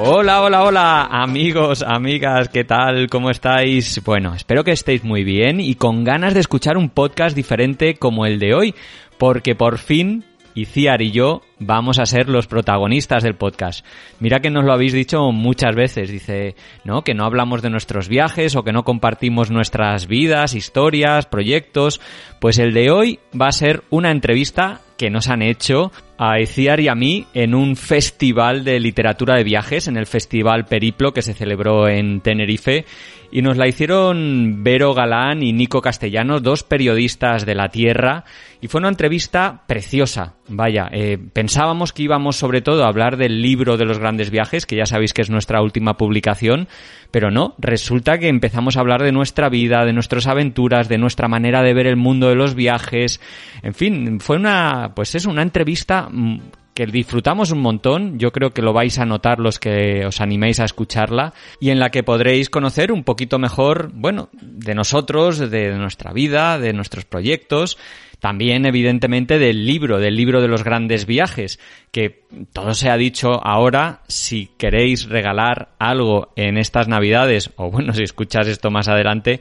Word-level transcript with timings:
Hola, 0.00 0.42
hola, 0.42 0.62
hola, 0.62 1.08
amigos, 1.10 1.82
amigas, 1.82 2.48
¿qué 2.50 2.62
tal? 2.62 3.08
¿Cómo 3.10 3.30
estáis? 3.30 4.00
Bueno, 4.04 4.32
espero 4.32 4.62
que 4.62 4.70
estéis 4.70 5.02
muy 5.02 5.24
bien 5.24 5.58
y 5.58 5.74
con 5.74 6.04
ganas 6.04 6.34
de 6.34 6.40
escuchar 6.40 6.76
un 6.76 6.88
podcast 6.88 7.34
diferente 7.34 7.96
como 7.96 8.24
el 8.24 8.38
de 8.38 8.54
hoy, 8.54 8.74
porque 9.18 9.56
por 9.56 9.78
fin 9.78 10.22
Iciar 10.54 11.02
y 11.02 11.12
yo 11.12 11.42
vamos 11.60 11.98
a 11.98 12.06
ser 12.06 12.28
los 12.28 12.48
protagonistas 12.48 13.22
del 13.22 13.34
podcast. 13.34 13.84
Mira 14.18 14.40
que 14.40 14.50
nos 14.50 14.64
lo 14.64 14.72
habéis 14.72 14.92
dicho 14.92 15.30
muchas 15.30 15.76
veces, 15.76 16.10
dice, 16.10 16.56
¿no? 16.84 17.02
Que 17.02 17.14
no 17.14 17.24
hablamos 17.24 17.62
de 17.62 17.70
nuestros 17.70 18.08
viajes 18.08 18.56
o 18.56 18.64
que 18.64 18.72
no 18.72 18.82
compartimos 18.82 19.50
nuestras 19.50 20.08
vidas, 20.08 20.54
historias, 20.54 21.26
proyectos. 21.26 22.00
Pues 22.40 22.58
el 22.58 22.72
de 22.72 22.90
hoy 22.90 23.20
va 23.40 23.48
a 23.48 23.52
ser 23.52 23.84
una 23.90 24.10
entrevista 24.10 24.80
que 24.96 25.10
nos 25.10 25.28
han 25.28 25.42
hecho 25.42 25.92
a 26.18 26.40
Iciar 26.40 26.80
y 26.80 26.88
a 26.88 26.94
mí 26.94 27.26
en 27.32 27.54
un 27.54 27.76
festival 27.76 28.64
de 28.64 28.80
literatura 28.80 29.36
de 29.36 29.44
viajes, 29.44 29.86
en 29.86 29.96
el 29.96 30.06
Festival 30.06 30.66
Periplo 30.66 31.12
que 31.12 31.22
se 31.22 31.32
celebró 31.32 31.88
en 31.88 32.20
Tenerife 32.20 32.84
y 33.30 33.42
nos 33.42 33.56
la 33.56 33.68
hicieron 33.68 34.62
Vero 34.62 34.94
Galán 34.94 35.42
y 35.42 35.52
Nico 35.52 35.82
Castellano, 35.82 36.40
dos 36.40 36.62
periodistas 36.62 37.44
de 37.44 37.54
la 37.54 37.68
Tierra, 37.68 38.24
y 38.60 38.68
fue 38.68 38.80
una 38.80 38.88
entrevista 38.88 39.64
preciosa. 39.66 40.34
Vaya, 40.48 40.88
eh, 40.92 41.18
pensábamos 41.32 41.92
que 41.92 42.04
íbamos 42.04 42.36
sobre 42.36 42.62
todo 42.62 42.84
a 42.84 42.88
hablar 42.88 43.18
del 43.18 43.42
libro 43.42 43.76
de 43.76 43.84
los 43.84 43.98
grandes 43.98 44.30
viajes, 44.30 44.64
que 44.64 44.76
ya 44.76 44.86
sabéis 44.86 45.12
que 45.12 45.22
es 45.22 45.30
nuestra 45.30 45.60
última 45.60 45.98
publicación, 45.98 46.68
pero 47.10 47.30
no, 47.30 47.54
resulta 47.58 48.18
que 48.18 48.28
empezamos 48.28 48.76
a 48.76 48.80
hablar 48.80 49.02
de 49.02 49.12
nuestra 49.12 49.50
vida, 49.50 49.84
de 49.84 49.92
nuestras 49.92 50.26
aventuras, 50.26 50.88
de 50.88 50.98
nuestra 50.98 51.28
manera 51.28 51.62
de 51.62 51.74
ver 51.74 51.86
el 51.86 51.96
mundo 51.96 52.30
de 52.30 52.34
los 52.34 52.54
viajes, 52.54 53.20
en 53.62 53.74
fin, 53.74 54.20
fue 54.20 54.36
una, 54.36 54.92
pues 54.94 55.14
es 55.14 55.26
una 55.26 55.42
entrevista 55.42 56.07
mm, 56.10 56.40
que 56.74 56.86
disfrutamos 56.86 57.50
un 57.50 57.60
montón, 57.60 58.20
yo 58.20 58.30
creo 58.30 58.50
que 58.50 58.62
lo 58.62 58.72
vais 58.72 59.00
a 59.00 59.04
notar 59.04 59.40
los 59.40 59.58
que 59.58 60.06
os 60.06 60.20
animéis 60.20 60.60
a 60.60 60.64
escucharla, 60.64 61.34
y 61.58 61.70
en 61.70 61.80
la 61.80 61.90
que 61.90 62.04
podréis 62.04 62.50
conocer 62.50 62.92
un 62.92 63.02
poquito 63.02 63.40
mejor, 63.40 63.90
bueno, 63.92 64.28
de 64.32 64.76
nosotros, 64.76 65.38
de 65.38 65.72
nuestra 65.76 66.12
vida, 66.12 66.56
de 66.60 66.72
nuestros 66.72 67.04
proyectos, 67.04 67.78
también 68.20 68.66
evidentemente 68.66 69.38
del 69.38 69.66
libro, 69.66 69.98
del 69.98 70.16
libro 70.16 70.40
de 70.40 70.46
los 70.48 70.62
grandes 70.62 71.06
viajes, 71.06 71.58
que 71.90 72.24
todo 72.52 72.74
se 72.74 72.90
ha 72.90 72.96
dicho 72.96 73.44
ahora, 73.44 74.02
si 74.06 74.50
queréis 74.58 75.08
regalar 75.08 75.70
algo 75.80 76.32
en 76.36 76.58
estas 76.58 76.86
navidades, 76.88 77.50
o 77.56 77.70
bueno, 77.70 77.92
si 77.92 78.02
escuchas 78.02 78.46
esto 78.46 78.70
más 78.70 78.88
adelante, 78.88 79.40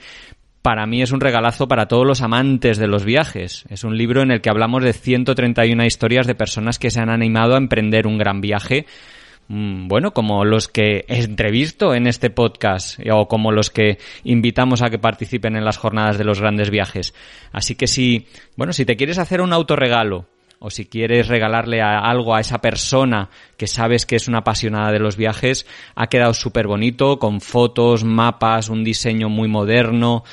para 0.68 0.86
mí 0.86 1.02
es 1.02 1.14
un 1.14 1.22
regalazo 1.22 1.70
para 1.70 1.88
todos 1.88 2.06
los 2.06 2.22
amantes 2.22 2.78
de 2.78 2.88
los 2.88 3.06
viajes. 3.06 3.64
Es 3.70 3.86
un 3.86 3.98
libro 3.98 4.22
en 4.22 4.32
el 4.32 4.42
que 4.42 4.50
hablamos 4.50 4.84
de 4.84 4.92
131 4.92 5.86
historias 5.86 6.28
de 6.28 6.36
personas 6.36 6.78
que 6.78 6.92
se 6.92 7.00
han 7.00 7.10
animado 7.10 7.54
a 7.54 7.58
emprender 7.58 8.06
un 8.06 8.18
gran 8.18 8.42
viaje. 8.42 8.86
Mm, 9.48 9.88
bueno, 9.88 10.12
como 10.12 10.44
los 10.44 10.68
que 10.68 11.06
entrevisto 11.08 11.94
en 11.94 12.06
este 12.06 12.30
podcast 12.32 13.00
o 13.10 13.30
como 13.30 13.54
los 13.54 13.70
que 13.70 13.98
invitamos 14.26 14.82
a 14.82 14.90
que 14.90 15.00
participen 15.00 15.56
en 15.56 15.64
las 15.64 15.78
jornadas 15.78 16.18
de 16.18 16.26
los 16.26 16.42
grandes 16.42 16.70
viajes. 16.70 17.14
Así 17.54 17.76
que 17.76 17.88
si, 17.88 18.28
bueno, 18.58 18.74
si 18.74 18.84
te 18.84 18.98
quieres 18.98 19.20
hacer 19.20 19.40
un 19.40 19.54
autorregalo 19.54 20.26
o 20.60 20.70
si 20.70 20.86
quieres 20.86 21.30
regalarle 21.30 21.82
algo 21.82 22.36
a 22.36 22.42
esa 22.42 22.60
persona 22.60 23.30
que 23.56 23.68
sabes 23.68 24.06
que 24.06 24.18
es 24.18 24.28
una 24.28 24.40
apasionada 24.40 24.92
de 24.92 25.00
los 25.00 25.16
viajes, 25.16 25.66
ha 25.96 26.08
quedado 26.08 26.34
súper 26.34 26.68
bonito, 26.68 27.20
con 27.20 27.40
fotos, 27.40 28.04
mapas, 28.04 28.68
un 28.68 28.84
diseño 28.84 29.30
muy 29.30 29.48
moderno. 29.48 30.26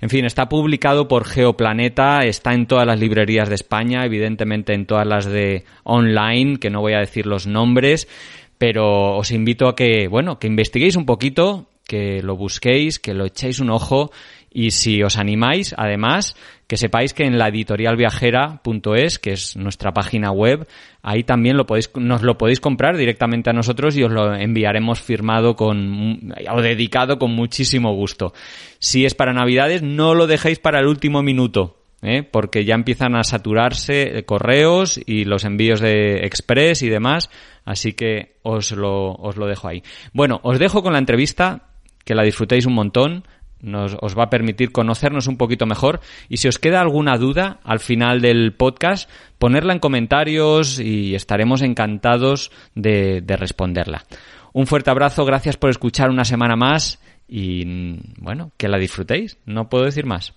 En 0.00 0.08
fin, 0.08 0.24
está 0.24 0.48
publicado 0.48 1.08
por 1.08 1.26
Geoplaneta, 1.26 2.20
está 2.20 2.54
en 2.54 2.66
todas 2.66 2.86
las 2.86 2.98
librerías 2.98 3.50
de 3.50 3.54
España, 3.54 4.04
evidentemente 4.04 4.72
en 4.72 4.86
todas 4.86 5.06
las 5.06 5.26
de 5.26 5.64
online, 5.84 6.58
que 6.58 6.70
no 6.70 6.80
voy 6.80 6.94
a 6.94 7.00
decir 7.00 7.26
los 7.26 7.46
nombres, 7.46 8.08
pero 8.56 9.16
os 9.16 9.30
invito 9.30 9.68
a 9.68 9.76
que, 9.76 10.08
bueno, 10.08 10.38
que 10.38 10.46
investiguéis 10.46 10.96
un 10.96 11.04
poquito, 11.04 11.66
que 11.84 12.22
lo 12.22 12.36
busquéis, 12.36 12.98
que 12.98 13.12
lo 13.12 13.26
echéis 13.26 13.60
un 13.60 13.70
ojo 13.70 14.10
y 14.50 14.70
si 14.70 15.02
os 15.02 15.18
animáis, 15.18 15.74
además, 15.76 16.34
que 16.70 16.76
sepáis 16.76 17.14
que 17.14 17.24
en 17.24 17.36
la 17.36 17.48
editorialviajera.es, 17.48 19.18
que 19.18 19.32
es 19.32 19.56
nuestra 19.56 19.90
página 19.90 20.30
web, 20.30 20.68
ahí 21.02 21.24
también 21.24 21.56
lo 21.56 21.66
podéis, 21.66 21.90
nos 21.96 22.22
lo 22.22 22.38
podéis 22.38 22.60
comprar 22.60 22.96
directamente 22.96 23.50
a 23.50 23.52
nosotros 23.52 23.96
y 23.96 24.04
os 24.04 24.12
lo 24.12 24.32
enviaremos 24.36 25.00
firmado 25.00 25.56
con, 25.56 26.32
o 26.48 26.62
dedicado 26.62 27.18
con 27.18 27.32
muchísimo 27.32 27.92
gusto. 27.96 28.34
Si 28.78 29.04
es 29.04 29.16
para 29.16 29.32
Navidades, 29.32 29.82
no 29.82 30.14
lo 30.14 30.28
dejéis 30.28 30.60
para 30.60 30.78
el 30.78 30.86
último 30.86 31.24
minuto. 31.24 31.76
¿eh? 32.02 32.22
porque 32.22 32.64
ya 32.64 32.76
empiezan 32.76 33.16
a 33.16 33.24
saturarse 33.24 34.22
correos 34.24 35.00
y 35.04 35.24
los 35.24 35.44
envíos 35.44 35.80
de 35.80 36.24
Express 36.24 36.82
y 36.82 36.88
demás, 36.88 37.30
así 37.64 37.94
que 37.94 38.36
os 38.42 38.70
lo, 38.70 39.14
os 39.14 39.36
lo 39.36 39.46
dejo 39.46 39.66
ahí. 39.66 39.82
Bueno, 40.12 40.38
os 40.44 40.60
dejo 40.60 40.84
con 40.84 40.92
la 40.92 41.00
entrevista, 41.00 41.70
que 42.04 42.14
la 42.14 42.22
disfrutéis 42.22 42.64
un 42.64 42.74
montón 42.74 43.24
nos, 43.62 43.96
os 44.00 44.18
va 44.18 44.24
a 44.24 44.30
permitir 44.30 44.72
conocernos 44.72 45.26
un 45.26 45.36
poquito 45.36 45.66
mejor. 45.66 46.00
Y 46.28 46.38
si 46.38 46.48
os 46.48 46.58
queda 46.58 46.80
alguna 46.80 47.16
duda 47.16 47.60
al 47.64 47.80
final 47.80 48.20
del 48.20 48.52
podcast, 48.52 49.10
ponerla 49.38 49.72
en 49.72 49.78
comentarios 49.78 50.78
y 50.80 51.14
estaremos 51.14 51.62
encantados 51.62 52.50
de, 52.74 53.20
de 53.20 53.36
responderla. 53.36 54.04
Un 54.52 54.66
fuerte 54.66 54.90
abrazo, 54.90 55.24
gracias 55.24 55.56
por 55.56 55.70
escuchar 55.70 56.10
una 56.10 56.24
semana 56.24 56.56
más 56.56 57.00
y 57.28 57.96
bueno, 58.18 58.50
que 58.56 58.68
la 58.68 58.78
disfrutéis, 58.78 59.38
no 59.46 59.68
puedo 59.68 59.84
decir 59.84 60.04
más. 60.04 60.34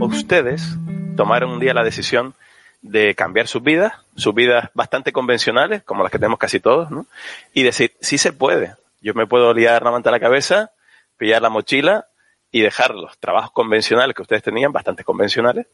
Ustedes 0.00 0.76
tomaron 1.16 1.52
un 1.52 1.60
día 1.60 1.72
la 1.72 1.84
decisión 1.84 2.34
de 2.84 3.14
cambiar 3.14 3.48
sus 3.48 3.62
vidas, 3.62 3.94
sus 4.14 4.34
vidas 4.34 4.68
bastante 4.74 5.10
convencionales, 5.10 5.82
como 5.82 6.02
las 6.02 6.12
que 6.12 6.18
tenemos 6.18 6.38
casi 6.38 6.60
todos, 6.60 6.90
¿no? 6.90 7.06
Y 7.54 7.62
decir, 7.62 7.92
sí 8.00 8.18
se 8.18 8.32
puede. 8.32 8.74
Yo 9.00 9.14
me 9.14 9.26
puedo 9.26 9.54
liar 9.54 9.82
la 9.82 9.90
manta 9.90 10.10
a 10.10 10.12
la 10.12 10.20
cabeza, 10.20 10.70
pillar 11.16 11.40
la 11.40 11.48
mochila 11.48 12.06
y 12.52 12.60
dejar 12.60 12.94
los 12.94 13.16
trabajos 13.18 13.52
convencionales 13.52 14.14
que 14.14 14.20
ustedes 14.20 14.42
tenían, 14.42 14.70
bastante 14.70 15.02
convencionales, 15.02 15.66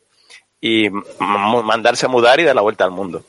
y 0.60 0.88
mandarse 1.18 2.06
a 2.06 2.08
mudar 2.08 2.38
y 2.38 2.44
dar 2.44 2.54
la 2.54 2.62
vuelta 2.62 2.84
al 2.84 2.92
mundo. 2.92 3.24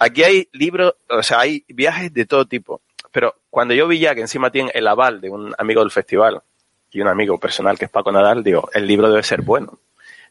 Aquí 0.00 0.24
hay 0.24 0.48
libros, 0.52 0.94
o 1.08 1.22
sea, 1.22 1.38
hay 1.40 1.64
viajes 1.68 2.12
de 2.12 2.26
todo 2.26 2.46
tipo. 2.46 2.80
Pero 3.12 3.36
cuando 3.48 3.74
yo 3.74 3.86
vi 3.86 4.00
ya 4.00 4.14
que 4.16 4.22
encima 4.22 4.50
tienen 4.50 4.72
el 4.74 4.88
aval 4.88 5.20
de 5.20 5.30
un 5.30 5.54
amigo 5.56 5.82
del 5.82 5.92
festival 5.92 6.42
y 6.90 7.00
un 7.00 7.08
amigo 7.08 7.38
personal 7.38 7.78
que 7.78 7.84
es 7.84 7.90
Paco 7.92 8.10
Nadal, 8.10 8.42
digo, 8.42 8.68
el 8.74 8.88
libro 8.88 9.08
debe 9.08 9.22
ser 9.22 9.42
bueno. 9.42 9.78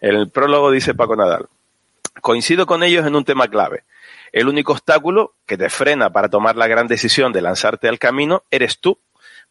El 0.01 0.29
prólogo 0.29 0.69
dice 0.69 0.93
Paco 0.93 1.15
Nadal, 1.15 1.47
Coincido 2.21 2.65
con 2.65 2.83
ellos 2.83 3.05
en 3.05 3.15
un 3.15 3.25
tema 3.25 3.47
clave. 3.47 3.83
El 4.31 4.47
único 4.47 4.73
obstáculo 4.73 5.35
que 5.45 5.57
te 5.57 5.69
frena 5.69 6.11
para 6.11 6.29
tomar 6.29 6.55
la 6.55 6.67
gran 6.67 6.87
decisión 6.87 7.31
de 7.31 7.41
lanzarte 7.41 7.87
al 7.87 7.99
camino 7.99 8.43
eres 8.51 8.79
tú. 8.79 8.99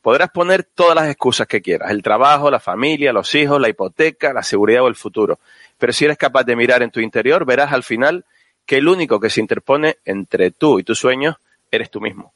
Podrás 0.03 0.31
poner 0.31 0.63
todas 0.63 0.95
las 0.95 1.09
excusas 1.09 1.47
que 1.47 1.63
quieras, 1.63 1.91
el 1.91 2.03
trabajo, 2.03 2.51
la 2.51 2.61
familia, 2.61 3.13
los 3.13 3.35
hijos, 3.35 3.61
la 3.61 3.69
hipoteca, 3.69 4.33
la 4.33 4.43
seguridad 4.43 4.83
o 4.83 4.89
el 4.89 4.95
futuro. 4.95 5.41
Pero 5.79 5.93
si 5.93 6.05
eres 6.05 6.17
capaz 6.17 6.45
de 6.45 6.55
mirar 6.55 6.83
en 6.83 6.91
tu 6.91 7.01
interior, 7.01 7.45
verás 7.45 7.73
al 7.73 7.83
final 7.83 8.25
que 8.65 8.77
el 8.77 8.89
único 8.89 9.19
que 9.19 9.31
se 9.31 9.41
interpone 9.41 9.97
entre 10.05 10.51
tú 10.51 10.79
y 10.79 10.85
tus 10.85 10.99
sueños 10.99 11.37
eres 11.71 11.91
tú 11.91 12.01
mismo. 12.01 12.35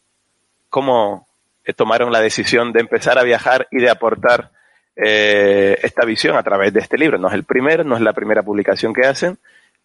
¿Cómo 0.68 1.28
tomaron 1.76 2.10
la 2.10 2.20
decisión 2.20 2.72
de 2.72 2.80
empezar 2.80 3.18
a 3.18 3.22
viajar 3.22 3.68
y 3.70 3.80
de 3.80 3.90
aportar 3.90 4.50
eh, 4.96 5.78
esta 5.82 6.04
visión 6.04 6.36
a 6.36 6.42
través 6.42 6.72
de 6.72 6.80
este 6.80 6.98
libro? 6.98 7.18
No 7.18 7.28
es 7.28 7.34
el 7.34 7.44
primero, 7.44 7.84
no 7.84 7.96
es 7.96 8.02
la 8.02 8.12
primera 8.12 8.42
publicación 8.42 8.92
que 8.92 9.06
hacen, 9.06 9.38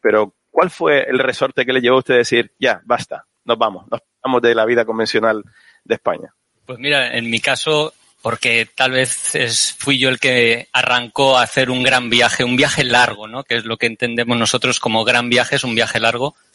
pero 0.06 0.36
¿cuál 0.52 0.70
fue 0.70 1.10
el 1.10 1.18
resorte 1.18 1.66
que 1.66 1.74
le 1.74 1.82
llevó 1.82 1.96
a 1.96 2.00
usted 2.00 2.14
a 2.14 2.18
decir, 2.18 2.52
ya, 2.60 2.80
basta, 2.86 3.26
nos 3.44 3.58
vamos, 3.58 3.88
nos 3.90 4.02
vamos 4.24 4.40
de 4.40 4.54
la 4.54 4.64
vida 4.64 4.86
convencional 4.86 5.44
de 5.84 5.96
España? 5.96 6.32
Pues 6.64 6.78
mira, 6.78 7.18
en 7.18 7.28
mi 7.28 7.40
caso, 7.40 7.92
porque 8.22 8.70
tal 8.76 8.92
vez 8.92 9.76
fui 9.80 9.98
yo 9.98 10.10
el 10.10 10.20
que 10.20 10.68
arrancó 10.74 11.40
a 11.40 11.42
hacer 11.42 11.72
un 11.72 11.82
gran 11.82 12.12
viaje, 12.12 12.44
un 12.44 12.56
viaje 12.56 12.84
largo, 12.84 13.28
¿no? 13.28 13.44
Que 13.46 13.56
es 13.56 13.66
lo 13.66 13.78
que 13.78 13.88
entendemos 13.88 14.38
nosotros 14.38 14.80
como 14.80 15.04
gran 15.04 15.28
viaje, 15.28 15.56
es 15.56 15.64
un 15.64 15.74
viaje 15.74 16.00
largo. 16.00 16.36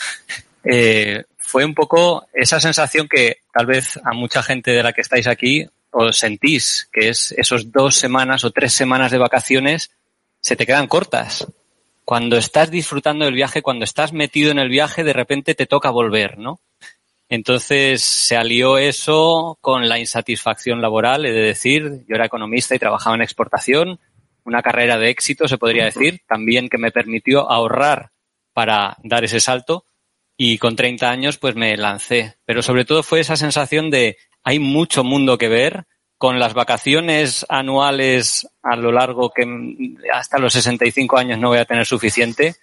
Eh, 0.63 1.25
fue 1.39 1.65
un 1.65 1.73
poco 1.73 2.27
esa 2.35 2.61
sensación 2.61 3.09
que 3.09 3.39
tal 3.51 3.65
vez 3.65 3.99
a 4.05 4.13
mucha 4.13 4.43
gente 4.43 4.73
de 4.73 4.83
la 4.83 4.93
que 4.93 5.01
estáis 5.01 5.27
aquí 5.27 5.67
os 5.91 6.19
sentís, 6.19 6.87
que 6.93 7.09
es 7.09 7.33
esos 7.33 7.73
dos 7.73 7.97
semanas 7.97 8.45
o 8.45 8.51
tres 8.51 8.75
semanas 8.75 9.11
de 9.11 9.17
vacaciones 9.17 9.91
se 10.43 10.57
te 10.57 10.67
quedan 10.67 10.87
cortas 10.87 11.47
cuando 12.11 12.39
estás 12.39 12.73
disfrutando 12.73 13.25
del 13.25 13.35
viaje, 13.35 13.63
cuando 13.63 13.85
estás 13.85 14.13
metido 14.13 14.51
en 14.51 14.59
el 14.59 14.69
viaje, 14.69 15.05
de 15.05 15.13
repente 15.13 15.55
te 15.55 15.67
toca 15.67 15.91
volver, 15.91 16.39
¿no? 16.39 16.59
Entonces 17.29 18.03
se 18.03 18.37
alió 18.37 18.79
eso 18.79 19.59
con 19.61 19.89
la 19.89 19.97
insatisfacción 19.97 20.83
laboral, 20.83 21.25
he 21.25 21.31
de 21.31 21.41
decir, 21.41 22.05
yo 22.09 22.17
era 22.17 22.27
economista 22.27 22.75
y 22.75 22.81
trabajaba 22.81 23.15
en 23.15 23.23
exportación, 23.23 24.01
una 24.43 24.61
carrera 24.61 24.99
de 24.99 25.09
éxito, 25.09 25.47
se 25.47 25.57
podría 25.57 25.85
decir, 25.85 26.23
también 26.27 26.69
que 26.69 26.79
me 26.79 26.91
permitió 26.91 27.49
ahorrar 27.49 28.11
para 28.53 28.97
dar 29.05 29.23
ese 29.23 29.39
salto 29.39 29.85
y 30.37 30.59
con 30.59 30.75
30 30.75 31.09
años 31.09 31.39
pues 31.39 31.55
me 31.55 31.77
lancé. 31.77 32.39
Pero 32.45 32.61
sobre 32.61 32.85
todo 32.85 33.05
fue 33.05 33.21
esa 33.21 33.37
sensación 33.37 33.89
de 33.89 34.17
hay 34.43 34.59
mucho 34.59 35.05
mundo 35.05 35.39
que 35.39 35.47
ver, 35.49 35.87
con 36.19 36.41
las 36.41 36.55
vacaciones 36.55 37.47
anuales 37.49 38.49
a 38.63 38.77
lo 38.77 38.93
largo 38.93 39.31
que 39.31 39.47
hasta 40.13 40.39
los 40.39 40.53
65 40.53 41.17
años 41.17 41.39
no 41.39 41.49
voy 41.49 41.59
a 41.59 41.65
tener 41.65 41.87
suficiente 41.87 42.57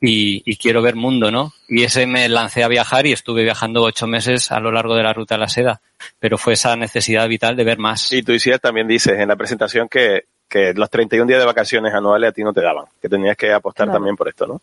y, 0.00 0.42
y, 0.44 0.56
quiero 0.56 0.82
ver 0.82 0.94
mundo, 0.94 1.30
¿no? 1.30 1.52
Y 1.68 1.82
ese 1.82 2.06
me 2.06 2.28
lancé 2.28 2.62
a 2.62 2.68
viajar 2.68 3.06
y 3.06 3.12
estuve 3.12 3.42
viajando 3.42 3.82
ocho 3.82 4.06
meses 4.06 4.52
a 4.52 4.60
lo 4.60 4.70
largo 4.70 4.94
de 4.94 5.02
la 5.02 5.12
ruta 5.12 5.34
de 5.34 5.40
la 5.40 5.48
seda, 5.48 5.80
pero 6.18 6.38
fue 6.38 6.52
esa 6.52 6.76
necesidad 6.76 7.26
vital 7.28 7.56
de 7.56 7.64
ver 7.64 7.78
más. 7.78 8.12
Y 8.12 8.22
tú, 8.22 8.32
Isia, 8.32 8.58
también 8.58 8.86
dices 8.86 9.18
en 9.18 9.28
la 9.28 9.36
presentación 9.36 9.88
que, 9.88 10.24
que 10.48 10.72
los 10.74 10.90
31 10.90 11.26
días 11.26 11.40
de 11.40 11.46
vacaciones 11.46 11.92
anuales 11.94 12.30
a 12.30 12.32
ti 12.32 12.42
no 12.42 12.52
te 12.52 12.62
daban, 12.62 12.84
que 13.00 13.08
tenías 13.08 13.36
que 13.36 13.52
apostar 13.52 13.86
Claro. 13.86 13.96
también 13.96 14.16
por 14.16 14.28
esto, 14.28 14.46
¿no? 14.46 14.60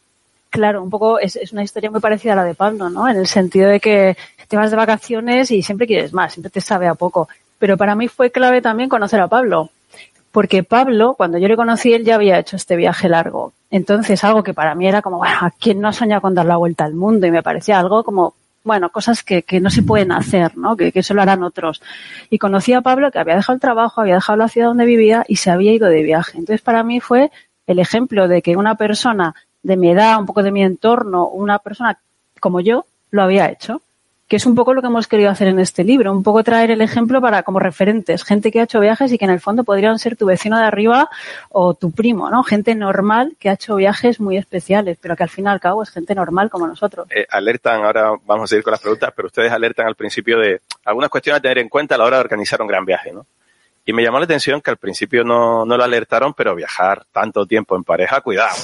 Claro, 0.50 0.82
un 0.82 0.90
poco 0.90 1.20
es, 1.20 1.36
es 1.36 1.52
una 1.52 1.64
historia 1.64 1.92
muy 1.92 2.00
parecida 2.00 2.34
a 2.34 2.38
la 2.38 2.46
de 2.46 2.56
Pablo, 2.56 2.90
¿no? 2.90 3.10
En 3.10 3.18
el 3.18 3.28
sentido 3.28 3.70
de 3.70 3.80
que 3.80 4.16
te 4.48 4.56
vas 4.56 4.72
de 4.72 4.78
vacaciones 4.78 5.52
y 5.52 5.62
siempre 5.62 5.88
quieres 5.88 6.14
más, 6.14 6.34
siempre 6.34 6.50
te 6.50 6.62
sabe 6.62 6.88
a 6.88 6.96
poco. 6.96 7.28
Pero 7.60 7.76
para 7.78 7.96
mí 7.96 8.08
fue 8.08 8.32
clave 8.32 8.62
también 8.62 8.90
conocer 8.90 9.20
a 9.20 9.28
Pablo, 9.28 9.70
porque 10.36 10.64
Pablo, 10.64 11.14
cuando 11.14 11.38
yo 11.38 11.48
le 11.48 11.56
conocí, 11.56 11.94
él 11.94 12.04
ya 12.04 12.16
había 12.16 12.38
hecho 12.38 12.58
este 12.58 12.76
viaje 12.76 13.08
largo. 13.08 13.54
Entonces, 13.72 14.22
algo 14.26 14.44
que 14.44 14.54
para 14.54 14.76
mí 14.76 14.86
era 14.86 15.02
como, 15.02 15.20
bueno, 15.20 15.38
¿a 15.40 15.50
quién 15.50 15.80
no 15.80 15.88
ha 15.88 16.20
con 16.20 16.36
dar 16.36 16.46
la 16.46 16.58
vuelta 16.58 16.84
al 16.84 16.94
mundo? 16.94 17.26
Y 17.26 17.32
me 17.32 17.42
parecía 17.42 17.80
algo 17.80 18.04
como, 18.04 18.34
bueno, 18.66 18.90
cosas 18.90 19.24
que, 19.24 19.44
que 19.44 19.62
no 19.62 19.70
se 19.70 19.82
pueden 19.82 20.12
hacer, 20.12 20.58
¿no? 20.58 20.76
Que, 20.76 20.92
que 20.92 21.02
harán 21.18 21.42
otros. 21.42 21.82
Y 22.30 22.38
conocí 22.38 22.74
a 22.74 22.82
Pablo 22.82 23.12
que 23.12 23.20
había 23.20 23.38
dejado 23.38 23.56
el 23.56 23.62
trabajo, 23.62 24.02
había 24.02 24.16
dejado 24.16 24.38
la 24.38 24.50
ciudad 24.50 24.68
donde 24.68 24.84
vivía 24.84 25.24
y 25.26 25.38
se 25.38 25.52
había 25.52 25.72
ido 25.72 25.88
de 25.88 26.04
viaje. 26.04 26.38
Entonces, 26.38 26.62
para 26.62 26.84
mí 26.84 27.00
fue 27.00 27.32
el 27.66 27.80
ejemplo 27.80 28.28
de 28.28 28.42
que 28.42 28.58
una 28.58 28.76
persona 28.76 29.36
de 29.64 29.78
mi 29.78 29.92
edad, 29.92 30.20
un 30.20 30.26
poco 30.26 30.44
de 30.44 30.52
mi 30.52 30.64
entorno, 30.64 31.30
una 31.30 31.60
persona 31.60 31.98
como 32.42 32.60
yo, 32.60 32.86
lo 33.10 33.24
había 33.24 33.50
hecho. 33.50 33.82
Es 34.36 34.46
un 34.46 34.54
poco 34.54 34.74
lo 34.74 34.82
que 34.82 34.88
hemos 34.88 35.08
querido 35.08 35.30
hacer 35.30 35.48
en 35.48 35.60
este 35.60 35.86
libro, 35.86 36.12
un 36.12 36.22
poco 36.22 36.44
traer 36.44 36.70
el 36.70 36.82
ejemplo 36.82 37.22
para 37.22 37.44
como 37.44 37.58
referentes, 37.58 38.26
gente 38.26 38.52
que 38.52 38.60
ha 38.60 38.64
hecho 38.64 38.82
viajes 38.82 39.10
y 39.14 39.18
que 39.18 39.24
en 39.24 39.32
el 39.32 39.40
fondo 39.40 39.64
podrían 39.64 39.98
ser 39.98 40.18
tu 40.18 40.26
vecino 40.26 40.58
de 40.58 40.66
arriba 40.66 41.10
o 41.48 41.74
tu 41.74 41.92
primo, 41.92 42.30
¿no? 42.30 42.44
Gente 42.44 42.76
normal 42.76 43.38
que 43.40 43.50
ha 43.50 43.54
hecho 43.54 43.78
viajes 43.78 44.20
muy 44.20 44.36
especiales, 44.36 44.98
pero 45.00 45.16
que 45.16 45.24
al 45.24 45.30
fin 45.30 45.46
y 45.46 45.48
al 45.48 45.62
cabo 45.62 45.84
es 45.84 45.90
gente 45.90 46.14
normal 46.14 46.50
como 46.50 46.68
nosotros. 46.68 47.08
Eh, 47.12 47.26
alertan, 47.32 47.86
ahora 47.86 48.12
vamos 48.26 48.44
a 48.44 48.48
seguir 48.48 48.64
con 48.66 48.72
las 48.72 48.82
preguntas, 48.82 49.14
pero 49.16 49.28
ustedes 49.28 49.54
alertan 49.54 49.88
al 49.88 49.96
principio 49.96 50.38
de 50.38 50.60
algunas 50.84 51.10
cuestiones 51.10 51.40
a 51.40 51.42
tener 51.42 51.60
en 51.60 51.70
cuenta 51.70 51.96
a 51.96 51.98
la 51.98 52.04
hora 52.04 52.18
de 52.18 52.24
organizar 52.24 52.62
un 52.62 52.68
gran 52.68 52.84
viaje, 52.84 53.14
¿no? 53.14 53.26
Y 53.88 53.94
me 53.94 54.02
llamó 54.02 54.18
la 54.18 54.26
atención 54.26 54.62
que 54.62 54.72
al 54.72 54.78
principio 54.78 55.24
no, 55.24 55.64
no 55.64 55.78
lo 55.78 55.84
alertaron, 55.84 56.34
pero 56.34 56.56
viajar 56.56 57.06
tanto 57.12 57.46
tiempo 57.46 57.76
en 57.76 57.84
pareja, 57.84 58.22
cuidado. 58.22 58.56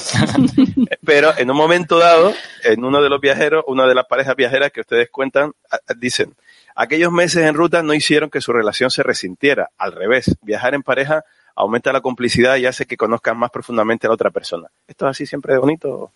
pero 1.06 1.32
en 1.38 1.48
un 1.48 1.56
momento 1.56 1.98
dado, 1.98 2.32
en 2.64 2.84
uno 2.84 3.00
de 3.00 3.08
los 3.08 3.20
viajeros, 3.20 3.64
una 3.68 3.86
de 3.86 3.94
las 3.94 4.06
parejas 4.06 4.34
viajeras 4.34 4.72
que 4.72 4.80
ustedes 4.80 5.10
cuentan, 5.10 5.52
dicen, 5.96 6.34
aquellos 6.74 7.12
meses 7.12 7.44
en 7.46 7.54
ruta 7.54 7.84
no 7.84 7.94
hicieron 7.94 8.30
que 8.30 8.40
su 8.40 8.52
relación 8.52 8.90
se 8.90 9.04
resintiera. 9.04 9.70
Al 9.78 9.92
revés, 9.92 10.36
viajar 10.42 10.74
en 10.74 10.82
pareja 10.82 11.24
aumenta 11.54 11.92
la 11.92 12.00
complicidad 12.00 12.56
y 12.56 12.66
hace 12.66 12.86
que 12.86 12.96
conozcan 12.96 13.38
más 13.38 13.50
profundamente 13.50 14.06
a 14.06 14.10
la 14.10 14.14
otra 14.14 14.30
persona. 14.30 14.68
¿Esto 14.88 15.06
es 15.06 15.10
así 15.10 15.26
siempre 15.26 15.52
de 15.52 15.60
bonito? 15.60 16.10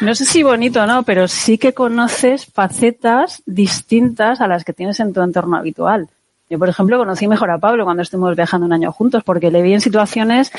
No 0.00 0.14
sé 0.14 0.24
si 0.24 0.42
bonito 0.42 0.82
o 0.82 0.86
no, 0.86 1.02
pero 1.02 1.26
sí 1.26 1.58
que 1.58 1.72
conoces 1.72 2.46
facetas 2.46 3.42
distintas 3.46 4.40
a 4.40 4.46
las 4.46 4.64
que 4.64 4.72
tienes 4.72 5.00
en 5.00 5.12
tu 5.12 5.22
entorno 5.22 5.56
habitual. 5.56 6.08
Yo, 6.48 6.58
por 6.58 6.68
ejemplo, 6.68 6.98
conocí 6.98 7.26
mejor 7.26 7.50
a 7.50 7.58
Pablo 7.58 7.84
cuando 7.84 8.02
estuvimos 8.02 8.36
viajando 8.36 8.66
un 8.66 8.72
año 8.72 8.92
juntos, 8.92 9.22
porque 9.24 9.50
le 9.50 9.62
vi 9.62 9.74
en 9.74 9.80
situaciones 9.80 10.52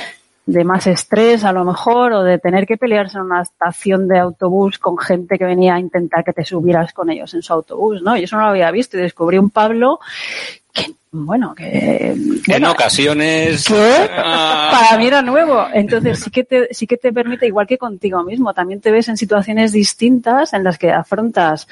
de 0.45 0.63
más 0.63 0.85
estrés, 0.87 1.43
a 1.43 1.51
lo 1.51 1.65
mejor, 1.65 2.13
o 2.13 2.23
de 2.23 2.37
tener 2.37 2.67
que 2.67 2.77
pelearse 2.77 3.17
en 3.17 3.23
una 3.23 3.41
estación 3.41 4.07
de 4.07 4.19
autobús 4.19 4.77
con 4.77 4.97
gente 4.97 5.37
que 5.37 5.45
venía 5.45 5.75
a 5.75 5.79
intentar 5.79 6.23
que 6.23 6.33
te 6.33 6.45
subieras 6.45 6.93
con 6.93 7.09
ellos 7.09 7.33
en 7.33 7.41
su 7.41 7.53
autobús, 7.53 8.01
¿no? 8.01 8.15
Y 8.15 8.23
eso 8.23 8.37
no 8.37 8.43
lo 8.43 8.49
había 8.49 8.69
visto 8.71 8.97
y 8.97 9.01
descubrí 9.01 9.37
un 9.37 9.49
Pablo 9.49 9.99
que, 10.71 10.93
bueno, 11.11 11.55
que... 11.55 12.15
en 12.47 12.65
ocasiones... 12.65 13.65
¿Qué? 13.65 14.09
Ah, 14.11 14.69
Para 14.71 14.99
mí 14.99 15.07
era 15.07 15.21
nuevo. 15.23 15.65
Entonces 15.73 16.19
sí 16.19 16.29
que 16.29 16.43
te, 16.43 16.73
sí 16.73 16.85
que 16.85 16.97
te 16.97 17.11
permite, 17.11 17.47
igual 17.47 17.65
que 17.65 17.77
contigo 17.77 18.21
mismo, 18.23 18.53
también 18.53 18.81
te 18.81 18.91
ves 18.91 19.07
en 19.07 19.17
situaciones 19.17 19.71
distintas 19.71 20.53
en 20.53 20.63
las 20.63 20.77
que 20.77 20.91
afrontas 20.91 21.67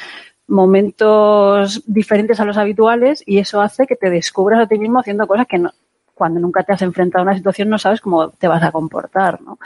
momentos 0.48 1.84
diferentes 1.86 2.40
a 2.40 2.46
los 2.46 2.58
habituales 2.58 3.24
y 3.26 3.40
eso 3.40 3.62
hace 3.62 3.88
que 3.88 3.96
te 3.96 4.10
descubras 4.10 4.60
a 4.60 4.68
ti 4.68 4.78
mismo 4.78 5.00
haciendo 5.00 5.28
cosas 5.28 5.48
que 5.48 5.58
no, 5.58 5.72
cuando 6.14 6.40
nunca 6.40 6.64
te 6.64 6.74
has 6.74 6.82
enfrentado 6.82 7.22
a 7.22 7.24
una 7.24 7.36
situación 7.36 7.70
no 7.70 7.78
sabes 7.78 8.02
cómo 8.02 8.30
te 8.30 8.48
vas 8.48 8.64
a 8.64 8.72
comportar, 8.72 9.42
¿no? 9.42 9.60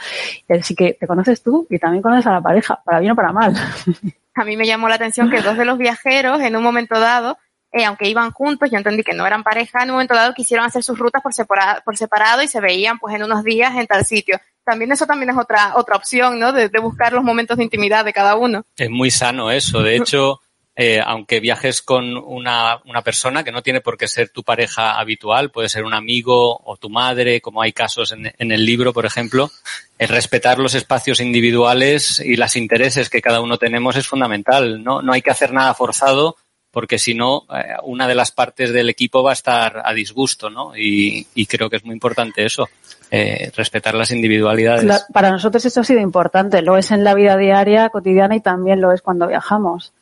Y 0.48 0.52
así 0.54 0.74
que 0.74 0.94
te 0.94 1.06
conoces 1.06 1.42
tú 1.42 1.66
y 1.70 1.78
también 1.78 2.02
conoces 2.02 2.26
a 2.26 2.32
la 2.32 2.40
pareja, 2.40 2.80
para 2.84 3.00
bien 3.00 3.12
o 3.12 3.16
para 3.16 3.32
mal. 3.32 3.54
A 4.34 4.44
mí 4.44 4.56
me 4.56 4.66
llamó 4.66 4.88
la 4.88 4.94
atención 4.94 5.30
que 5.30 5.42
dos 5.42 5.56
de 5.56 5.64
los 5.64 5.78
viajeros, 5.78 6.40
en 6.40 6.54
un 6.54 6.62
momento 6.62 7.00
dado, 7.00 7.38
eh, 7.72 7.84
aunque 7.84 8.08
iban 8.08 8.30
juntos, 8.30 8.70
yo 8.70 8.78
entendí 8.78 9.02
que 9.02 9.12
no 9.12 9.26
eran 9.26 9.42
pareja, 9.42 9.82
en 9.82 9.90
un 9.90 9.96
momento 9.96 10.14
dado 10.14 10.32
quisieron 10.32 10.64
hacer 10.64 10.84
sus 10.84 10.96
rutas 10.96 11.22
por 11.22 11.34
separado, 11.34 11.80
por 11.84 11.96
separado 11.96 12.40
y 12.42 12.46
se 12.46 12.60
veían 12.60 13.00
pues 13.00 13.16
en 13.16 13.24
unos 13.24 13.42
días 13.42 13.74
en 13.76 13.88
tal 13.88 14.04
sitio. 14.04 14.40
También 14.64 14.92
eso 14.92 15.06
también 15.06 15.30
es 15.30 15.36
otra, 15.36 15.72
otra 15.76 15.96
opción, 15.96 16.38
¿no? 16.38 16.52
De, 16.52 16.68
de 16.68 16.78
buscar 16.78 17.12
los 17.12 17.24
momentos 17.24 17.56
de 17.56 17.64
intimidad 17.64 18.04
de 18.04 18.12
cada 18.12 18.36
uno. 18.36 18.64
Es 18.76 18.90
muy 18.90 19.10
sano 19.10 19.50
eso. 19.50 19.82
De 19.82 19.96
hecho, 19.96 20.40
eh, 20.80 21.00
aunque 21.04 21.40
viajes 21.40 21.82
con 21.82 22.16
una, 22.16 22.80
una 22.84 23.02
persona 23.02 23.42
que 23.42 23.50
no 23.50 23.64
tiene 23.64 23.80
por 23.80 23.98
qué 23.98 24.06
ser 24.06 24.28
tu 24.28 24.44
pareja 24.44 24.96
habitual, 24.96 25.50
puede 25.50 25.68
ser 25.68 25.82
un 25.82 25.92
amigo 25.92 26.56
o 26.64 26.76
tu 26.76 26.88
madre, 26.88 27.40
como 27.40 27.60
hay 27.60 27.72
casos 27.72 28.12
en, 28.12 28.52
el 28.52 28.64
libro, 28.64 28.92
por 28.92 29.04
ejemplo, 29.04 29.50
el 29.98 30.06
respetar 30.06 30.60
los 30.60 30.76
espacios 30.76 31.18
individuales 31.18 32.20
y 32.20 32.36
los 32.36 32.54
intereses 32.54 33.10
que 33.10 33.20
cada 33.20 33.40
uno 33.40 33.58
tenemos 33.58 33.96
es 33.96 34.06
fundamental. 34.06 34.84
No, 34.84 35.02
hay 35.12 35.20
que 35.20 35.32
hacer 35.32 35.52
nada 35.52 35.74
forzado 35.74 36.36
porque 36.70 37.00
si 37.00 37.12
no, 37.12 37.42
eh, 37.52 37.74
una 37.82 38.06
de 38.06 38.14
las 38.14 38.30
partes 38.30 38.72
del 38.72 38.88
equipo 38.88 39.24
va 39.24 39.30
a 39.30 39.32
estar 39.32 39.82
a 39.84 39.92
disgusto, 39.92 40.48
¿no? 40.48 40.76
Y, 40.76 41.26
creo 41.46 41.68
que 41.68 41.78
es 41.78 41.84
muy 41.84 41.94
importante 41.94 42.44
eso, 42.44 42.68
eh, 43.10 43.50
respetar 43.56 43.96
las 43.96 44.12
individualidades. 44.12 45.06
Para 45.12 45.32
nosotros 45.32 45.64
esto 45.64 45.80
ha 45.80 45.84
sido 45.84 45.98
importante, 45.98 46.62
lo 46.62 46.76
es 46.76 46.92
en 46.92 47.02
la 47.02 47.14
vida 47.14 47.36
diaria, 47.36 47.88
cotidiana 47.88 48.36
y 48.36 48.40
también 48.40 48.80
lo 48.80 48.92
es 48.92 49.02
cuando 49.02 49.26
viajamos. 49.26 49.92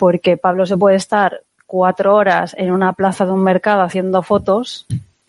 Porque 0.00 0.38
Pablo 0.38 0.64
se 0.64 0.78
puede 0.78 0.96
estar 0.96 1.42
cuatro 1.66 2.16
horas 2.16 2.56
en 2.58 2.72
una 2.72 2.94
plaza 2.94 3.26
de 3.26 3.32
un 3.32 3.44
mercado 3.44 3.82
haciendo 3.82 4.22
fotos 4.22 4.86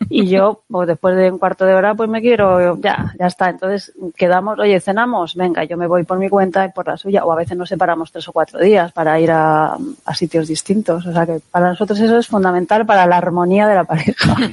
y 0.09 0.29
yo, 0.29 0.63
pues 0.71 0.87
después 0.87 1.17
de 1.17 1.29
un 1.29 1.39
cuarto 1.39 1.65
de 1.65 1.73
hora, 1.73 1.93
pues 1.93 2.09
me 2.09 2.21
quiero, 2.21 2.79
ya, 2.79 3.13
ya 3.19 3.27
está. 3.27 3.49
Entonces 3.49 3.91
quedamos, 4.15 4.57
oye, 4.59 4.79
cenamos, 4.79 5.35
venga, 5.35 5.65
yo 5.65 5.75
me 5.75 5.87
voy 5.87 6.03
por 6.03 6.17
mi 6.19 6.29
cuenta 6.29 6.63
y 6.63 6.71
por 6.71 6.87
la 6.87 6.95
suya. 6.95 7.25
O 7.25 7.33
a 7.33 7.35
veces 7.35 7.57
nos 7.57 7.67
separamos 7.67 8.13
tres 8.13 8.29
o 8.29 8.31
cuatro 8.31 8.61
días 8.61 8.93
para 8.93 9.19
ir 9.19 9.29
a, 9.29 9.75
a 10.05 10.15
sitios 10.15 10.47
distintos. 10.47 11.05
O 11.05 11.11
sea 11.11 11.25
que 11.25 11.41
para 11.51 11.67
nosotros 11.67 11.99
eso 11.99 12.17
es 12.17 12.27
fundamental 12.27 12.85
para 12.85 13.05
la 13.05 13.17
armonía 13.17 13.67
de 13.67 13.75
la 13.75 13.83
pareja. 13.83 14.35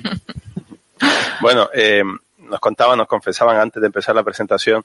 Bueno, 1.40 1.68
eh, 1.72 2.02
nos 2.40 2.58
contaban, 2.58 2.98
nos 2.98 3.06
confesaban 3.06 3.56
antes 3.56 3.80
de 3.80 3.86
empezar 3.86 4.12
la 4.16 4.24
presentación 4.24 4.84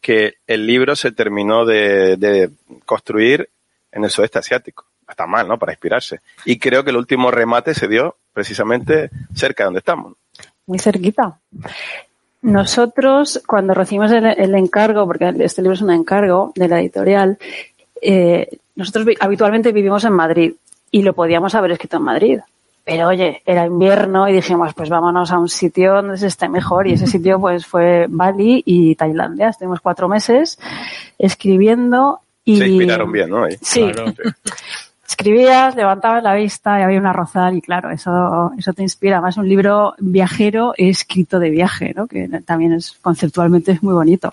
que 0.00 0.36
el 0.46 0.66
libro 0.66 0.96
se 0.96 1.12
terminó 1.12 1.66
de, 1.66 2.16
de 2.16 2.50
construir 2.86 3.50
en 3.92 4.04
el 4.04 4.10
sudeste 4.10 4.38
asiático. 4.38 4.86
Está 5.08 5.26
mal, 5.26 5.48
¿no? 5.48 5.58
Para 5.58 5.72
inspirarse. 5.72 6.20
Y 6.44 6.58
creo 6.58 6.84
que 6.84 6.90
el 6.90 6.96
último 6.96 7.30
remate 7.30 7.74
se 7.74 7.88
dio 7.88 8.16
precisamente 8.32 9.10
cerca 9.34 9.64
de 9.64 9.66
donde 9.66 9.78
estamos. 9.78 10.14
muy 10.66 10.78
cerquita. 10.78 11.38
Nosotros, 12.42 13.42
cuando 13.46 13.74
recibimos 13.74 14.10
el, 14.12 14.54
encargo, 14.54 15.06
porque 15.06 15.34
este 15.40 15.60
libro 15.60 15.74
es 15.74 15.82
un 15.82 15.90
encargo 15.90 16.52
de 16.54 16.68
la 16.68 16.80
editorial, 16.80 17.38
eh, 18.00 18.48
nosotros 18.76 19.06
habitualmente 19.20 19.72
vivimos 19.72 20.04
en 20.04 20.14
Madrid 20.14 20.54
y 20.90 21.02
lo 21.02 21.12
podíamos 21.12 21.54
haber 21.54 21.72
escrito 21.72 21.98
en 21.98 22.02
Madrid. 22.02 22.40
Pero 22.82 23.08
oye, 23.08 23.42
era 23.44 23.66
invierno 23.66 24.26
y 24.26 24.32
dijimos, 24.32 24.72
pues 24.74 24.88
vámonos 24.88 25.30
a 25.32 25.38
un 25.38 25.48
sitio 25.48 25.94
donde 25.94 26.16
se 26.16 26.28
esté 26.28 26.48
mejor. 26.48 26.86
Y 26.86 26.94
ese 26.94 27.06
sitio 27.06 27.38
pues 27.38 27.66
fue 27.66 28.06
Bali 28.08 28.62
y 28.64 28.94
Tailandia. 28.94 29.50
Estuvimos 29.50 29.80
cuatro 29.80 30.08
meses 30.08 30.58
escribiendo 31.18 32.20
y... 32.44 32.58
Se 32.58 32.68
inspiraron 32.68 33.10
bien, 33.12 33.30
¿no? 33.30 33.44
Ahí. 33.44 33.56
Sí, 33.60 33.90
Claro. 33.92 34.12
escribías, 35.08 35.74
levantabas 35.74 36.22
la 36.22 36.34
vista 36.34 36.78
y 36.78 36.82
había 36.82 36.98
una 37.00 37.12
rosal 37.12 37.56
y 37.56 37.60
claro, 37.60 37.90
eso, 37.90 38.52
eso 38.56 38.72
te 38.72 38.82
inspira. 38.82 39.16
Además, 39.16 39.36
un 39.36 39.48
libro 39.48 39.94
viajero 39.98 40.72
escrito 40.76 41.38
de 41.38 41.50
viaje, 41.50 41.92
¿no? 41.94 42.06
Que 42.06 42.28
también 42.46 42.72
es 42.74 42.92
conceptualmente 43.02 43.72
es 43.72 43.82
muy 43.82 43.92
bonito. 43.92 44.32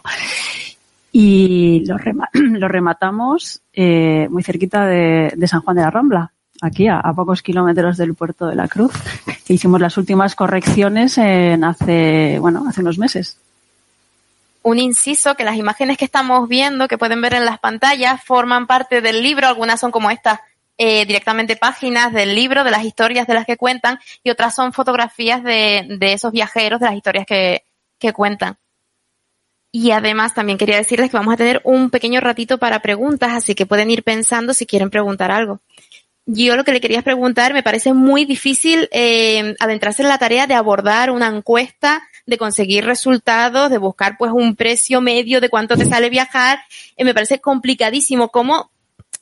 Y 1.12 1.84
lo, 1.88 1.98
rema- 1.98 2.30
lo 2.34 2.68
rematamos 2.68 3.62
eh, 3.74 4.28
muy 4.30 4.44
cerquita 4.44 4.86
de, 4.86 5.34
de 5.36 5.48
San 5.48 5.62
Juan 5.62 5.76
de 5.78 5.82
la 5.82 5.90
Rambla, 5.92 6.32
aquí 6.62 6.88
a, 6.88 7.00
a 7.00 7.14
pocos 7.14 7.42
kilómetros 7.42 7.98
del 7.98 8.14
puerto 8.14 8.46
de 8.48 8.56
la 8.56 8.68
Cruz. 8.68 8.94
Hicimos 9.48 9.82
las 9.82 9.98
últimas 9.98 10.36
correcciones 10.36 11.18
en 11.18 11.64
hace, 11.64 12.38
bueno, 12.40 12.66
hace 12.68 12.82
unos 12.82 12.98
meses. 13.00 13.38
Un 14.68 14.80
inciso 14.80 15.36
que 15.36 15.46
las 15.46 15.56
imágenes 15.56 15.98
que 15.98 16.04
estamos 16.04 16.50
viendo, 16.50 16.90
que 16.90 16.98
pueden 16.98 17.22
ver 17.22 17.34
en 17.34 17.46
las 17.46 17.58
pantallas, 17.58 18.22
forman 18.22 18.68
parte 18.68 19.00
del 19.00 19.24
libro. 19.24 19.48
Algunas 19.48 19.80
son 19.80 19.92
como 19.92 20.12
estas 20.12 20.42
eh, 20.78 21.06
directamente 21.06 21.56
páginas 21.56 22.12
del 22.12 22.36
libro, 22.36 22.66
de 22.66 22.72
las 22.72 22.84
historias 22.84 23.28
de 23.28 23.34
las 23.34 23.46
que 23.46 23.56
cuentan, 23.56 23.98
y 24.26 24.30
otras 24.30 24.54
son 24.54 24.74
fotografías 24.74 25.42
de, 25.42 25.86
de 25.98 26.12
esos 26.12 26.34
viajeros, 26.34 26.82
de 26.82 26.86
las 26.86 26.96
historias 26.96 27.26
que, 27.26 27.64
que 27.98 28.12
cuentan. 28.12 28.58
Y 29.72 29.92
además 29.92 30.34
también 30.34 30.58
quería 30.58 30.76
decirles 30.76 31.12
que 31.12 31.18
vamos 31.18 31.36
a 31.36 31.38
tener 31.38 31.62
un 31.64 31.90
pequeño 31.90 32.20
ratito 32.20 32.58
para 32.58 32.82
preguntas, 32.82 33.32
así 33.32 33.56
que 33.56 33.66
pueden 33.66 33.90
ir 33.90 34.04
pensando 34.04 34.54
si 34.54 34.66
quieren 34.66 34.90
preguntar 34.90 35.32
algo. 35.32 35.62
Yo 36.26 36.58
lo 36.58 36.66
que 36.66 36.74
le 36.74 36.82
quería 36.82 37.04
preguntar, 37.04 37.54
me 37.54 37.64
parece 37.64 37.94
muy 37.94 38.26
difícil 38.26 38.90
eh, 38.92 39.56
adentrarse 39.62 40.02
en 40.02 40.10
la 40.10 40.18
tarea 40.18 40.46
de 40.46 40.56
abordar 40.56 41.10
una 41.10 41.28
encuesta 41.28 42.04
de 42.28 42.38
conseguir 42.38 42.86
resultados, 42.86 43.72
de 43.72 43.80
buscar 43.80 44.18
pues 44.18 44.32
un 44.32 44.56
precio 44.56 45.02
medio 45.02 45.42
de 45.42 45.50
cuánto 45.50 45.76
te 45.76 45.86
sale 45.86 46.10
viajar. 46.10 46.60
Eh, 46.96 47.04
me 47.04 47.16
parece 47.16 47.40
complicadísimo 47.42 48.30
cómo 48.30 48.70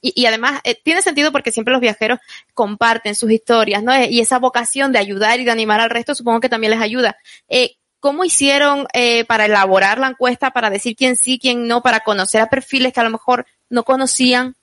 y, 0.02 0.14
y, 0.16 0.26
además 0.26 0.62
eh, 0.64 0.80
tiene 0.84 1.02
sentido 1.02 1.32
porque 1.32 1.52
siempre 1.52 1.72
los 1.72 1.82
viajeros 1.82 2.20
comparten 2.54 3.16
sus 3.16 3.32
historias, 3.32 3.82
¿no? 3.82 3.92
Y 4.04 4.20
esa 4.20 4.38
vocación 4.38 4.92
de 4.92 5.00
ayudar 5.00 5.40
y 5.40 5.46
de 5.46 5.52
animar 5.52 5.80
al 5.80 5.90
resto 5.90 6.14
supongo 6.14 6.42
que 6.42 6.50
también 6.50 6.72
les 6.72 6.82
ayuda. 6.82 7.18
Eh, 7.48 7.78
¿Cómo 8.00 8.24
hicieron 8.24 8.86
eh, 8.94 9.26
para 9.26 9.46
elaborar 9.46 9.98
la 9.98 10.10
encuesta, 10.10 10.52
para 10.52 10.70
decir 10.70 10.96
quién 10.96 11.16
sí, 11.16 11.40
quién 11.40 11.68
no, 11.68 11.82
para 11.82 12.02
conocer 12.02 12.42
a 12.42 12.50
perfiles 12.50 12.94
que 12.94 13.00
a 13.00 13.04
lo 13.04 13.10
mejor 13.10 13.48
no 13.70 13.84
conocían? 13.84 14.56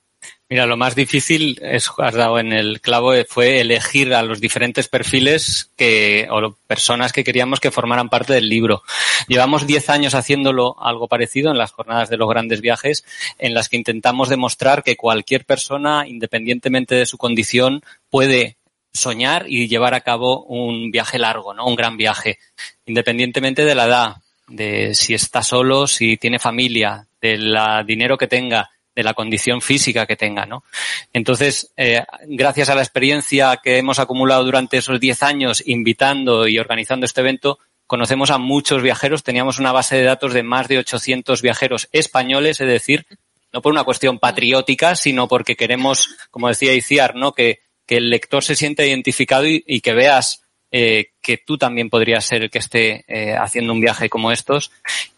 Mira, 0.53 0.67
lo 0.67 0.77
más 0.77 0.95
difícil, 0.95 1.59
es, 1.63 1.91
has 1.97 2.13
dado 2.13 2.39
en 2.39 2.53
el 2.53 2.83
clavo, 2.83 3.15
fue 3.27 3.63
elegir 3.63 4.13
a 4.13 4.21
los 4.21 4.39
diferentes 4.39 4.87
perfiles 4.87 5.71
que, 5.79 6.29
o 6.31 6.55
personas 6.67 7.11
que 7.15 7.25
queríamos 7.25 7.59
que 7.59 7.71
formaran 7.71 8.11
parte 8.11 8.35
del 8.35 8.51
libro. 8.51 8.83
Llevamos 9.29 9.67
10 9.67 9.89
años 9.89 10.15
haciéndolo 10.15 10.77
algo 10.79 11.09
parecido 11.09 11.51
en 11.51 11.57
las 11.57 11.73
jornadas 11.73 12.11
de 12.11 12.19
los 12.19 12.29
grandes 12.29 12.61
viajes, 12.61 13.03
en 13.39 13.55
las 13.55 13.71
que 13.71 13.79
intentamos 13.79 14.29
demostrar 14.29 14.83
que 14.83 14.95
cualquier 14.95 15.47
persona, 15.47 16.07
independientemente 16.07 16.97
de 16.97 17.07
su 17.07 17.17
condición, 17.17 17.81
puede 18.11 18.59
soñar 18.93 19.47
y 19.49 19.69
llevar 19.69 19.95
a 19.95 20.03
cabo 20.03 20.45
un 20.45 20.91
viaje 20.91 21.19
largo, 21.19 21.55
¿no? 21.55 21.65
Un 21.65 21.77
gran 21.77 21.97
viaje, 21.97 22.39
independientemente 22.85 23.65
de 23.65 23.75
la 23.75 23.87
edad, 23.87 24.17
de 24.49 24.95
si 24.95 25.15
está 25.15 25.43
solo, 25.43 25.87
si 25.87 26.19
tiene 26.19 26.39
familia, 26.39 27.07
del 27.23 27.57
dinero 27.87 28.19
que 28.19 28.27
tenga, 28.27 28.69
de 28.95 29.03
la 29.03 29.15
condición 29.15 29.61
física 29.61 30.07
que 30.07 30.17
tenga, 30.17 30.47
¿no? 30.47 30.65
Entonces, 31.13 31.73
eh, 31.77 32.05
gracias 32.27 32.69
a 32.69 32.75
la 32.75 32.83
experiencia 32.83 33.61
que 33.63 33.79
hemos 33.79 33.99
acumulado 33.99 34.45
durante 34.45 34.77
esos 34.79 35.01
10 35.01 35.23
años 35.23 35.63
invitando 35.67 36.47
y 36.47 36.59
organizando 36.59 37.07
este 37.07 37.21
evento, 37.21 37.59
conocemos 37.87 38.31
a 38.31 38.39
muchos 38.39 38.83
viajeros. 38.83 39.23
Teníamos 39.23 39.59
una 39.59 39.73
base 39.73 39.97
de 39.97 40.05
datos 40.05 40.35
de 40.35 40.43
más 40.43 40.69
de 40.69 40.79
800 40.79 41.43
viajeros 41.43 41.89
españoles, 41.93 42.61
es 42.61 42.69
decir, 42.69 43.07
no 43.53 43.61
por 43.61 43.73
una 43.73 43.85
cuestión 43.85 44.19
patriótica, 44.19 44.95
sino 44.95 45.29
porque 45.29 45.57
queremos, 45.57 46.17
como 46.31 46.49
decía 46.49 46.75
Iciar, 46.75 47.15
¿no? 47.15 47.33
Que, 47.33 47.61
que 47.87 47.97
el 47.97 48.11
lector 48.11 48.43
se 48.43 48.57
sienta 48.57 48.85
identificado 48.85 49.45
y, 49.47 49.81
que 49.81 49.93
veas 49.93 50.43
eh, 50.71 51.11
que 51.21 51.37
tú 51.37 51.59
también 51.59 51.91
podrías 51.91 52.25
ser 52.25 52.45
el 52.45 52.51
que 52.51 52.59
esté 52.59 53.05
eh, 53.09 53.35
haciendo 53.37 53.73
un 53.73 53.81
viaje 53.81 54.09
como 54.09 54.33
estos. 54.33 54.71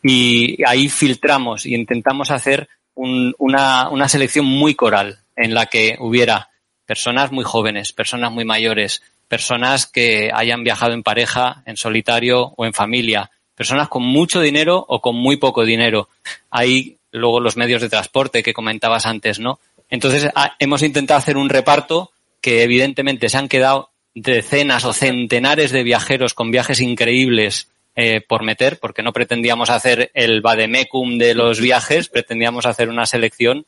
Y 0.02 0.58
ahí 0.66 0.88
filtramos 0.88 1.66
y 1.66 1.74
intentamos 1.74 2.30
hacer 2.30 2.68
un, 2.94 3.34
una, 3.38 3.88
una 3.88 4.08
selección 4.08 4.46
muy 4.46 4.74
coral 4.74 5.18
en 5.36 5.54
la 5.54 5.66
que 5.66 5.96
hubiera 6.00 6.50
personas 6.86 7.32
muy 7.32 7.44
jóvenes, 7.44 7.92
personas 7.92 8.30
muy 8.30 8.44
mayores, 8.44 9.02
personas 9.28 9.86
que 9.86 10.30
hayan 10.32 10.64
viajado 10.64 10.92
en 10.92 11.02
pareja, 11.02 11.62
en 11.66 11.76
solitario 11.76 12.52
o 12.56 12.66
en 12.66 12.74
familia, 12.74 13.30
personas 13.54 13.88
con 13.88 14.02
mucho 14.02 14.40
dinero 14.40 14.84
o 14.86 15.00
con 15.00 15.16
muy 15.16 15.36
poco 15.36 15.64
dinero. 15.64 16.08
Hay 16.50 16.98
luego 17.10 17.40
los 17.40 17.56
medios 17.56 17.80
de 17.80 17.88
transporte 17.88 18.42
que 18.42 18.52
comentabas 18.52 19.06
antes, 19.06 19.38
¿no? 19.38 19.60
Entonces 19.88 20.28
hemos 20.58 20.82
intentado 20.82 21.18
hacer 21.18 21.36
un 21.36 21.48
reparto 21.48 22.10
que 22.40 22.62
evidentemente 22.62 23.28
se 23.28 23.38
han 23.38 23.48
quedado 23.48 23.90
decenas 24.14 24.84
o 24.84 24.92
centenares 24.92 25.70
de 25.70 25.82
viajeros 25.82 26.34
con 26.34 26.50
viajes 26.50 26.80
increíbles 26.80 27.68
eh, 27.96 28.20
por 28.20 28.42
meter, 28.42 28.78
porque 28.80 29.04
no 29.04 29.12
pretendíamos 29.12 29.70
hacer 29.70 30.10
el 30.14 30.40
vademecum 30.40 31.16
de 31.16 31.32
los 31.34 31.60
viajes, 31.60 32.08
pretendíamos 32.08 32.66
hacer 32.66 32.88
una 32.88 33.06
selección 33.06 33.66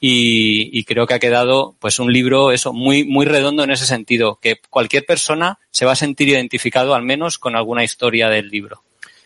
y, 0.00 0.82
creo 0.84 1.06
que 1.06 1.14
ha 1.14 1.20
quedado 1.20 1.76
pues 1.78 2.00
un 2.00 2.12
libro 2.12 2.50
eso 2.50 2.72
muy 2.72 3.04
muy 3.04 3.26
redondo 3.26 3.62
en 3.62 3.70
ese 3.70 3.86
sentido, 3.86 4.40
que 4.42 4.56
cualquier 4.70 5.06
persona 5.06 5.60
se 5.70 5.86
va 5.86 5.92
a 5.92 5.96
sentir 5.96 6.28
identificado 6.28 6.96
al 6.96 7.04
menos 7.04 7.38
con 7.38 7.54
alguna 7.54 7.84
historia 7.84 8.28
del 8.28 8.48
libro. 8.48 8.82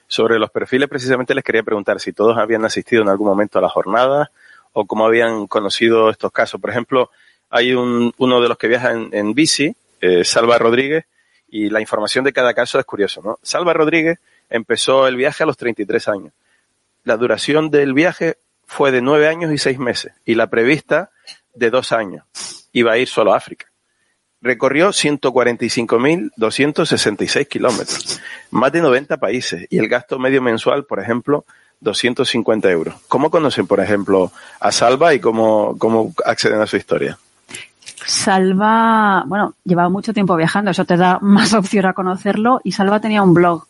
Sobre 0.09 0.39
los 0.39 0.51
perfiles 0.51 0.91
precisamente 0.91 1.35
les 1.35 1.43
quería 1.43 1.63
preguntar 1.63 1.99
si 1.99 2.13
todos 2.13 2.37
habían 2.37 2.67
asistido 2.67 3.01
en 3.01 3.09
algún 3.09 3.29
momento 3.29 3.59
a 3.59 3.63
la 3.63 3.71
jornada 3.71 4.31
o 4.75 4.85
cómo 4.85 5.07
habían 5.07 5.47
conocido 5.47 6.11
estos 6.11 6.33
casos. 6.33 6.61
Por 6.61 6.69
ejemplo, 6.69 7.11
hay 7.49 7.73
un, 7.73 8.13
uno 8.19 8.43
de 8.43 8.49
los 8.49 8.59
que 8.59 8.69
viaja 8.69 8.91
en, 8.91 9.09
en 9.13 9.33
bici, 9.33 9.75
eh, 10.03 10.23
Salva 10.23 10.59
Rodríguez, 10.59 11.07
y 11.49 11.71
la 11.71 11.81
información 11.81 12.25
de 12.25 12.33
cada 12.33 12.53
caso 12.53 12.81
es 12.81 12.85
curioso, 12.85 13.23
¿no? 13.23 13.39
Salva 13.41 13.73
Rodríguez 13.73 14.19
empezó 14.51 15.09
el 15.09 15.17
viaje 15.17 15.43
a 15.43 15.47
los 15.47 15.57
33 15.57 16.09
años. 16.09 16.33
La 17.05 17.17
duración 17.17 17.71
del 17.71 17.93
viaje 17.93 18.39
fue 18.67 18.91
de 18.91 19.03
nueve 19.03 19.29
años 19.29 19.53
y 19.53 19.59
seis 19.59 19.79
meses 19.79 20.15
y 20.25 20.35
la 20.35 20.49
prevista 20.49 21.11
de 21.55 21.71
dos 21.71 21.93
años. 21.93 22.25
Iba 22.73 22.93
a 22.93 22.99
ir 22.99 23.09
solo 23.09 23.35
a 23.35 23.37
África. 23.37 23.67
Recorrió 24.41 24.89
145.266 24.91 27.49
kilómetros, 27.49 28.21
más 28.51 28.73
de 28.73 28.81
90 28.83 29.17
países 29.17 29.67
y 29.71 29.79
el 29.79 29.89
gasto 29.89 30.19
medio 30.19 30.43
mensual, 30.43 30.85
por 30.85 31.01
ejemplo, 31.01 31.47
250 31.81 32.71
euros. 32.71 32.95
¿Cómo 33.09 33.31
conocen, 33.31 33.67
por 33.67 33.81
ejemplo, 33.81 34.31
a 34.61 34.71
Salva 34.73 35.15
y 35.15 35.21
cómo, 35.21 35.77
cómo 35.79 36.13
acceden 36.25 36.61
a 36.61 36.67
su 36.67 36.77
historia? 36.77 37.19
Salva, 38.07 39.25
bueno, 39.27 39.55
llevaba 39.65 39.89
mucho 39.89 40.13
tiempo 40.13 40.37
viajando, 40.37 40.71
eso 40.71 40.85
te 40.85 40.97
da 40.97 41.19
más 41.23 41.55
opción 41.55 41.87
a 41.87 41.95
conocerlo 41.95 42.61
y 42.65 42.73
Salva 42.73 43.01
tenía 43.01 43.23
un 43.23 43.35
blog 43.35 43.67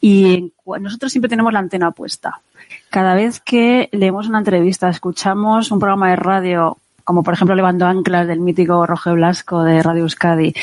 y 0.00 0.52
nosotros 0.80 1.12
siempre 1.12 1.28
tenemos 1.28 1.52
la 1.52 1.58
antena 1.58 1.90
puesta. 1.90 2.40
Cada 2.88 3.14
vez 3.14 3.40
que 3.40 3.88
leemos 3.92 4.28
una 4.28 4.38
entrevista, 4.38 4.88
escuchamos 4.88 5.70
un 5.70 5.78
programa 5.78 6.10
de 6.10 6.16
radio, 6.16 6.78
como 7.04 7.22
por 7.22 7.34
ejemplo 7.34 7.54
Levando 7.54 7.86
Anclas 7.86 8.26
del 8.26 8.40
mítico 8.40 8.86
Roger 8.86 9.14
Blasco 9.14 9.62
de 9.62 9.82
Radio 9.82 10.02
Euskadi, 10.02 10.54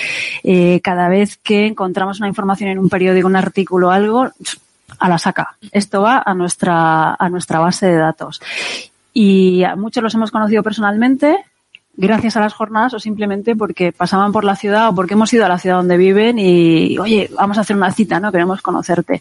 eh, 0.43 0.81
cada 0.83 1.07
vez 1.09 1.37
que 1.37 1.67
encontramos 1.67 2.19
una 2.19 2.27
información 2.27 2.69
en 2.69 2.79
un 2.79 2.89
periódico, 2.89 3.27
un 3.27 3.35
artículo 3.35 3.91
algo, 3.91 4.29
a 4.99 5.09
la 5.09 5.17
saca. 5.17 5.55
Esto 5.71 6.01
va 6.01 6.23
a 6.25 6.33
nuestra, 6.33 7.13
a 7.13 7.29
nuestra 7.29 7.59
base 7.59 7.87
de 7.87 7.97
datos. 7.97 8.41
Y 9.13 9.63
a 9.63 9.75
muchos 9.75 10.03
los 10.03 10.13
hemos 10.15 10.31
conocido 10.31 10.63
personalmente, 10.63 11.37
gracias 11.97 12.37
a 12.37 12.41
las 12.41 12.53
jornadas 12.53 12.93
o 12.93 12.99
simplemente 12.99 13.55
porque 13.55 13.91
pasaban 13.91 14.31
por 14.31 14.43
la 14.43 14.55
ciudad 14.55 14.89
o 14.89 14.95
porque 14.95 15.15
hemos 15.15 15.33
ido 15.33 15.45
a 15.45 15.49
la 15.49 15.57
ciudad 15.57 15.77
donde 15.77 15.97
viven 15.97 16.37
y, 16.39 16.97
oye, 16.99 17.29
vamos 17.35 17.57
a 17.57 17.61
hacer 17.61 17.75
una 17.75 17.91
cita, 17.91 18.19
¿no? 18.19 18.31
Queremos 18.31 18.61
conocerte. 18.61 19.19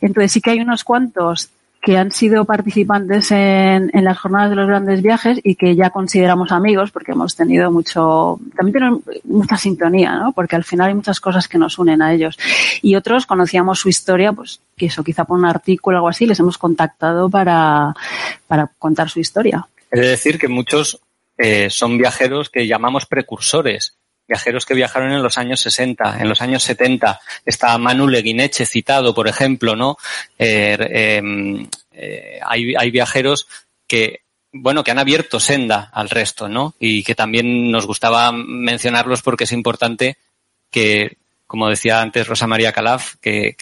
Entonces 0.00 0.32
sí 0.32 0.40
que 0.40 0.50
hay 0.50 0.60
unos 0.60 0.84
cuantos 0.84 1.50
que 1.82 1.98
han 1.98 2.12
sido 2.12 2.44
participantes 2.44 3.32
en, 3.32 3.90
en, 3.92 4.04
las 4.04 4.16
jornadas 4.16 4.50
de 4.50 4.56
los 4.56 4.68
grandes 4.68 5.02
viajes 5.02 5.40
y 5.42 5.56
que 5.56 5.74
ya 5.74 5.90
consideramos 5.90 6.52
amigos 6.52 6.92
porque 6.92 7.10
hemos 7.10 7.34
tenido 7.34 7.72
mucho, 7.72 8.38
también 8.56 8.72
tenemos 8.72 9.00
mucha 9.24 9.56
sintonía, 9.56 10.14
¿no? 10.14 10.32
Porque 10.32 10.54
al 10.54 10.62
final 10.62 10.90
hay 10.90 10.94
muchas 10.94 11.18
cosas 11.18 11.48
que 11.48 11.58
nos 11.58 11.80
unen 11.80 12.00
a 12.00 12.14
ellos. 12.14 12.38
Y 12.82 12.94
otros 12.94 13.26
conocíamos 13.26 13.80
su 13.80 13.88
historia, 13.88 14.32
pues 14.32 14.60
que 14.76 14.86
eso, 14.86 15.02
quizá 15.02 15.24
por 15.24 15.36
un 15.36 15.44
artículo 15.44 15.96
o 15.96 15.98
algo 15.98 16.08
así, 16.08 16.24
les 16.24 16.38
hemos 16.38 16.56
contactado 16.56 17.28
para, 17.28 17.92
para 18.46 18.70
contar 18.78 19.10
su 19.10 19.18
historia. 19.18 19.66
Es 19.90 20.00
decir, 20.02 20.38
que 20.38 20.46
muchos 20.46 21.00
eh, 21.38 21.70
son 21.70 21.98
viajeros 21.98 22.50
que 22.50 22.66
llamamos 22.66 23.06
precursores, 23.06 23.96
viajeros 24.28 24.64
que 24.64 24.74
viajaron 24.74 25.12
en 25.12 25.22
los 25.22 25.38
años 25.38 25.60
60, 25.60 26.18
en 26.20 26.28
los 26.28 26.40
años 26.40 26.62
70. 26.62 27.20
Está 27.44 27.76
Manu 27.78 28.08
Leguineche 28.08 28.66
citado, 28.66 29.14
por 29.14 29.28
ejemplo, 29.28 29.76
¿no? 29.76 29.96
Eh, 30.38 30.76
eh, 30.80 31.66
eh, 31.92 32.40
hay, 32.42 32.74
hay 32.74 32.90
viajeros 32.90 33.46
que 33.86 34.20
bueno, 34.54 34.84
que 34.84 34.90
han 34.90 34.98
abierto 34.98 35.40
senda 35.40 35.90
al 35.92 36.10
resto, 36.10 36.48
¿no? 36.48 36.74
Y 36.78 37.02
que 37.04 37.14
también 37.14 37.70
nos 37.70 37.86
gustaba 37.86 38.32
mencionarlos 38.32 39.22
porque 39.22 39.44
es 39.44 39.52
importante 39.52 40.18
que, 40.70 41.16
como 41.46 41.70
decía 41.70 42.02
antes 42.02 42.26
Rosa 42.26 42.46
María 42.46 42.72
Calaf, 42.72 43.14
que, 43.20 43.56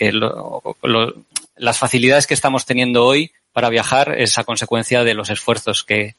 las 1.57 1.79
facilidades 1.79 2.27
que 2.27 2.35
estamos 2.35 2.67
teniendo 2.67 3.05
hoy 3.05 3.31
para 3.53 3.69
viajar 3.69 4.19
es 4.19 4.37
a 4.39 4.45
consecuencia 4.45 5.05
de 5.05 5.15
los 5.15 5.31
esfuerzos 5.31 5.85
que, 5.85 6.17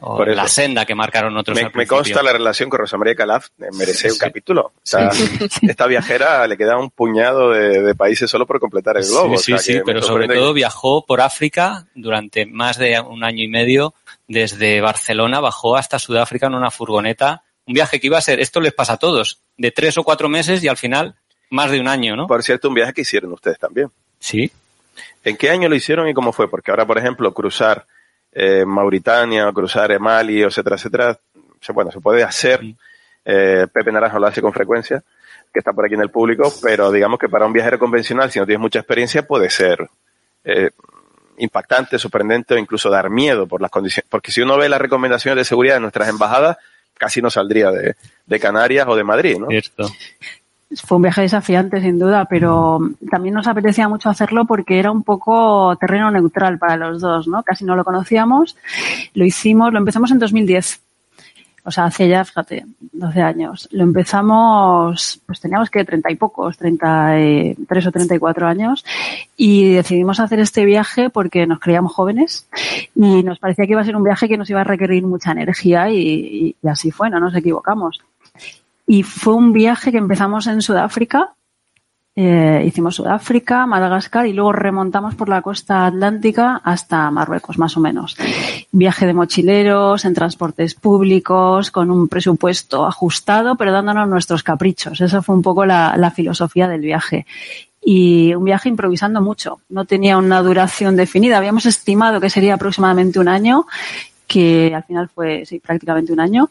o 0.00 0.16
Por 0.16 0.28
la 0.34 0.46
senda 0.46 0.84
que 0.84 0.94
marcaron 0.94 1.36
otros. 1.36 1.60
Me, 1.60 1.70
me 1.74 1.86
consta 1.86 2.22
la 2.22 2.32
relación 2.32 2.70
con 2.70 2.78
Rosa 2.78 2.96
María 2.96 3.16
Calaf, 3.16 3.48
merece 3.72 4.08
un 4.08 4.14
sí. 4.14 4.20
capítulo. 4.20 4.72
Esta, 4.84 5.10
sí. 5.10 5.48
esta, 5.62 5.86
viajera 5.88 6.46
le 6.46 6.56
queda 6.56 6.78
un 6.78 6.90
puñado 6.90 7.50
de, 7.50 7.82
de, 7.82 7.94
países 7.96 8.30
solo 8.30 8.46
por 8.46 8.60
completar 8.60 8.96
el 8.96 9.04
globo. 9.04 9.36
Sí, 9.38 9.52
o 9.52 9.58
sea, 9.58 9.74
sí, 9.74 9.80
pero 9.84 10.00
sobre 10.00 10.28
todo 10.28 10.52
viajó 10.52 11.04
por 11.04 11.20
África 11.20 11.86
durante 11.96 12.46
más 12.46 12.78
de 12.78 13.00
un 13.00 13.24
año 13.24 13.42
y 13.42 13.48
medio, 13.48 13.94
desde 14.28 14.80
Barcelona 14.80 15.40
bajó 15.40 15.76
hasta 15.76 15.98
Sudáfrica 15.98 16.46
en 16.46 16.54
una 16.54 16.70
furgoneta. 16.70 17.42
Un 17.66 17.74
viaje 17.74 17.98
que 17.98 18.06
iba 18.06 18.18
a 18.18 18.22
ser, 18.22 18.38
esto 18.38 18.60
les 18.60 18.72
pasa 18.72 18.94
a 18.94 18.96
todos, 18.98 19.40
de 19.56 19.72
tres 19.72 19.98
o 19.98 20.04
cuatro 20.04 20.28
meses 20.28 20.62
y 20.62 20.68
al 20.68 20.76
final 20.76 21.16
más 21.50 21.70
de 21.70 21.80
un 21.80 21.88
año, 21.88 22.14
¿no? 22.14 22.26
Por 22.28 22.42
cierto, 22.42 22.68
un 22.68 22.74
viaje 22.74 22.92
que 22.92 23.00
hicieron 23.02 23.32
ustedes 23.32 23.58
también. 23.58 23.90
Sí. 24.20 24.50
¿En 25.24 25.36
qué 25.36 25.50
año 25.50 25.68
lo 25.68 25.74
hicieron 25.74 26.08
y 26.08 26.14
cómo 26.14 26.32
fue? 26.32 26.48
Porque 26.48 26.70
ahora, 26.70 26.86
por 26.86 26.98
ejemplo, 26.98 27.34
cruzar 27.34 27.86
eh, 28.40 28.64
Mauritania 28.64 29.48
o 29.48 29.52
cruzar 29.52 29.98
Mali, 29.98 30.42
etcétera, 30.42 30.76
etcétera, 30.76 31.18
se, 31.60 31.72
bueno, 31.72 31.90
se 31.90 32.00
puede 32.00 32.22
hacer. 32.22 32.60
Eh, 33.24 33.66
Pepe 33.72 33.90
Naranjo 33.90 34.20
lo 34.20 34.28
hace 34.28 34.40
con 34.40 34.52
frecuencia, 34.52 35.02
que 35.52 35.58
está 35.58 35.72
por 35.72 35.84
aquí 35.84 35.94
en 35.94 36.02
el 36.02 36.10
público, 36.10 36.52
pero 36.62 36.92
digamos 36.92 37.18
que 37.18 37.28
para 37.28 37.46
un 37.46 37.52
viajero 37.52 37.80
convencional, 37.80 38.30
si 38.30 38.38
no 38.38 38.46
tienes 38.46 38.60
mucha 38.60 38.78
experiencia, 38.78 39.26
puede 39.26 39.50
ser 39.50 39.88
eh, 40.44 40.70
impactante, 41.38 41.98
sorprendente 41.98 42.54
o 42.54 42.58
incluso 42.58 42.88
dar 42.88 43.10
miedo 43.10 43.48
por 43.48 43.60
las 43.60 43.72
condiciones. 43.72 44.08
Porque 44.08 44.30
si 44.30 44.40
uno 44.40 44.56
ve 44.56 44.68
las 44.68 44.80
recomendaciones 44.80 45.38
de 45.38 45.44
seguridad 45.44 45.74
de 45.74 45.80
nuestras 45.80 46.08
embajadas, 46.08 46.58
casi 46.96 47.20
no 47.20 47.30
saldría 47.30 47.72
de, 47.72 47.96
de 48.24 48.40
Canarias 48.40 48.86
o 48.88 48.94
de 48.94 49.02
Madrid, 49.02 49.36
¿no? 49.38 49.48
Cierto. 49.48 49.88
Fue 50.84 50.96
un 50.96 51.02
viaje 51.02 51.22
desafiante, 51.22 51.80
sin 51.80 51.98
duda, 51.98 52.26
pero 52.26 52.78
también 53.10 53.34
nos 53.34 53.46
apetecía 53.46 53.88
mucho 53.88 54.10
hacerlo 54.10 54.44
porque 54.44 54.78
era 54.78 54.90
un 54.90 55.02
poco 55.02 55.74
terreno 55.76 56.10
neutral 56.10 56.58
para 56.58 56.76
los 56.76 57.00
dos, 57.00 57.26
¿no? 57.26 57.42
Casi 57.42 57.64
no 57.64 57.74
lo 57.74 57.84
conocíamos. 57.84 58.56
Lo 59.14 59.24
hicimos, 59.24 59.72
lo 59.72 59.78
empezamos 59.78 60.10
en 60.10 60.18
2010. 60.18 60.82
O 61.68 61.70
sea, 61.70 61.84
hace 61.84 62.08
ya, 62.08 62.24
fíjate, 62.24 62.64
12 62.92 63.20
años. 63.20 63.68
Lo 63.72 63.82
empezamos, 63.82 65.20
pues 65.26 65.38
teníamos 65.38 65.68
que 65.68 65.84
treinta 65.84 66.10
y 66.10 66.16
pocos, 66.16 66.56
33 66.56 67.86
o 67.86 67.92
34 67.92 68.46
años, 68.46 68.86
y 69.36 69.74
decidimos 69.74 70.18
hacer 70.18 70.40
este 70.40 70.64
viaje 70.64 71.10
porque 71.10 71.46
nos 71.46 71.60
creíamos 71.60 71.92
jóvenes 71.92 72.48
y 72.94 73.22
nos 73.22 73.38
parecía 73.38 73.66
que 73.66 73.72
iba 73.72 73.82
a 73.82 73.84
ser 73.84 73.96
un 73.96 74.04
viaje 74.04 74.28
que 74.28 74.38
nos 74.38 74.48
iba 74.48 74.62
a 74.62 74.64
requerir 74.64 75.04
mucha 75.04 75.32
energía 75.32 75.90
y, 75.90 76.56
y 76.62 76.68
así 76.68 76.90
fue, 76.90 77.10
no 77.10 77.20
nos 77.20 77.34
equivocamos. 77.34 78.00
Y 78.90 79.02
fue 79.02 79.34
un 79.34 79.52
viaje 79.52 79.92
que 79.92 79.98
empezamos 79.98 80.46
en 80.46 80.62
Sudáfrica. 80.62 81.34
Eh, 82.16 82.64
hicimos 82.66 82.96
Sudáfrica, 82.96 83.66
Madagascar 83.66 84.26
y 84.26 84.32
luego 84.32 84.50
remontamos 84.50 85.14
por 85.14 85.28
la 85.28 85.42
costa 85.42 85.84
atlántica 85.84 86.62
hasta 86.64 87.10
Marruecos, 87.10 87.58
más 87.58 87.76
o 87.76 87.80
menos. 87.80 88.16
Viaje 88.72 89.06
de 89.06 89.12
mochileros, 89.12 90.06
en 90.06 90.14
transportes 90.14 90.74
públicos, 90.74 91.70
con 91.70 91.90
un 91.90 92.08
presupuesto 92.08 92.86
ajustado, 92.86 93.56
pero 93.56 93.72
dándonos 93.72 94.08
nuestros 94.08 94.42
caprichos. 94.42 95.02
Esa 95.02 95.20
fue 95.20 95.36
un 95.36 95.42
poco 95.42 95.66
la, 95.66 95.94
la 95.98 96.10
filosofía 96.10 96.66
del 96.66 96.80
viaje 96.80 97.26
y 97.84 98.34
un 98.34 98.44
viaje 98.44 98.70
improvisando 98.70 99.20
mucho. 99.20 99.60
No 99.68 99.84
tenía 99.84 100.16
una 100.16 100.40
duración 100.42 100.96
definida. 100.96 101.36
Habíamos 101.36 101.66
estimado 101.66 102.22
que 102.22 102.30
sería 102.30 102.54
aproximadamente 102.54 103.20
un 103.20 103.28
año, 103.28 103.66
que 104.26 104.74
al 104.74 104.84
final 104.84 105.10
fue 105.10 105.44
sí, 105.44 105.60
prácticamente 105.60 106.10
un 106.10 106.20
año. 106.20 106.50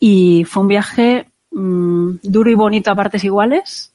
Y 0.00 0.44
fue 0.48 0.62
un 0.62 0.68
viaje 0.68 1.26
mmm, 1.58 2.18
duro 2.22 2.50
y 2.50 2.54
bonito 2.54 2.90
a 2.90 2.94
partes 2.94 3.24
iguales. 3.24 3.92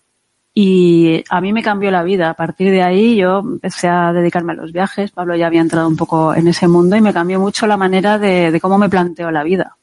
Y 0.55 1.23
a 1.29 1.41
mí 1.41 1.51
me 1.51 1.63
cambió 1.63 1.89
la 1.89 2.03
vida. 2.03 2.29
A 2.29 2.35
partir 2.35 2.69
de 2.69 2.83
ahí 2.83 3.15
yo 3.15 3.39
empecé 3.39 3.87
a 3.87 4.13
dedicarme 4.13 4.53
a 4.53 4.55
los 4.55 4.71
viajes. 4.71 5.11
Pablo 5.11 5.35
ya 5.35 5.47
había 5.47 5.61
entrado 5.61 5.87
un 5.87 5.97
poco 5.97 6.35
en 6.35 6.47
ese 6.47 6.67
mundo 6.67 6.95
y 6.95 7.01
me 7.01 7.13
cambió 7.13 7.39
mucho 7.39 7.65
la 7.65 7.77
manera 7.77 8.19
de, 8.19 8.51
de 8.51 8.61
cómo 8.61 8.77
me 8.77 8.89
planteo 8.89 9.31
la 9.31 9.43
vida. 9.43 9.77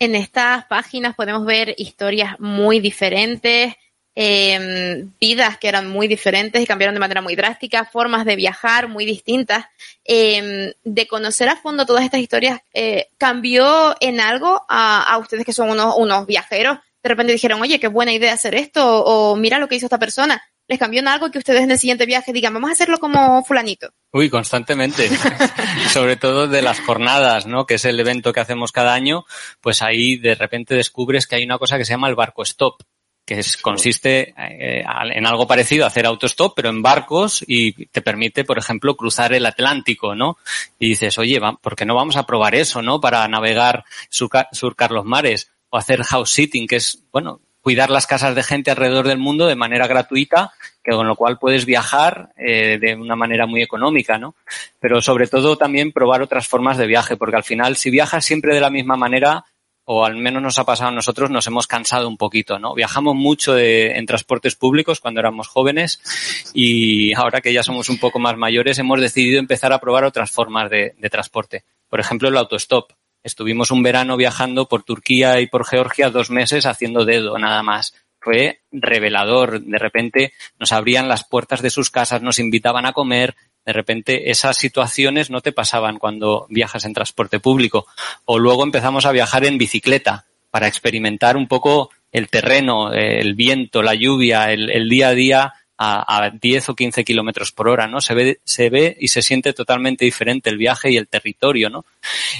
En 0.00 0.14
estas 0.14 0.64
páginas 0.64 1.14
podemos 1.14 1.44
ver 1.44 1.74
historias 1.76 2.38
muy 2.40 2.80
diferentes, 2.80 3.74
eh, 4.20 5.06
vidas 5.20 5.58
que 5.58 5.68
eran 5.68 5.88
muy 5.88 6.08
diferentes 6.08 6.60
y 6.60 6.66
cambiaron 6.66 6.92
de 6.92 6.98
manera 6.98 7.22
muy 7.22 7.36
drástica, 7.36 7.84
formas 7.84 8.24
de 8.24 8.34
viajar 8.34 8.88
muy 8.88 9.04
distintas. 9.04 9.66
Eh, 10.04 10.74
de 10.82 11.06
conocer 11.06 11.48
a 11.48 11.54
fondo 11.54 11.86
todas 11.86 12.04
estas 12.04 12.18
historias, 12.18 12.60
eh, 12.74 13.10
¿cambió 13.16 13.94
en 14.00 14.18
algo 14.18 14.64
a, 14.68 15.04
a 15.04 15.18
ustedes 15.18 15.44
que 15.44 15.52
son 15.52 15.70
unos, 15.70 15.94
unos, 15.96 16.26
viajeros? 16.26 16.78
De 17.00 17.08
repente 17.10 17.32
dijeron, 17.32 17.62
oye, 17.62 17.78
qué 17.78 17.86
buena 17.86 18.12
idea 18.12 18.32
hacer 18.32 18.56
esto, 18.56 18.84
o, 18.84 19.30
o 19.30 19.36
mira 19.36 19.60
lo 19.60 19.68
que 19.68 19.76
hizo 19.76 19.86
esta 19.86 20.00
persona. 20.00 20.42
¿Les 20.66 20.80
cambió 20.80 20.98
en 20.98 21.06
algo 21.06 21.30
que 21.30 21.38
ustedes 21.38 21.62
en 21.62 21.70
el 21.70 21.78
siguiente 21.78 22.04
viaje 22.04 22.32
digan, 22.32 22.52
vamos 22.52 22.70
a 22.70 22.72
hacerlo 22.72 22.98
como 22.98 23.44
fulanito? 23.44 23.90
Uy, 24.12 24.28
constantemente. 24.28 25.08
Sobre 25.92 26.16
todo 26.16 26.48
de 26.48 26.62
las 26.62 26.80
jornadas, 26.80 27.46
¿no? 27.46 27.66
Que 27.66 27.74
es 27.74 27.84
el 27.84 28.00
evento 28.00 28.32
que 28.32 28.40
hacemos 28.40 28.72
cada 28.72 28.94
año, 28.94 29.24
pues 29.60 29.80
ahí 29.80 30.16
de 30.16 30.34
repente 30.34 30.74
descubres 30.74 31.28
que 31.28 31.36
hay 31.36 31.44
una 31.44 31.58
cosa 31.58 31.78
que 31.78 31.84
se 31.84 31.92
llama 31.92 32.08
el 32.08 32.16
barco 32.16 32.42
stop 32.42 32.82
que 33.28 33.40
es, 33.40 33.58
consiste 33.58 34.32
eh, 34.38 34.82
en 35.14 35.26
algo 35.26 35.46
parecido 35.46 35.84
a 35.84 35.88
hacer 35.88 36.06
autostop, 36.06 36.54
pero 36.56 36.70
en 36.70 36.80
barcos 36.80 37.44
y 37.46 37.84
te 37.88 38.00
permite, 38.00 38.42
por 38.42 38.56
ejemplo, 38.56 38.96
cruzar 38.96 39.34
el 39.34 39.44
Atlántico, 39.44 40.14
¿no? 40.14 40.38
Y 40.78 40.88
dices, 40.88 41.18
oye, 41.18 41.38
¿por 41.60 41.76
qué 41.76 41.84
no 41.84 41.94
vamos 41.94 42.16
a 42.16 42.24
probar 42.24 42.54
eso, 42.54 42.80
¿no? 42.80 43.02
Para 43.02 43.28
navegar, 43.28 43.84
surcar 44.08 44.92
los 44.92 45.04
mares 45.04 45.50
o 45.68 45.76
hacer 45.76 46.02
house 46.04 46.30
sitting, 46.30 46.66
que 46.66 46.76
es, 46.76 47.02
bueno, 47.12 47.42
cuidar 47.60 47.90
las 47.90 48.06
casas 48.06 48.34
de 48.34 48.42
gente 48.42 48.70
alrededor 48.70 49.06
del 49.06 49.18
mundo 49.18 49.46
de 49.46 49.56
manera 49.56 49.86
gratuita, 49.86 50.54
que 50.82 50.92
con 50.92 51.06
lo 51.06 51.14
cual 51.14 51.38
puedes 51.38 51.66
viajar 51.66 52.30
eh, 52.34 52.78
de 52.80 52.94
una 52.94 53.14
manera 53.14 53.44
muy 53.44 53.60
económica, 53.60 54.16
¿no? 54.16 54.36
Pero 54.80 55.02
sobre 55.02 55.26
todo 55.26 55.58
también 55.58 55.92
probar 55.92 56.22
otras 56.22 56.48
formas 56.48 56.78
de 56.78 56.86
viaje, 56.86 57.18
porque 57.18 57.36
al 57.36 57.44
final 57.44 57.76
si 57.76 57.90
viajas 57.90 58.24
siempre 58.24 58.54
de 58.54 58.62
la 58.62 58.70
misma 58.70 58.96
manera, 58.96 59.44
o 59.90 60.04
al 60.04 60.16
menos 60.16 60.42
nos 60.42 60.58
ha 60.58 60.66
pasado 60.66 60.90
a 60.90 60.92
nosotros, 60.92 61.30
nos 61.30 61.46
hemos 61.46 61.66
cansado 61.66 62.08
un 62.08 62.18
poquito, 62.18 62.58
¿no? 62.58 62.74
Viajamos 62.74 63.14
mucho 63.14 63.56
en 63.56 64.04
transportes 64.04 64.54
públicos 64.54 65.00
cuando 65.00 65.20
éramos 65.20 65.48
jóvenes 65.48 66.02
y 66.52 67.14
ahora 67.14 67.40
que 67.40 67.54
ya 67.54 67.62
somos 67.62 67.88
un 67.88 67.98
poco 67.98 68.18
más 68.18 68.36
mayores 68.36 68.78
hemos 68.78 69.00
decidido 69.00 69.38
empezar 69.38 69.72
a 69.72 69.78
probar 69.78 70.04
otras 70.04 70.30
formas 70.30 70.68
de, 70.68 70.94
de 70.98 71.08
transporte. 71.08 71.64
Por 71.88 72.00
ejemplo, 72.00 72.28
el 72.28 72.36
autostop. 72.36 72.92
Estuvimos 73.22 73.70
un 73.70 73.82
verano 73.82 74.18
viajando 74.18 74.68
por 74.68 74.82
Turquía 74.82 75.40
y 75.40 75.46
por 75.46 75.64
Georgia 75.64 76.10
dos 76.10 76.28
meses 76.28 76.66
haciendo 76.66 77.06
dedo 77.06 77.38
nada 77.38 77.62
más. 77.62 77.94
Fue 78.20 78.60
revelador. 78.70 79.62
De 79.62 79.78
repente 79.78 80.34
nos 80.58 80.72
abrían 80.72 81.08
las 81.08 81.24
puertas 81.24 81.62
de 81.62 81.70
sus 81.70 81.90
casas, 81.90 82.20
nos 82.20 82.38
invitaban 82.38 82.84
a 82.84 82.92
comer, 82.92 83.36
de 83.68 83.74
repente 83.74 84.30
esas 84.30 84.56
situaciones 84.56 85.28
no 85.28 85.42
te 85.42 85.52
pasaban 85.52 85.98
cuando 85.98 86.46
viajas 86.48 86.86
en 86.86 86.94
transporte 86.94 87.38
público. 87.38 87.86
O 88.24 88.38
luego 88.38 88.64
empezamos 88.64 89.04
a 89.04 89.12
viajar 89.12 89.44
en 89.44 89.58
bicicleta 89.58 90.24
para 90.50 90.68
experimentar 90.68 91.36
un 91.36 91.46
poco 91.46 91.90
el 92.10 92.30
terreno, 92.30 92.94
el 92.94 93.34
viento, 93.34 93.82
la 93.82 93.94
lluvia, 93.94 94.50
el, 94.52 94.88
día 94.88 95.08
a 95.08 95.14
día 95.14 95.52
a, 95.76 96.24
a, 96.24 96.30
10 96.30 96.70
o 96.70 96.74
15 96.74 97.04
kilómetros 97.04 97.52
por 97.52 97.68
hora, 97.68 97.86
¿no? 97.86 98.00
Se 98.00 98.14
ve, 98.14 98.40
se 98.42 98.70
ve 98.70 98.96
y 98.98 99.08
se 99.08 99.20
siente 99.20 99.52
totalmente 99.52 100.06
diferente 100.06 100.48
el 100.48 100.56
viaje 100.56 100.90
y 100.90 100.96
el 100.96 101.06
territorio, 101.06 101.68
¿no? 101.68 101.84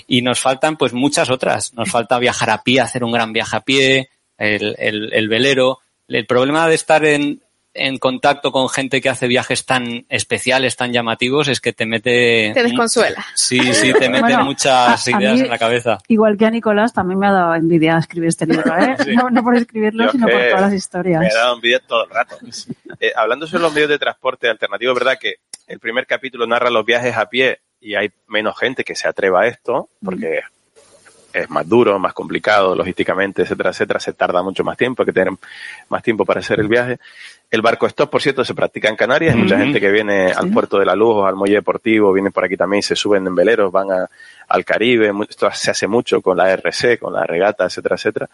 Y 0.06 0.22
nos 0.22 0.40
faltan 0.40 0.78
pues 0.78 0.94
muchas 0.94 1.28
otras. 1.28 1.74
Nos 1.74 1.90
falta 1.90 2.18
viajar 2.18 2.48
a 2.48 2.62
pie, 2.62 2.80
hacer 2.80 3.04
un 3.04 3.12
gran 3.12 3.34
viaje 3.34 3.54
a 3.54 3.60
pie, 3.60 4.08
el, 4.38 4.74
el, 4.78 5.12
el 5.12 5.28
velero. 5.28 5.80
El 6.08 6.24
problema 6.24 6.66
de 6.66 6.74
estar 6.74 7.04
en, 7.04 7.42
en 7.78 7.98
contacto 7.98 8.52
con 8.52 8.68
gente 8.68 9.00
que 9.00 9.08
hace 9.08 9.26
viajes 9.26 9.64
tan 9.64 10.04
especiales, 10.08 10.76
tan 10.76 10.92
llamativos, 10.92 11.48
es 11.48 11.60
que 11.60 11.72
te 11.72 11.86
mete... 11.86 12.52
Te 12.54 12.62
desconsuela. 12.62 13.24
Sí, 13.34 13.60
sí, 13.74 13.92
te 13.92 14.08
mete 14.08 14.20
bueno, 14.20 14.44
muchas 14.44 15.06
a, 15.06 15.10
ideas 15.10 15.40
a 15.40 15.44
en 15.44 15.50
la 15.50 15.58
cabeza. 15.58 15.98
Igual 16.08 16.36
que 16.36 16.46
a 16.46 16.50
Nicolás, 16.50 16.92
también 16.92 17.18
me 17.18 17.26
ha 17.26 17.32
dado 17.32 17.54
envidia 17.54 17.98
escribir 17.98 18.28
este 18.28 18.46
libro, 18.46 18.76
¿eh? 18.76 18.96
sí. 19.04 19.14
no, 19.14 19.30
no, 19.30 19.42
por 19.42 19.56
escribirlo, 19.56 20.04
Yo 20.04 20.12
sino 20.12 20.26
por 20.26 20.40
todas 20.40 20.60
las 20.60 20.74
historias. 20.74 21.20
Me 21.20 21.28
ha 21.28 21.34
dado 21.34 21.54
envidia 21.54 21.80
todo 21.80 22.04
el 22.04 22.10
rato. 22.10 22.36
eh, 23.00 23.12
hablando 23.16 23.46
sobre 23.46 23.62
los 23.62 23.72
medios 23.72 23.90
de 23.90 23.98
transporte 23.98 24.48
alternativos, 24.48 24.94
¿verdad? 24.94 25.18
Que 25.18 25.36
el 25.66 25.78
primer 25.78 26.06
capítulo 26.06 26.46
narra 26.46 26.70
los 26.70 26.84
viajes 26.84 27.16
a 27.16 27.26
pie 27.26 27.60
y 27.80 27.94
hay 27.94 28.10
menos 28.26 28.58
gente 28.58 28.84
que 28.84 28.94
se 28.94 29.08
atreva 29.08 29.42
a 29.42 29.46
esto, 29.46 29.88
porque... 30.02 30.40
Mm 30.40 30.58
es 31.32 31.50
más 31.50 31.68
duro, 31.68 31.98
más 31.98 32.14
complicado 32.14 32.74
logísticamente, 32.74 33.42
etcétera, 33.42 33.70
etcétera, 33.70 34.00
se 34.00 34.12
tarda 34.12 34.42
mucho 34.42 34.64
más 34.64 34.76
tiempo, 34.76 35.02
hay 35.02 35.06
que 35.06 35.12
tener 35.12 35.32
más 35.88 36.02
tiempo 36.02 36.24
para 36.24 36.40
hacer 36.40 36.60
el 36.60 36.68
viaje. 36.68 36.98
El 37.50 37.62
barco 37.62 37.86
stop, 37.86 38.10
por 38.10 38.20
cierto, 38.20 38.44
se 38.44 38.54
practica 38.54 38.88
en 38.88 38.96
Canarias, 38.96 39.34
hay 39.34 39.40
mm. 39.40 39.42
mucha 39.42 39.58
gente 39.58 39.80
que 39.80 39.90
viene 39.90 40.32
al 40.32 40.50
puerto 40.50 40.78
de 40.78 40.84
la 40.84 40.94
Luz 40.94 41.16
o 41.16 41.26
al 41.26 41.34
muelle 41.34 41.56
deportivo, 41.56 42.12
vienen 42.12 42.32
por 42.32 42.44
aquí 42.44 42.56
también, 42.56 42.82
se 42.82 42.94
suben 42.94 43.26
en 43.26 43.34
veleros, 43.34 43.72
van 43.72 43.90
a, 43.90 44.10
al 44.48 44.64
Caribe, 44.64 45.12
esto 45.28 45.50
se 45.52 45.70
hace 45.70 45.86
mucho 45.86 46.20
con 46.20 46.36
la 46.36 46.50
RC, 46.52 46.98
con 46.98 47.14
la 47.14 47.24
regata, 47.24 47.64
etcétera, 47.64 47.96
etcétera. 47.96 48.28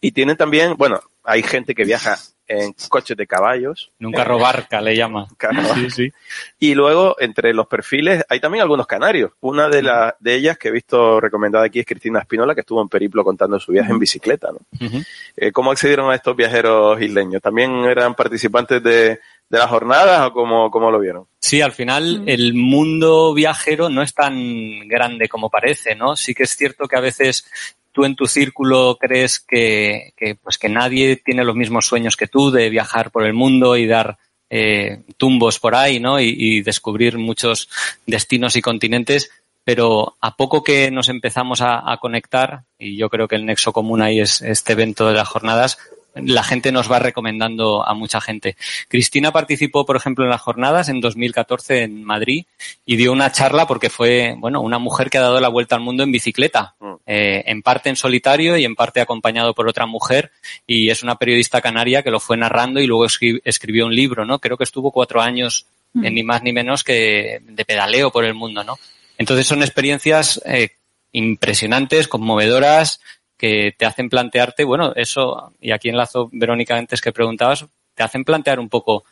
Y 0.00 0.12
tienen 0.12 0.36
también, 0.36 0.76
bueno, 0.76 1.00
hay 1.24 1.42
gente 1.42 1.74
que 1.74 1.84
viaja 1.84 2.16
en 2.46 2.74
coches 2.88 3.16
de 3.16 3.26
caballos. 3.26 3.90
En 3.98 4.06
un 4.06 4.12
carro 4.12 4.38
barca 4.38 4.80
le 4.80 4.96
llama. 4.96 5.26
Sí, 5.74 5.90
sí. 5.90 6.12
Y 6.58 6.74
luego, 6.74 7.16
entre 7.18 7.52
los 7.52 7.66
perfiles, 7.66 8.24
hay 8.28 8.40
también 8.40 8.62
algunos 8.62 8.86
canarios. 8.86 9.32
Una 9.40 9.68
de, 9.68 9.82
la, 9.82 10.16
de 10.20 10.34
ellas 10.34 10.58
que 10.58 10.68
he 10.68 10.72
visto 10.72 11.20
recomendada 11.20 11.66
aquí 11.66 11.80
es 11.80 11.86
Cristina 11.86 12.20
Espinola, 12.20 12.54
que 12.54 12.60
estuvo 12.60 12.80
en 12.80 12.88
periplo 12.88 13.24
contando 13.24 13.58
su 13.58 13.72
viaje 13.72 13.90
en 13.90 13.98
bicicleta. 13.98 14.48
¿no? 14.52 14.58
Uh 14.80 14.90
-huh. 14.90 15.06
eh, 15.36 15.52
¿Cómo 15.52 15.70
accedieron 15.70 16.10
a 16.10 16.14
estos 16.14 16.36
viajeros 16.36 17.00
isleños? 17.00 17.42
¿También 17.42 17.84
eran 17.84 18.14
participantes 18.14 18.82
de, 18.82 19.20
de 19.48 19.58
las 19.58 19.68
jornadas 19.68 20.28
o 20.28 20.32
cómo, 20.32 20.70
cómo, 20.70 20.90
lo 20.90 20.98
vieron? 20.98 21.26
Sí, 21.38 21.60
al 21.60 21.72
final 21.72 22.20
mm. 22.20 22.28
el 22.28 22.54
mundo 22.54 23.34
viajero 23.34 23.88
no 23.88 24.02
es 24.02 24.14
tan 24.14 24.88
grande 24.88 25.28
como 25.28 25.50
parece, 25.50 25.94
¿no? 25.94 26.16
Sí 26.16 26.34
que 26.34 26.44
es 26.44 26.56
cierto 26.56 26.86
que 26.86 26.96
a 26.96 27.00
veces 27.00 27.46
tú 27.94 28.04
en 28.04 28.16
tu 28.16 28.26
círculo 28.26 28.98
crees 29.00 29.38
que, 29.38 30.12
que, 30.16 30.34
pues 30.34 30.58
que 30.58 30.68
nadie 30.68 31.16
tiene 31.16 31.44
los 31.44 31.54
mismos 31.54 31.86
sueños 31.86 32.16
que 32.16 32.26
tú 32.26 32.50
de 32.50 32.68
viajar 32.68 33.12
por 33.12 33.24
el 33.24 33.32
mundo 33.32 33.76
y 33.76 33.86
dar 33.86 34.18
eh, 34.50 35.04
tumbos 35.16 35.60
por 35.60 35.76
ahí, 35.76 36.00
¿no? 36.00 36.20
Y, 36.20 36.34
y, 36.36 36.62
descubrir 36.62 37.16
muchos 37.16 37.68
destinos 38.04 38.56
y 38.56 38.62
continentes, 38.62 39.30
pero 39.62 40.16
a 40.20 40.36
poco 40.36 40.62
que 40.64 40.90
nos 40.90 41.08
empezamos 41.08 41.60
a, 41.60 41.90
a, 41.90 41.96
conectar, 41.98 42.64
y 42.78 42.96
yo 42.96 43.08
creo 43.08 43.28
que 43.28 43.36
el 43.36 43.46
nexo 43.46 43.72
común 43.72 44.02
ahí 44.02 44.20
es 44.20 44.42
este 44.42 44.72
evento 44.72 45.06
de 45.06 45.14
las 45.14 45.28
jornadas, 45.28 45.78
la 46.14 46.42
gente 46.42 46.72
nos 46.72 46.90
va 46.90 46.98
recomendando 46.98 47.86
a 47.86 47.94
mucha 47.94 48.20
gente. 48.20 48.56
Cristina 48.88 49.32
participó, 49.32 49.84
por 49.84 49.96
ejemplo, 49.96 50.24
en 50.24 50.30
las 50.30 50.40
jornadas 50.40 50.88
en 50.88 51.00
2014 51.00 51.82
en 51.82 52.04
Madrid 52.04 52.46
y 52.86 52.96
dio 52.96 53.12
una 53.12 53.32
charla 53.32 53.66
porque 53.66 53.90
fue, 53.90 54.34
bueno, 54.38 54.60
una 54.60 54.78
mujer 54.78 55.10
que 55.10 55.18
ha 55.18 55.22
dado 55.22 55.40
la 55.40 55.48
vuelta 55.48 55.74
al 55.74 55.82
mundo 55.82 56.02
en 56.02 56.12
bicicleta, 56.12 56.74
mm. 56.78 56.92
eh, 57.06 57.44
en 57.46 57.62
parte 57.62 57.88
en 57.88 57.96
solitario 57.96 58.56
y 58.56 58.64
en 58.64 58.74
parte 58.74 59.00
acompañado 59.00 59.54
por 59.54 59.68
otra 59.68 59.86
mujer 59.86 60.30
y 60.66 60.90
es 60.90 61.02
una 61.02 61.16
periodista 61.16 61.60
canaria 61.60 62.02
que 62.02 62.10
lo 62.10 62.20
fue 62.20 62.36
narrando 62.36 62.80
y 62.80 62.86
luego 62.86 63.06
escribió 63.06 63.86
un 63.86 63.94
libro, 63.94 64.24
¿no? 64.24 64.38
Creo 64.38 64.56
que 64.56 64.64
estuvo 64.64 64.92
cuatro 64.92 65.20
años, 65.20 65.66
mm. 65.94 66.02
ni 66.02 66.22
más 66.22 66.42
ni 66.42 66.52
menos 66.52 66.84
que 66.84 67.40
de 67.42 67.64
pedaleo 67.64 68.10
por 68.10 68.24
el 68.24 68.34
mundo, 68.34 68.62
¿no? 68.62 68.78
Entonces 69.18 69.46
son 69.46 69.62
experiencias 69.62 70.40
eh, 70.44 70.70
impresionantes, 71.12 72.08
conmovedoras, 72.08 73.00
que 73.44 73.74
te 73.76 73.84
hacen 73.84 74.08
plantearte, 74.08 74.64
bueno, 74.64 74.94
eso, 74.96 75.52
y 75.60 75.72
aquí 75.72 75.90
enlazo, 75.90 76.30
Verónica, 76.32 76.78
antes 76.78 77.02
que 77.02 77.12
preguntabas, 77.12 77.66
te 77.94 78.02
hacen 78.02 78.24
plantear 78.24 78.58
un 78.58 78.70
poco, 78.70 79.04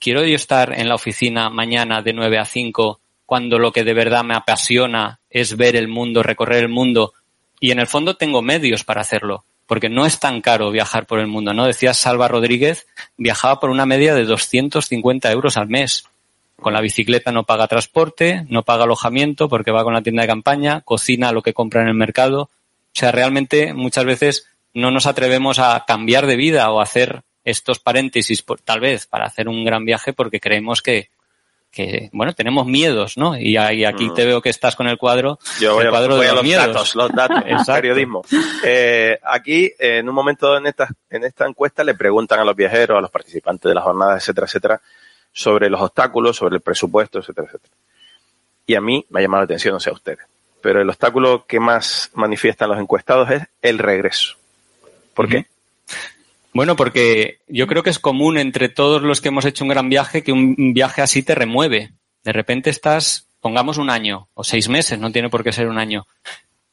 ¿quiero 0.00 0.24
yo 0.24 0.34
estar 0.34 0.76
en 0.76 0.88
la 0.88 0.96
oficina 0.96 1.48
mañana 1.48 2.02
de 2.02 2.12
9 2.12 2.38
a 2.38 2.44
5 2.44 2.98
cuando 3.24 3.60
lo 3.60 3.70
que 3.70 3.84
de 3.84 3.94
verdad 3.94 4.24
me 4.24 4.34
apasiona 4.34 5.20
es 5.30 5.56
ver 5.56 5.76
el 5.76 5.86
mundo, 5.86 6.24
recorrer 6.24 6.64
el 6.64 6.70
mundo? 6.70 7.12
Y 7.60 7.70
en 7.70 7.78
el 7.78 7.86
fondo 7.86 8.16
tengo 8.16 8.42
medios 8.42 8.82
para 8.82 9.02
hacerlo, 9.02 9.44
porque 9.68 9.88
no 9.88 10.06
es 10.06 10.18
tan 10.18 10.40
caro 10.40 10.72
viajar 10.72 11.06
por 11.06 11.20
el 11.20 11.28
mundo, 11.28 11.54
¿no? 11.54 11.64
Decías 11.64 11.98
Salva 11.98 12.26
Rodríguez, 12.26 12.88
viajaba 13.16 13.60
por 13.60 13.70
una 13.70 13.86
media 13.86 14.12
de 14.16 14.24
250 14.24 15.30
euros 15.30 15.56
al 15.56 15.68
mes. 15.68 16.06
Con 16.56 16.72
la 16.72 16.80
bicicleta 16.80 17.30
no 17.30 17.44
paga 17.44 17.68
transporte, 17.68 18.44
no 18.48 18.64
paga 18.64 18.82
alojamiento 18.82 19.48
porque 19.48 19.70
va 19.70 19.84
con 19.84 19.94
la 19.94 20.02
tienda 20.02 20.22
de 20.22 20.28
campaña, 20.28 20.80
cocina 20.80 21.30
lo 21.30 21.42
que 21.42 21.54
compra 21.54 21.82
en 21.82 21.88
el 21.88 21.94
mercado, 21.94 22.50
o 22.94 22.98
sea, 22.98 23.10
realmente 23.10 23.72
muchas 23.72 24.04
veces 24.04 24.46
no 24.74 24.90
nos 24.90 25.06
atrevemos 25.06 25.58
a 25.58 25.84
cambiar 25.86 26.26
de 26.26 26.36
vida 26.36 26.70
o 26.70 26.80
a 26.80 26.84
hacer 26.84 27.22
estos 27.44 27.78
paréntesis, 27.78 28.44
tal 28.64 28.80
vez, 28.80 29.06
para 29.06 29.26
hacer 29.26 29.48
un 29.48 29.64
gran 29.64 29.84
viaje 29.84 30.12
porque 30.12 30.40
creemos 30.40 30.82
que, 30.82 31.08
que 31.70 32.10
bueno, 32.12 32.34
tenemos 32.34 32.66
miedos, 32.66 33.16
¿no? 33.16 33.36
Y, 33.36 33.56
aquí 33.56 34.10
mm. 34.10 34.14
te 34.14 34.26
veo 34.26 34.42
que 34.42 34.50
estás 34.50 34.76
con 34.76 34.88
el 34.88 34.98
cuadro. 34.98 35.38
Yo 35.58 35.74
voy, 35.74 35.84
el 35.84 35.90
cuadro 35.90 36.18
de 36.18 36.32
los, 36.32 36.48
datos, 36.50 36.94
los 36.94 37.12
datos, 37.12 37.42
periodismo. 37.66 38.22
Eh, 38.62 39.18
aquí, 39.24 39.72
en 39.78 40.08
un 40.08 40.14
momento 40.14 40.56
en 40.56 40.66
esta, 40.66 40.88
en 41.10 41.24
esta 41.24 41.46
encuesta, 41.46 41.82
le 41.82 41.94
preguntan 41.94 42.40
a 42.40 42.44
los 42.44 42.54
viajeros, 42.54 42.98
a 42.98 43.00
los 43.00 43.10
participantes 43.10 43.68
de 43.68 43.74
la 43.74 43.80
jornada, 43.80 44.16
etcétera, 44.16 44.46
etcétera, 44.46 44.80
sobre 45.32 45.70
los 45.70 45.80
obstáculos, 45.80 46.36
sobre 46.36 46.56
el 46.56 46.60
presupuesto, 46.60 47.18
etcétera, 47.18 47.48
etcétera. 47.48 47.74
Y 48.66 48.74
a 48.74 48.80
mí 48.80 49.04
me 49.08 49.18
ha 49.18 49.22
llamado 49.22 49.40
la 49.40 49.46
atención, 49.46 49.74
no 49.74 49.80
sé 49.80 49.90
a 49.90 49.94
ustedes 49.94 50.31
pero 50.62 50.80
el 50.80 50.88
obstáculo 50.88 51.46
que 51.46 51.60
más 51.60 52.10
manifiestan 52.14 52.70
los 52.70 52.78
encuestados 52.78 53.30
es 53.30 53.42
el 53.60 53.78
regreso. 53.78 54.36
¿Por 55.14 55.28
qué? 55.28 55.46
Bueno, 56.54 56.76
porque 56.76 57.38
yo 57.48 57.66
creo 57.66 57.82
que 57.82 57.90
es 57.90 57.98
común 57.98 58.38
entre 58.38 58.68
todos 58.68 59.02
los 59.02 59.20
que 59.20 59.28
hemos 59.28 59.44
hecho 59.44 59.64
un 59.64 59.70
gran 59.70 59.88
viaje 59.88 60.22
que 60.22 60.32
un 60.32 60.74
viaje 60.74 61.02
así 61.02 61.22
te 61.22 61.34
remueve. 61.34 61.92
De 62.24 62.32
repente 62.32 62.70
estás, 62.70 63.26
pongamos 63.40 63.78
un 63.78 63.90
año 63.90 64.28
o 64.34 64.44
seis 64.44 64.68
meses, 64.68 64.98
no 64.98 65.10
tiene 65.12 65.30
por 65.30 65.42
qué 65.42 65.52
ser 65.52 65.68
un 65.68 65.78
año, 65.78 66.06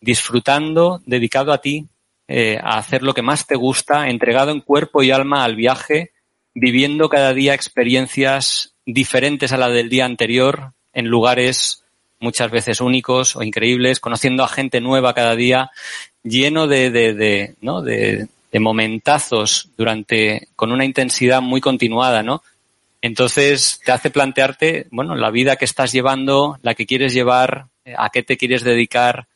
disfrutando, 0.02 1.02
dedicado 1.06 1.54
a 1.54 1.60
ti, 1.60 1.88
eh, 2.28 2.60
a 2.62 2.78
hacer 2.78 3.04
lo 3.04 3.14
que 3.14 3.22
más 3.22 3.48
te 3.48 3.56
gusta, 3.56 4.10
entregado 4.10 4.52
en 4.52 4.62
cuerpo 4.62 5.02
y 5.02 5.12
alma 5.12 5.44
al 5.44 5.56
viaje, 5.56 6.12
viviendo 6.54 7.10
cada 7.10 7.34
día 7.34 7.54
experiencias 7.54 8.76
diferentes 8.86 9.52
a 9.52 9.58
la 9.58 9.70
del 9.70 9.90
día 9.90 10.06
anterior 10.06 10.74
en 10.94 11.08
lugares 11.08 11.84
muchas 12.20 12.52
veces 12.52 12.82
únicos 12.82 13.36
o 13.36 13.44
increíbles, 13.44 14.00
conociendo 14.00 14.44
a 14.44 14.48
gente 14.48 14.82
nueva 14.82 15.14
cada 15.14 15.36
día, 15.36 15.72
lleno 16.24 16.68
de, 16.68 16.92
de, 16.92 17.14
de 17.14 17.56
¿no? 17.62 17.82
de, 17.82 18.28
momentazos 18.60 19.70
durante, 19.78 20.48
con 20.56 20.72
una 20.72 20.86
intensidad 20.86 21.42
muy 21.42 21.62
continuada, 21.62 22.24
¿no? 22.24 22.44
Entonces 23.02 23.80
te 23.86 23.92
hace 23.92 24.10
plantearte, 24.10 24.88
bueno, 24.92 25.16
la 25.16 25.30
vida 25.30 25.56
que 25.56 25.66
estás 25.66 25.94
llevando, 25.94 26.58
la 26.62 26.76
que 26.76 26.86
quieres 26.86 27.14
llevar, 27.14 27.68
a 27.98 28.10
qué 28.10 28.24
te 28.24 28.38
quieres 28.38 28.64
dedicar. 28.64 29.28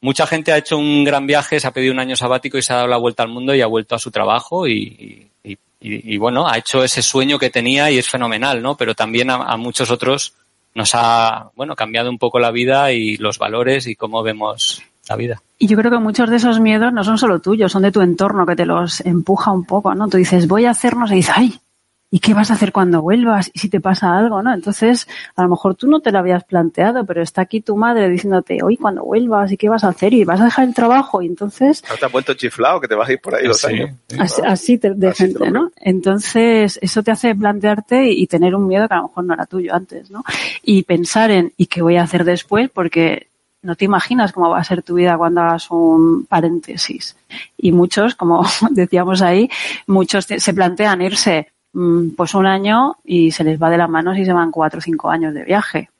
Mucha 0.00 0.26
gente 0.26 0.50
ha 0.50 0.58
hecho 0.58 0.78
un 0.78 1.04
gran 1.04 1.26
viaje, 1.26 1.60
se 1.60 1.66
ha 1.66 1.72
pedido 1.72 1.92
un 1.92 2.00
año 2.00 2.16
sabático 2.16 2.58
y 2.58 2.62
se 2.62 2.72
ha 2.72 2.76
dado 2.76 2.88
la 2.88 2.96
vuelta 2.96 3.22
al 3.22 3.28
mundo 3.28 3.54
y 3.54 3.60
ha 3.60 3.66
vuelto 3.66 3.94
a 3.94 4.00
su 4.00 4.10
trabajo 4.10 4.66
y, 4.66 5.28
y, 5.44 5.58
y, 5.80 6.16
bueno, 6.16 6.48
ha 6.48 6.58
hecho 6.58 6.82
ese 6.82 7.02
sueño 7.02 7.38
que 7.38 7.50
tenía 7.50 7.88
y 7.90 7.98
es 7.98 8.08
fenomenal, 8.08 8.60
¿no? 8.60 8.76
Pero 8.76 8.96
también 8.96 9.30
a 9.30 9.56
muchos 9.56 9.90
otros 9.90 10.34
nos 10.74 10.94
ha, 10.94 11.50
bueno, 11.54 11.74
cambiado 11.74 12.10
un 12.10 12.18
poco 12.18 12.38
la 12.38 12.50
vida 12.50 12.92
y 12.92 13.16
los 13.16 13.38
valores 13.38 13.86
y 13.86 13.96
cómo 13.96 14.22
vemos 14.22 14.82
la 15.08 15.16
vida. 15.16 15.42
Y 15.58 15.66
yo 15.66 15.76
creo 15.76 15.90
que 15.90 15.98
muchos 15.98 16.30
de 16.30 16.36
esos 16.36 16.60
miedos 16.60 16.92
no 16.92 17.02
son 17.02 17.18
solo 17.18 17.40
tuyos, 17.40 17.72
son 17.72 17.82
de 17.82 17.92
tu 17.92 18.00
entorno 18.00 18.46
que 18.46 18.56
te 18.56 18.66
los 18.66 19.00
empuja 19.00 19.50
un 19.50 19.64
poco, 19.64 19.94
¿no? 19.94 20.08
Tú 20.08 20.16
dices, 20.16 20.46
voy 20.46 20.66
a 20.66 20.70
hacernos 20.70 21.10
y 21.10 21.16
dices, 21.16 21.34
ay, 21.36 21.58
¿y 22.10 22.20
qué 22.20 22.32
vas 22.32 22.50
a 22.50 22.54
hacer 22.54 22.72
cuando 22.72 23.02
vuelvas? 23.02 23.50
¿Y 23.52 23.58
si 23.58 23.68
te 23.68 23.80
pasa 23.80 24.16
algo, 24.16 24.42
no? 24.42 24.52
Entonces, 24.52 25.06
a 25.36 25.42
lo 25.42 25.50
mejor 25.50 25.74
tú 25.74 25.86
no 25.88 26.00
te 26.00 26.10
lo 26.10 26.18
habías 26.18 26.44
planteado, 26.44 27.04
pero 27.04 27.22
está 27.22 27.42
aquí 27.42 27.60
tu 27.60 27.76
madre 27.76 28.08
diciéndote, 28.08 28.58
hoy 28.62 28.76
cuando 28.76 29.04
vuelvas, 29.04 29.52
¿y 29.52 29.56
qué 29.56 29.68
vas 29.68 29.84
a 29.84 29.88
hacer? 29.88 30.14
Y 30.14 30.24
vas 30.24 30.40
a 30.40 30.44
dejar 30.44 30.66
el 30.66 30.74
trabajo, 30.74 31.20
y 31.20 31.26
entonces... 31.26 31.82
¿No 31.88 31.96
te 31.96 32.06
has 32.06 32.12
vuelto 32.12 32.34
chiflado 32.34 32.80
que 32.80 32.88
te 32.88 32.94
vas 32.94 33.08
a 33.08 33.12
ir 33.12 33.20
por 33.20 33.34
ahí 33.34 33.46
los 33.46 33.62
años? 33.64 33.90
Así, 34.44 34.78
te, 34.78 34.94
de 34.94 35.12
gente, 35.12 35.50
¿no? 35.50 35.70
Entonces, 35.76 36.78
eso 36.80 37.02
te 37.02 37.10
hace 37.10 37.34
plantearte 37.34 38.10
y 38.10 38.26
tener 38.26 38.54
un 38.54 38.66
miedo 38.66 38.88
que 38.88 38.94
a 38.94 38.98
lo 38.98 39.08
mejor 39.08 39.24
no 39.24 39.34
era 39.34 39.46
tuyo 39.46 39.74
antes, 39.74 40.10
¿no? 40.10 40.24
Y 40.62 40.84
pensar 40.84 41.30
en, 41.30 41.52
¿y 41.56 41.66
qué 41.66 41.82
voy 41.82 41.96
a 41.96 42.02
hacer 42.04 42.24
después? 42.24 42.70
Porque 42.70 43.28
no 43.60 43.76
te 43.76 43.84
imaginas 43.84 44.32
cómo 44.32 44.48
va 44.48 44.60
a 44.60 44.64
ser 44.64 44.82
tu 44.82 44.94
vida 44.94 45.18
cuando 45.18 45.42
hagas 45.42 45.70
un 45.70 46.24
paréntesis. 46.24 47.16
Y 47.58 47.72
muchos, 47.72 48.14
como 48.14 48.46
decíamos 48.70 49.20
ahí, 49.20 49.50
muchos 49.86 50.24
se 50.24 50.54
plantean 50.54 51.02
irse 51.02 51.48
pues 51.72 52.34
un 52.34 52.46
año 52.46 52.96
y 53.04 53.30
se 53.30 53.44
les 53.44 53.60
va 53.60 53.70
de 53.70 53.78
las 53.78 53.88
manos 53.88 54.18
y 54.18 54.24
se 54.24 54.32
van 54.32 54.50
cuatro 54.50 54.78
o 54.78 54.82
cinco 54.82 55.10
años 55.10 55.34
de 55.34 55.44
viaje. 55.44 55.90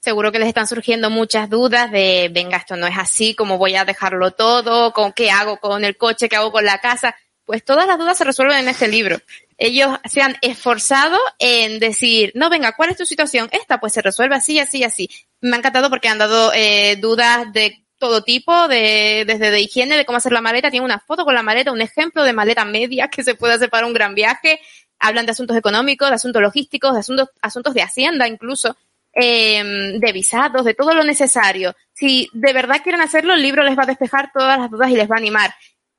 Seguro 0.00 0.32
que 0.32 0.40
les 0.40 0.48
están 0.48 0.66
surgiendo 0.66 1.10
muchas 1.10 1.48
dudas 1.48 1.90
de, 1.92 2.28
venga, 2.32 2.56
esto 2.56 2.76
no 2.76 2.88
es 2.88 2.98
así, 2.98 3.36
cómo 3.36 3.56
voy 3.56 3.76
a 3.76 3.84
dejarlo 3.84 4.32
todo, 4.32 4.92
con 4.92 5.12
qué 5.12 5.30
hago 5.30 5.58
con 5.58 5.84
el 5.84 5.96
coche, 5.96 6.28
qué 6.28 6.34
hago 6.36 6.50
con 6.50 6.64
la 6.64 6.78
casa. 6.78 7.14
Pues 7.44 7.64
todas 7.64 7.86
las 7.86 7.98
dudas 7.98 8.18
se 8.18 8.24
resuelven 8.24 8.58
en 8.58 8.68
este 8.68 8.88
libro. 8.88 9.18
Ellos 9.58 9.96
se 10.04 10.22
han 10.22 10.36
esforzado 10.42 11.16
en 11.38 11.78
decir, 11.78 12.32
no, 12.34 12.50
venga, 12.50 12.72
¿cuál 12.72 12.90
es 12.90 12.96
tu 12.96 13.04
situación? 13.04 13.48
Esta, 13.52 13.78
pues 13.78 13.92
se 13.92 14.02
resuelve 14.02 14.34
así, 14.34 14.58
así, 14.58 14.82
así. 14.82 15.08
Me 15.40 15.54
ha 15.54 15.58
encantado 15.58 15.88
porque 15.88 16.08
han 16.08 16.18
dado 16.18 16.52
eh, 16.52 16.96
dudas 16.96 17.52
de 17.52 17.81
todo 18.02 18.24
tipo, 18.24 18.66
de, 18.66 19.22
desde 19.28 19.52
de 19.52 19.60
higiene, 19.60 19.96
de 19.96 20.04
cómo 20.04 20.18
hacer 20.18 20.32
la 20.32 20.40
maleta, 20.40 20.72
tiene 20.72 20.84
una 20.84 20.98
foto 20.98 21.24
con 21.24 21.36
la 21.36 21.44
maleta, 21.44 21.70
un 21.70 21.80
ejemplo 21.80 22.24
de 22.24 22.32
maleta 22.32 22.64
media 22.64 23.06
que 23.06 23.22
se 23.22 23.36
puede 23.36 23.54
hacer 23.54 23.70
para 23.70 23.86
un 23.86 23.92
gran 23.92 24.16
viaje, 24.16 24.58
hablan 24.98 25.24
de 25.24 25.30
asuntos 25.30 25.56
económicos, 25.56 26.08
de 26.08 26.16
asuntos 26.16 26.42
logísticos, 26.42 26.94
de 26.94 26.98
asuntos, 26.98 27.28
asuntos 27.40 27.74
de 27.74 27.82
hacienda 27.82 28.26
incluso, 28.26 28.76
eh, 29.14 29.62
de 30.00 30.12
visados, 30.12 30.64
de 30.64 30.74
todo 30.74 30.94
lo 30.94 31.04
necesario. 31.04 31.76
Si 31.92 32.28
de 32.32 32.52
verdad 32.52 32.80
quieren 32.82 33.02
hacerlo, 33.02 33.34
el 33.34 33.42
libro 33.42 33.62
les 33.62 33.78
va 33.78 33.84
a 33.84 33.86
despejar 33.86 34.32
todas 34.34 34.58
las 34.58 34.68
dudas 34.68 34.90
y 34.90 34.96
les 34.96 35.08
va 35.08 35.14
a 35.14 35.18
animar. 35.18 35.54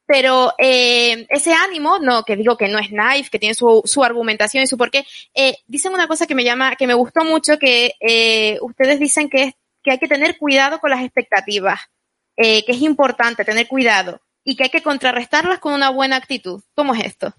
Pero 0.05 0.55
eh, 0.57 1.25
ese 1.29 1.53
ánimo, 1.53 1.99
no, 1.99 2.23
que 2.23 2.35
digo 2.35 2.57
que 2.57 2.67
no 2.67 2.79
es 2.79 2.91
naive, 2.91 3.29
que 3.29 3.39
tiene 3.39 3.55
su, 3.55 3.81
su 3.85 4.03
argumentación 4.03 4.61
y 4.61 4.67
su 4.67 4.77
porqué, 4.77 5.05
eh, 5.33 5.55
dicen 5.67 5.93
una 5.93 6.09
cosa 6.09 6.27
que 6.27 6.35
me 6.35 6.43
llama, 6.43 6.75
que 6.75 6.85
me 6.85 6.95
gustó 6.95 7.23
mucho, 7.23 7.57
que 7.57 7.93
eh, 8.01 8.57
ustedes 8.61 8.99
dicen 8.99 9.29
que 9.29 9.43
es 9.43 9.53
que 9.83 9.91
hay 9.91 9.99
que 9.99 10.07
tener 10.07 10.37
cuidado 10.37 10.79
con 10.79 10.89
las 10.89 11.03
expectativas, 11.03 11.79
eh, 12.35 12.65
que 12.65 12.71
es 12.71 12.81
importante 12.81 13.45
tener 13.45 13.67
cuidado 13.67 14.19
y 14.43 14.55
que 14.55 14.63
hay 14.63 14.69
que 14.69 14.83
contrarrestarlas 14.83 15.59
con 15.59 15.73
una 15.73 15.89
buena 15.89 16.15
actitud. 16.15 16.61
¿Cómo 16.75 16.93
es 16.93 17.05
esto? 17.05 17.33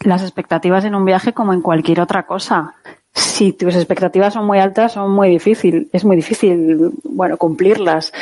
Las 0.00 0.22
expectativas 0.22 0.84
en 0.84 0.94
un 0.94 1.04
viaje 1.04 1.32
como 1.32 1.52
en 1.52 1.62
cualquier 1.62 2.00
otra 2.00 2.24
cosa. 2.24 2.74
Si 3.12 3.52
tus 3.52 3.74
expectativas 3.74 4.34
son 4.34 4.46
muy 4.46 4.58
altas, 4.58 4.92
son 4.92 5.10
muy 5.10 5.28
difícil, 5.28 5.88
es 5.92 6.04
muy 6.04 6.16
difícil, 6.16 6.90
bueno, 7.04 7.36
cumplirlas. 7.36 8.12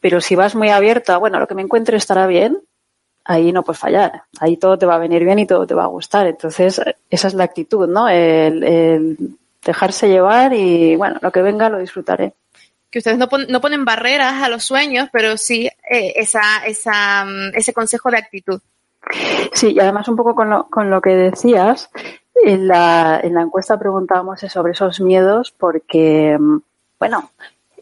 Pero 0.00 0.20
si 0.20 0.36
vas 0.36 0.54
muy 0.54 0.68
abierta, 0.68 1.16
bueno, 1.18 1.38
lo 1.38 1.46
que 1.46 1.54
me 1.54 1.62
encuentre 1.62 1.96
estará 1.96 2.26
bien, 2.26 2.58
ahí 3.24 3.52
no 3.52 3.62
puedes 3.62 3.80
fallar. 3.80 4.22
Ahí 4.38 4.56
todo 4.56 4.78
te 4.78 4.86
va 4.86 4.94
a 4.94 4.98
venir 4.98 5.24
bien 5.24 5.38
y 5.38 5.46
todo 5.46 5.66
te 5.66 5.74
va 5.74 5.84
a 5.84 5.88
gustar. 5.88 6.26
Entonces, 6.26 6.80
esa 7.10 7.28
es 7.28 7.34
la 7.34 7.44
actitud, 7.44 7.88
¿no? 7.88 8.08
El, 8.08 8.62
el 8.62 9.18
dejarse 9.64 10.08
llevar 10.08 10.52
y, 10.52 10.94
bueno, 10.96 11.18
lo 11.20 11.32
que 11.32 11.42
venga 11.42 11.68
lo 11.68 11.78
disfrutaré 11.78 12.34
que 12.94 13.00
ustedes 13.00 13.18
no, 13.18 13.26
no 13.48 13.60
ponen 13.60 13.84
barreras 13.84 14.40
a 14.40 14.48
los 14.48 14.62
sueños, 14.62 15.08
pero 15.12 15.36
sí 15.36 15.66
eh, 15.66 16.12
esa, 16.14 16.64
esa, 16.64 17.24
mm, 17.24 17.50
ese 17.54 17.74
consejo 17.74 18.08
de 18.08 18.18
actitud. 18.18 18.60
Sí, 19.52 19.72
y 19.72 19.80
además 19.80 20.06
un 20.06 20.14
poco 20.14 20.36
con 20.36 20.48
lo, 20.48 20.68
con 20.68 20.90
lo 20.90 21.00
que 21.00 21.10
decías, 21.10 21.90
en 22.44 22.68
la, 22.68 23.18
en 23.20 23.34
la 23.34 23.42
encuesta 23.42 23.80
preguntábamos 23.80 24.38
sobre 24.42 24.74
esos 24.74 25.00
miedos 25.00 25.50
porque, 25.50 26.38
mm, 26.38 26.58
bueno, 27.00 27.32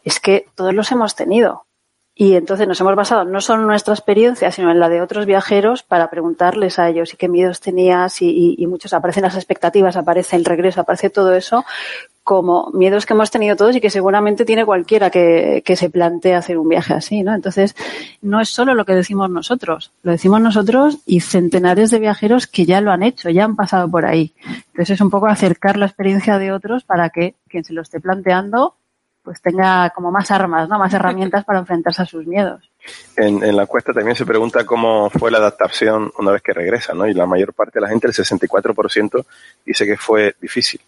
es 0.02 0.18
que 0.18 0.46
todos 0.54 0.72
los 0.72 0.90
hemos 0.92 1.14
tenido. 1.14 1.66
Y 2.14 2.36
entonces 2.36 2.66
nos 2.66 2.80
hemos 2.80 2.96
basado 2.96 3.26
no 3.26 3.42
solo 3.42 3.60
en 3.60 3.68
nuestra 3.68 3.92
experiencia, 3.92 4.50
sino 4.50 4.70
en 4.70 4.80
la 4.80 4.88
de 4.88 5.02
otros 5.02 5.26
viajeros 5.26 5.82
para 5.82 6.08
preguntarles 6.08 6.78
a 6.78 6.88
ellos 6.88 7.12
y 7.12 7.18
qué 7.18 7.28
miedos 7.28 7.60
tenías 7.60 8.22
y, 8.22 8.30
y, 8.30 8.54
y 8.56 8.66
muchos 8.66 8.94
aparecen 8.94 9.24
las 9.24 9.36
expectativas, 9.36 9.96
aparece 9.96 10.36
el 10.36 10.46
regreso, 10.46 10.80
aparece 10.80 11.10
todo 11.10 11.34
eso 11.34 11.66
como 12.24 12.70
miedos 12.72 13.04
que 13.04 13.14
hemos 13.14 13.30
tenido 13.30 13.56
todos 13.56 13.74
y 13.74 13.80
que 13.80 13.90
seguramente 13.90 14.44
tiene 14.44 14.64
cualquiera 14.64 15.10
que, 15.10 15.62
se 15.74 15.90
plantea 15.90 16.38
hacer 16.38 16.58
un 16.58 16.68
viaje 16.68 16.94
así, 16.94 17.22
¿no? 17.22 17.34
Entonces, 17.34 17.74
no 18.20 18.40
es 18.40 18.48
solo 18.50 18.74
lo 18.74 18.84
que 18.84 18.94
decimos 18.94 19.30
nosotros, 19.30 19.90
lo 20.02 20.12
decimos 20.12 20.40
nosotros 20.40 20.98
y 21.06 21.20
centenares 21.20 21.90
de 21.90 21.98
viajeros 21.98 22.46
que 22.46 22.64
ya 22.64 22.80
lo 22.80 22.92
han 22.92 23.02
hecho, 23.02 23.30
ya 23.30 23.44
han 23.44 23.56
pasado 23.56 23.90
por 23.90 24.06
ahí. 24.06 24.34
Entonces, 24.44 24.90
es 24.90 25.00
un 25.00 25.10
poco 25.10 25.26
acercar 25.26 25.76
la 25.76 25.86
experiencia 25.86 26.38
de 26.38 26.52
otros 26.52 26.84
para 26.84 27.10
que 27.10 27.34
quien 27.48 27.64
se 27.64 27.72
lo 27.72 27.82
esté 27.82 28.00
planteando 28.00 28.74
pues 29.24 29.40
tenga 29.40 29.90
como 29.90 30.10
más 30.10 30.32
armas, 30.32 30.68
¿no? 30.68 30.80
Más 30.80 30.92
herramientas 30.92 31.44
para 31.44 31.60
enfrentarse 31.60 32.02
a 32.02 32.06
sus 32.06 32.26
miedos. 32.26 32.68
En, 33.16 33.40
en, 33.44 33.54
la 33.54 33.62
encuesta 33.62 33.92
también 33.92 34.16
se 34.16 34.26
pregunta 34.26 34.66
cómo 34.66 35.10
fue 35.10 35.30
la 35.30 35.38
adaptación 35.38 36.10
una 36.18 36.32
vez 36.32 36.42
que 36.42 36.52
regresa, 36.52 36.92
¿no? 36.92 37.06
Y 37.06 37.14
la 37.14 37.24
mayor 37.24 37.54
parte 37.54 37.78
de 37.78 37.82
la 37.82 37.88
gente, 37.88 38.08
el 38.08 38.12
64%, 38.12 39.24
dice 39.64 39.86
que 39.86 39.96
fue 39.96 40.34
difícil. 40.40 40.80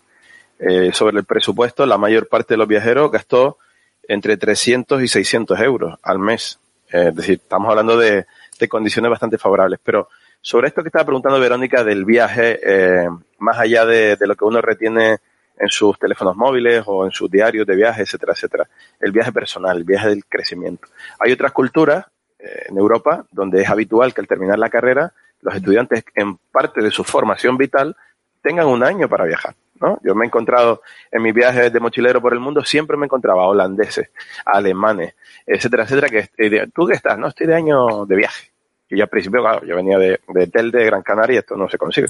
Eh, 0.59 0.91
sobre 0.93 1.19
el 1.19 1.25
presupuesto, 1.25 1.85
la 1.87 1.99
mayor 1.99 2.29
parte 2.29 2.55
de 2.55 2.59
los 2.59 2.69
viajeros 2.69 3.11
gastó 3.11 3.59
entre 4.07 4.37
300 4.37 5.03
y 5.03 5.09
600 5.09 5.59
euros 5.61 5.99
al 6.03 6.19
mes. 6.19 6.59
Eh, 6.93 7.09
es 7.09 7.17
decir, 7.17 7.41
estamos 7.43 7.71
hablando 7.71 7.97
de, 7.97 8.27
de, 8.59 8.69
condiciones 8.69 9.11
bastante 9.11 9.39
favorables. 9.39 9.81
Pero 9.83 10.09
sobre 10.41 10.69
esto 10.69 10.83
que 10.83 10.89
estaba 10.89 11.05
preguntando 11.05 11.41
Verónica 11.41 11.83
del 11.83 12.05
viaje, 12.05 12.61
eh, 12.63 13.09
más 13.39 13.59
allá 13.59 13.85
de, 13.85 14.17
de, 14.17 14.27
lo 14.27 14.37
que 14.37 14.45
uno 14.45 14.61
retiene 14.61 15.19
en 15.57 15.69
sus 15.69 15.99
teléfonos 15.99 16.37
móviles 16.37 16.83
o 16.87 17.05
en 17.05 17.13
sus 17.13 17.31
diarios 17.31 17.67
de 17.67 17.77
viaje, 17.77 18.03
etcétera, 18.03 18.33
etcétera. 18.33 18.69
El 19.01 19.13
viaje 19.13 19.33
personal, 19.33 19.77
el 19.77 19.85
viaje 19.85 20.09
del 20.09 20.25
crecimiento. 20.27 20.89
Hay 21.19 21.33
otras 21.33 21.53
culturas 21.53 22.07
eh, 22.39 22.67
en 22.69 22.77
Europa 22.79 23.25
donde 23.31 23.63
es 23.63 23.69
habitual 23.69 24.13
que 24.13 24.21
al 24.21 24.27
terminar 24.29 24.59
la 24.59 24.71
carrera 24.71 25.13
los 25.41 25.55
estudiantes 25.55 26.05
en 26.15 26.37
parte 26.37 26.81
de 26.83 26.91
su 26.91 27.05
formación 27.05 27.57
vital 27.57 27.97
tengan 28.43 28.67
un 28.67 28.83
año 28.83 29.09
para 29.09 29.25
viajar. 29.25 29.55
¿No? 29.81 29.99
Yo 30.03 30.15
me 30.15 30.25
he 30.25 30.29
encontrado 30.29 30.83
en 31.11 31.23
mis 31.23 31.35
viajes 31.35 31.73
de 31.73 31.81
mochilero 31.81 32.21
por 32.21 32.33
el 32.33 32.41
mundo, 32.41 32.65
siempre 32.65 32.97
me 32.97 33.07
encontraba 33.07 33.47
holandeses, 33.47 34.11
alemanes, 34.45 35.15
etcétera, 35.47 35.85
etcétera, 35.85 36.09
que 36.09 36.29
eh, 36.39 36.67
tú 36.75 36.87
que 36.87 36.95
estás, 36.95 37.19
no 37.19 37.29
estoy 37.29 37.47
de 37.47 37.55
año 37.55 38.07
de 38.07 38.17
viaje. 38.17 38.51
Y 38.89 38.99
yo 38.99 39.05
al 39.05 39.09
principio, 39.09 39.41
claro, 39.41 39.65
yo 39.67 39.77
venía 39.77 39.99
de, 39.99 40.21
de 40.29 40.47
Tel 40.49 40.71
de 40.71 40.85
Gran 40.85 41.03
Canaria, 41.03 41.41
esto 41.41 41.57
no 41.57 41.69
se 41.69 41.79
consigue. 41.79 42.09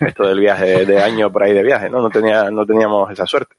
Esto 0.00 0.26
del 0.26 0.40
viaje 0.40 0.86
de 0.86 1.00
año 1.00 1.30
por 1.30 1.42
ahí 1.42 1.52
de 1.52 1.62
viaje, 1.62 1.90
¿no? 1.90 2.00
No 2.00 2.10
tenía, 2.10 2.50
no 2.50 2.64
teníamos 2.64 3.10
esa 3.10 3.26
suerte. 3.26 3.54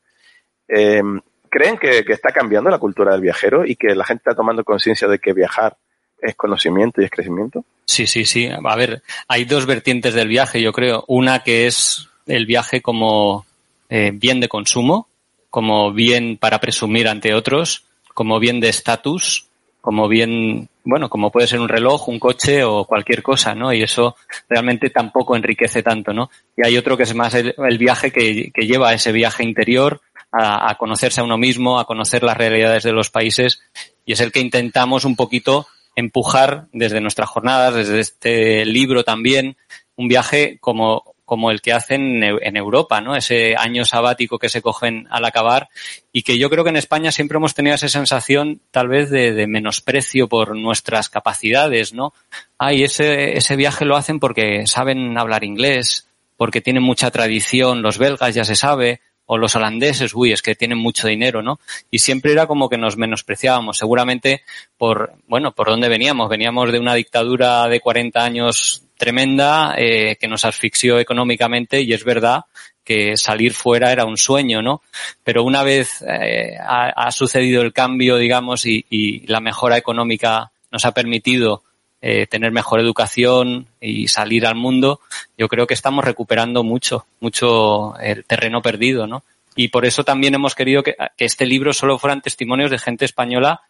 Eh, 0.68 1.02
¿Creen 1.50 1.78
que, 1.78 2.04
que 2.04 2.13
está 2.13 2.32
cambiando 2.32 2.70
la 2.70 2.80
cultura 2.80 3.13
del 3.13 3.22
viajero 3.22 3.65
y 3.65 3.76
que 3.76 3.96
la 3.96 4.04
gente 4.04 4.22
está 4.22 4.36
tomando 4.36 4.63
conciencia 4.63 5.08
de 5.08 5.20
que 5.20 5.32
viajar 5.32 5.78
es 6.20 6.36
conocimiento 6.36 7.02
y 7.02 7.06
es 7.06 7.12
crecimiento? 7.12 7.63
Sí, 7.86 8.08
sí, 8.08 8.26
sí. 8.26 8.50
A 8.50 8.76
ver, 8.76 9.04
hay 9.28 9.46
dos 9.46 9.65
vertientes 9.65 10.13
del 10.13 10.28
viaje, 10.28 10.62
yo 10.62 10.74
creo. 10.74 11.06
Una 11.08 11.44
que 11.44 11.68
es 11.68 12.10
el 12.26 12.46
viaje 12.46 12.82
como 12.82 13.46
eh, 13.90 14.12
bien 14.14 14.40
de 14.40 14.48
consumo, 14.48 15.08
como 15.50 15.94
bien 15.94 16.38
para 16.38 16.60
presumir 16.60 17.08
ante 17.08 17.34
otros, 17.34 17.86
como 18.14 18.40
bien 18.40 18.60
de 18.60 18.70
estatus, 18.70 19.48
como 19.82 20.08
bien, 20.08 20.68
bueno, 20.84 21.10
como 21.10 21.32
puede 21.32 21.48
ser 21.48 21.60
un 21.60 21.70
reloj, 21.70 22.10
un 22.10 22.20
coche 22.20 22.64
o 22.64 22.86
cualquier 22.86 23.22
cosa, 23.22 23.54
¿no? 23.54 23.72
Y 23.72 23.84
eso 23.84 24.16
realmente 24.50 24.90
tampoco 24.90 25.36
enriquece 25.36 25.84
tanto, 25.84 26.12
¿no? 26.12 26.32
Y 26.58 26.66
hay 26.66 26.78
otro 26.78 26.98
que 26.98 27.04
es 27.04 27.14
más 27.14 27.36
el, 27.36 27.54
viaje 27.78 28.12
que, 28.12 28.52
lleva 28.56 28.90
a 28.90 28.94
ese 28.94 29.12
viaje 29.12 29.44
interior, 29.44 30.02
a 30.32 30.76
conocerse 30.78 31.22
a 31.22 31.24
uno 31.24 31.38
mismo, 31.38 31.80
a 31.80 31.86
conocer 31.86 32.24
las 32.24 32.36
realidades 32.36 32.84
de 32.84 32.92
los 32.92 33.10
países, 33.10 33.62
y 34.06 34.14
es 34.14 34.20
el 34.20 34.34
que 34.34 34.42
intentamos 34.42 35.06
un 35.06 35.16
poquito 35.16 35.68
empujar 35.96 36.68
desde 36.74 37.02
nuestras 37.02 37.30
jornadas, 37.30 37.74
desde 37.74 38.00
este 38.00 38.66
libro 38.66 39.04
también, 39.04 39.56
un 39.96 40.08
viaje 40.08 40.58
como 40.60 41.14
como 41.26 41.52
el 41.52 41.62
que 41.62 41.74
hacen 41.74 42.24
en 42.24 42.56
Europa, 42.56 43.02
¿no? 43.02 43.16
Ese 43.16 43.56
año 43.58 43.84
sabático 43.84 44.40
que 44.40 44.50
se 44.50 44.62
cogen 44.62 45.08
al 45.10 45.26
acabar 45.26 45.70
y 46.12 46.22
que 46.22 46.38
yo 46.38 46.50
creo 46.50 46.64
que 46.64 46.70
en 46.70 46.78
España 46.78 47.12
siempre 47.12 47.38
hemos 47.38 47.56
tenido 47.56 47.76
esa 47.76 47.90
sensación 47.90 48.62
tal 48.72 48.88
vez 48.88 49.10
de, 49.10 49.48
menosprecio 49.48 50.30
por 50.30 50.56
nuestras 50.56 51.10
capacidades, 51.10 51.94
¿no? 51.94 52.14
Ay, 52.58 52.84
ese, 52.84 53.38
ese 53.38 53.56
viaje 53.56 53.86
lo 53.86 53.98
hacen 53.98 54.20
porque 54.20 54.68
saben 54.68 55.18
hablar 55.18 55.44
inglés, 55.44 56.08
porque 56.38 56.62
tienen 56.62 56.84
mucha 56.84 57.12
tradición, 57.12 57.82
los 57.82 57.98
belgas 57.98 58.36
ya 58.36 58.46
se 58.46 58.56
sabe, 58.56 59.02
o 59.26 59.38
los 59.38 59.56
holandeses, 59.56 60.14
uy, 60.14 60.32
es 60.32 60.42
que 60.42 60.56
tienen 60.56 60.78
mucho 60.78 61.08
dinero, 61.08 61.42
¿no? 61.42 61.60
Y 61.90 62.00
siempre 62.00 62.32
era 62.32 62.48
como 62.48 62.70
que 62.70 62.78
nos 62.78 62.98
menospreciábamos, 62.98 63.78
seguramente 63.78 64.44
por, 64.78 65.14
bueno, 65.28 65.54
por 65.54 65.68
dónde 65.68 65.90
veníamos. 65.90 66.30
Veníamos 66.30 66.72
de 66.72 66.80
una 66.80 66.94
dictadura 66.94 67.68
de 67.68 67.80
40 67.80 68.24
años 68.24 68.85
tremenda 68.98 69.76
eh, 69.78 70.16
que 70.20 70.28
nos 70.28 70.46
asfixió 70.46 71.00
económicamente 71.00 71.82
y 71.82 71.94
es 71.94 72.04
verdad 72.04 72.46
que 72.84 73.18
salir 73.18 73.54
fuera 73.54 73.92
era 73.92 74.06
un 74.06 74.18
sueño, 74.18 74.62
¿no? 74.62 74.82
Pero 75.24 75.44
una 75.44 75.64
vez 75.64 76.04
eh, 76.08 76.56
ha, 76.60 76.90
ha, 76.90 77.12
sucedido 77.12 77.64
el 77.64 77.74
cambio, 77.74 78.18
digamos, 78.18 78.66
y, 78.66 78.86
y, 78.90 79.26
la 79.28 79.40
mejora 79.40 79.76
económica 79.76 80.52
nos 80.72 80.86
ha 80.86 80.92
permitido 80.92 81.64
eh, 82.02 82.28
tener 82.28 82.52
mejor 82.52 82.80
educación 82.80 83.66
y 83.82 84.08
salir 84.08 84.46
al 84.46 84.54
mundo, 84.54 85.00
yo 85.38 85.48
creo 85.48 85.66
que 85.66 85.74
estamos 85.74 86.06
recuperando 86.06 86.64
mucho, 86.64 87.08
mucho 87.20 87.98
el 87.98 88.24
terreno 88.26 88.62
perdido, 88.62 89.08
¿no? 89.08 89.24
Y 89.56 89.70
por 89.70 89.86
eso 89.86 90.04
también 90.04 90.36
hemos 90.36 90.54
querido 90.54 90.84
que, 90.84 90.96
que 91.18 91.26
este 91.26 91.48
libro 91.48 91.74
solo 91.74 91.98
fueran 91.98 92.22
testimonios 92.22 92.70
de 92.70 92.78
gente 92.78 93.06
española 93.06 93.62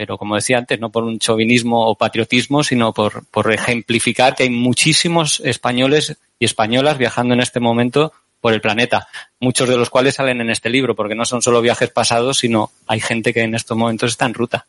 pero 0.00 0.16
como 0.16 0.34
decía 0.34 0.56
antes, 0.56 0.80
no 0.80 0.88
por 0.88 1.04
un 1.04 1.18
chauvinismo 1.18 1.86
o 1.86 1.94
patriotismo, 1.94 2.64
sino 2.64 2.94
por, 2.94 3.26
por 3.26 3.52
ejemplificar 3.52 4.34
que 4.34 4.44
hay 4.44 4.48
muchísimos 4.48 5.42
españoles 5.44 6.16
y 6.38 6.46
españolas 6.46 6.96
viajando 6.96 7.34
en 7.34 7.40
este 7.40 7.60
momento 7.60 8.10
por 8.40 8.54
el 8.54 8.62
planeta, 8.62 9.08
muchos 9.40 9.68
de 9.68 9.76
los 9.76 9.90
cuales 9.90 10.14
salen 10.14 10.40
en 10.40 10.48
este 10.48 10.70
libro, 10.70 10.96
porque 10.96 11.14
no 11.14 11.26
son 11.26 11.42
solo 11.42 11.60
viajes 11.60 11.90
pasados, 11.90 12.38
sino 12.38 12.70
hay 12.86 13.00
gente 13.00 13.34
que 13.34 13.42
en 13.42 13.54
estos 13.54 13.76
momentos 13.76 14.12
está 14.12 14.24
en 14.24 14.32
ruta. 14.32 14.64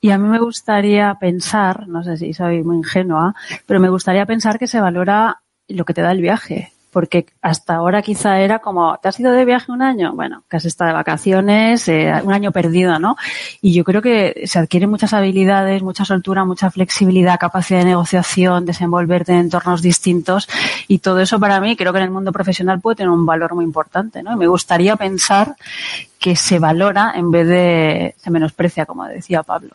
Y 0.00 0.10
a 0.10 0.18
mí 0.18 0.28
me 0.28 0.40
gustaría 0.40 1.14
pensar, 1.14 1.86
no 1.86 2.02
sé 2.02 2.16
si 2.16 2.34
soy 2.34 2.64
muy 2.64 2.78
ingenua, 2.78 3.36
pero 3.66 3.78
me 3.78 3.88
gustaría 3.88 4.26
pensar 4.26 4.58
que 4.58 4.66
se 4.66 4.80
valora 4.80 5.42
lo 5.68 5.84
que 5.84 5.94
te 5.94 6.02
da 6.02 6.10
el 6.10 6.22
viaje 6.22 6.72
porque 6.92 7.26
hasta 7.42 7.74
ahora 7.74 8.02
quizá 8.02 8.40
era 8.40 8.58
como, 8.58 8.98
¿te 8.98 9.08
has 9.08 9.18
ido 9.20 9.32
de 9.32 9.44
viaje 9.44 9.72
un 9.72 9.82
año? 9.82 10.12
Bueno, 10.14 10.42
que 10.48 10.56
has 10.56 10.64
estado 10.64 10.88
de 10.88 10.94
vacaciones, 10.94 11.88
eh, 11.88 12.12
un 12.22 12.32
año 12.32 12.52
perdido, 12.52 12.98
¿no? 12.98 13.16
Y 13.60 13.72
yo 13.72 13.84
creo 13.84 14.02
que 14.02 14.42
se 14.46 14.58
adquieren 14.58 14.90
muchas 14.90 15.12
habilidades, 15.12 15.82
mucha 15.82 16.04
soltura, 16.04 16.44
mucha 16.44 16.70
flexibilidad, 16.70 17.38
capacidad 17.38 17.80
de 17.80 17.86
negociación, 17.86 18.66
desenvolverte 18.66 19.32
en 19.32 19.38
entornos 19.38 19.82
distintos 19.82 20.48
y 20.88 20.98
todo 20.98 21.20
eso 21.20 21.38
para 21.38 21.60
mí 21.60 21.76
creo 21.76 21.92
que 21.92 21.98
en 21.98 22.04
el 22.04 22.10
mundo 22.10 22.32
profesional 22.32 22.80
puede 22.80 22.96
tener 22.96 23.10
un 23.10 23.26
valor 23.26 23.54
muy 23.54 23.64
importante, 23.64 24.22
¿no? 24.22 24.32
Y 24.32 24.36
me 24.36 24.46
gustaría 24.46 24.96
pensar 24.96 25.56
que 26.18 26.36
se 26.36 26.58
valora 26.58 27.12
en 27.14 27.30
vez 27.30 27.46
de 27.46 28.14
se 28.18 28.30
menosprecia, 28.30 28.86
como 28.86 29.04
decía 29.06 29.42
Pablo. 29.42 29.70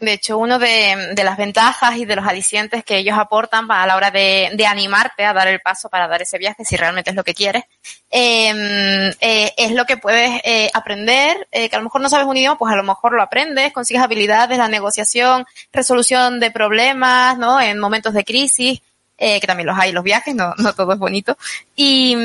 De 0.00 0.12
hecho, 0.12 0.38
uno 0.38 0.60
de, 0.60 1.12
de, 1.14 1.24
las 1.24 1.36
ventajas 1.36 1.96
y 1.96 2.04
de 2.04 2.14
los 2.14 2.26
alicientes 2.26 2.84
que 2.84 2.98
ellos 2.98 3.18
aportan 3.18 3.68
a 3.70 3.84
la 3.84 3.96
hora 3.96 4.12
de, 4.12 4.50
de, 4.54 4.66
animarte 4.66 5.24
a 5.24 5.32
dar 5.32 5.48
el 5.48 5.60
paso 5.60 5.88
para 5.88 6.06
dar 6.06 6.22
ese 6.22 6.38
viaje, 6.38 6.64
si 6.64 6.76
realmente 6.76 7.10
es 7.10 7.16
lo 7.16 7.24
que 7.24 7.34
quieres, 7.34 7.64
eh, 8.10 9.12
eh, 9.20 9.52
es 9.56 9.72
lo 9.72 9.84
que 9.84 9.96
puedes 9.96 10.40
eh, 10.44 10.70
aprender, 10.72 11.48
que 11.50 11.70
a 11.72 11.78
lo 11.78 11.84
mejor 11.84 12.00
no 12.00 12.08
sabes 12.08 12.26
un 12.26 12.36
idioma, 12.36 12.56
pues 12.56 12.72
a 12.72 12.76
lo 12.76 12.84
mejor 12.84 13.12
lo 13.12 13.22
aprendes, 13.22 13.72
consigues 13.72 14.02
habilidades, 14.02 14.56
la 14.56 14.68
negociación, 14.68 15.44
resolución 15.72 16.38
de 16.38 16.50
problemas, 16.50 17.36
¿no? 17.36 17.60
En 17.60 17.78
momentos 17.78 18.14
de 18.14 18.24
crisis, 18.24 18.80
que 19.16 19.46
también 19.46 19.66
los 19.66 19.76
hay 19.76 19.90
los 19.90 20.04
viajes, 20.04 20.34
no, 20.34 20.54
no 20.58 20.74
todo 20.74 20.92
es 20.92 20.98
bonito. 20.98 21.36
Y, 21.74 22.16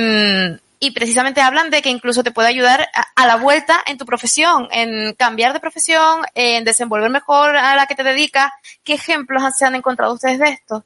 y 0.84 0.92
precisamente 0.92 1.40
hablan 1.40 1.70
de 1.70 1.82
que 1.82 1.90
incluso 1.90 2.24
te 2.24 2.32
puede 2.32 2.50
ayudar 2.50 2.90
a, 2.94 3.06
a, 3.16 3.26
la 3.26 3.38
vuelta 3.38 3.80
en 3.86 3.98
tu 3.98 4.06
profesión, 4.06 4.68
en 4.72 5.14
cambiar 5.14 5.54
de 5.54 5.62
profesión, 5.62 6.24
en 6.36 6.66
desenvolver 6.66 7.10
mejor 7.10 7.56
a 7.56 7.78
la 7.78 7.86
que 7.86 7.96
te 7.96 8.04
dedicas. 8.04 8.52
¿Qué 8.84 8.96
ejemplos 8.96 9.42
se 9.58 9.66
han 9.66 9.76
encontrado 9.76 10.14
ustedes 10.14 10.40
de 10.40 10.50
esto? 10.50 10.84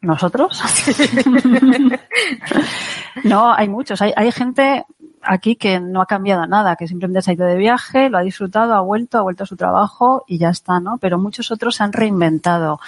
¿Nosotros? 0.00 0.60
no, 3.22 3.54
hay 3.54 3.68
muchos. 3.68 4.02
Hay, 4.02 4.12
hay 4.16 4.32
gente 4.32 4.84
aquí 5.28 5.56
que 5.56 5.78
no 5.78 6.00
ha 6.00 6.06
cambiado 6.06 6.46
nada, 6.46 6.74
que 6.74 6.88
simplemente 6.88 7.20
se 7.20 7.30
ha 7.30 7.34
ido 7.34 7.46
de 7.46 7.56
viaje, 7.56 8.08
lo 8.08 8.16
ha 8.16 8.22
disfrutado, 8.22 8.72
ha 8.72 8.80
vuelto, 8.80 9.18
ha 9.18 9.22
vuelto 9.22 9.44
a 9.44 9.46
su 9.46 9.56
trabajo 9.56 10.24
y 10.26 10.38
ya 10.38 10.48
está, 10.48 10.80
¿no? 10.80 10.96
Pero 10.96 11.18
muchos 11.18 11.50
otros 11.50 11.76
se 11.76 11.84
han 11.84 11.92
reinventado, 11.92 12.80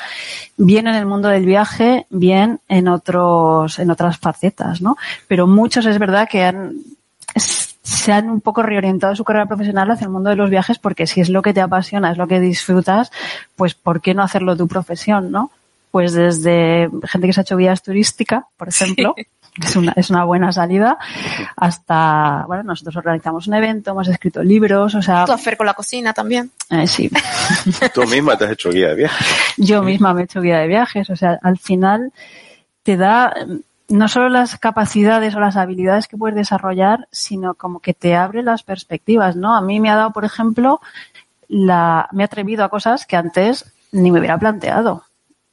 bien 0.57 0.89
en 0.89 0.95
el 0.95 1.05
mundo 1.05 1.29
del 1.29 1.45
viaje, 1.45 2.07
bien 2.09 2.61
en 2.69 2.89
otros, 2.89 3.79
en 3.79 3.91
otras 3.91 4.17
facetas, 4.17 4.81
¿no? 4.81 4.97
Pero 5.29 5.47
muchos 5.47 5.85
es 5.85 5.99
verdad 5.99 6.29
que 6.31 6.45
han, 6.45 6.77
se 7.37 8.13
han 8.13 8.31
un 8.31 8.41
poco 8.41 8.63
reorientado 8.63 9.15
su 9.15 9.25
carrera 9.25 9.45
profesional 9.45 9.91
hacia 9.91 10.07
el 10.07 10.11
mundo 10.11 10.31
de 10.31 10.37
los 10.37 10.49
viajes 10.49 10.79
porque 10.79 11.07
si 11.07 11.21
es 11.21 11.29
lo 11.29 11.43
que 11.43 11.53
te 11.53 11.61
apasiona, 11.61 12.11
es 12.11 12.17
lo 12.17 12.27
que 12.27 12.41
disfrutas, 12.41 13.13
pues 13.55 13.75
¿por 13.75 14.01
qué 14.01 14.15
no 14.15 14.23
hacerlo 14.23 14.57
tu 14.57 14.67
profesión, 14.67 15.31
no? 15.31 15.51
Pues 15.91 16.15
desde 16.15 16.89
gente 17.05 17.27
que 17.27 17.33
se 17.35 17.41
ha 17.41 17.43
hecho 17.43 17.59
guías 17.59 17.83
turística, 17.83 18.47
por 18.57 18.69
ejemplo, 18.69 19.15
sí 19.15 19.27
es 19.63 19.77
una, 19.77 19.93
es 19.97 20.11
una 20.11 20.25
buena 20.25 20.53
salida, 20.53 20.99
hasta, 21.57 22.45
bueno, 22.47 22.63
nosotros 22.63 22.97
organizamos 22.97 23.47
un 23.47 23.55
evento, 23.55 23.91
hemos 23.93 24.09
escrito 24.09 24.43
libros, 24.43 24.95
o 24.95 25.03
sea... 25.03 25.25
Tu 25.25 25.33
hacer 25.33 25.57
con 25.57 25.67
la 25.67 25.75
cocina 25.75 26.13
también. 26.13 26.51
Eh, 26.71 26.87
sí. 26.87 27.11
Tú 27.95 28.05
misma 28.07 28.37
te 28.37 28.45
has 28.45 28.53
hecho 28.53 28.71
guía 28.71 28.89
de 28.89 28.95
viajes. 28.95 29.27
Yo 29.57 29.83
misma 29.83 30.15
me 30.15 30.23
he 30.23 30.25
hecho 30.25 30.41
guía 30.41 30.59
de 30.59 30.69
viajes, 30.69 31.11
o 31.11 31.17
sea, 31.17 31.39
al 31.43 31.59
final 31.59 32.13
te 32.83 32.97
da, 32.97 33.35
no 33.89 34.09
solo 34.09 34.29
las 34.29 34.59
capacidades 34.59 35.35
o 35.35 35.41
las 35.41 35.57
habilidades 35.57 36.09
que 36.09 36.17
puedes 36.17 36.37
desarrollar, 36.37 37.09
sino 37.11 37.55
como 37.55 37.81
que 37.81 37.95
te 37.95 38.17
abre 38.17 38.43
las 38.43 38.63
perspectivas, 38.63 39.37
¿no? 39.37 39.55
A 39.55 39.61
mí 39.61 39.81
me 39.81 39.91
ha 39.91 39.97
dado, 39.97 40.13
por 40.13 40.25
ejemplo, 40.25 40.81
la, 41.49 42.09
me 42.13 42.23
he 42.23 42.27
atrevido 42.27 42.65
a 42.65 42.69
cosas 42.69 43.07
que 43.07 43.17
antes 43.17 43.73
ni 43.93 44.11
me 44.11 44.21
hubiera 44.21 44.39
planteado. 44.39 45.05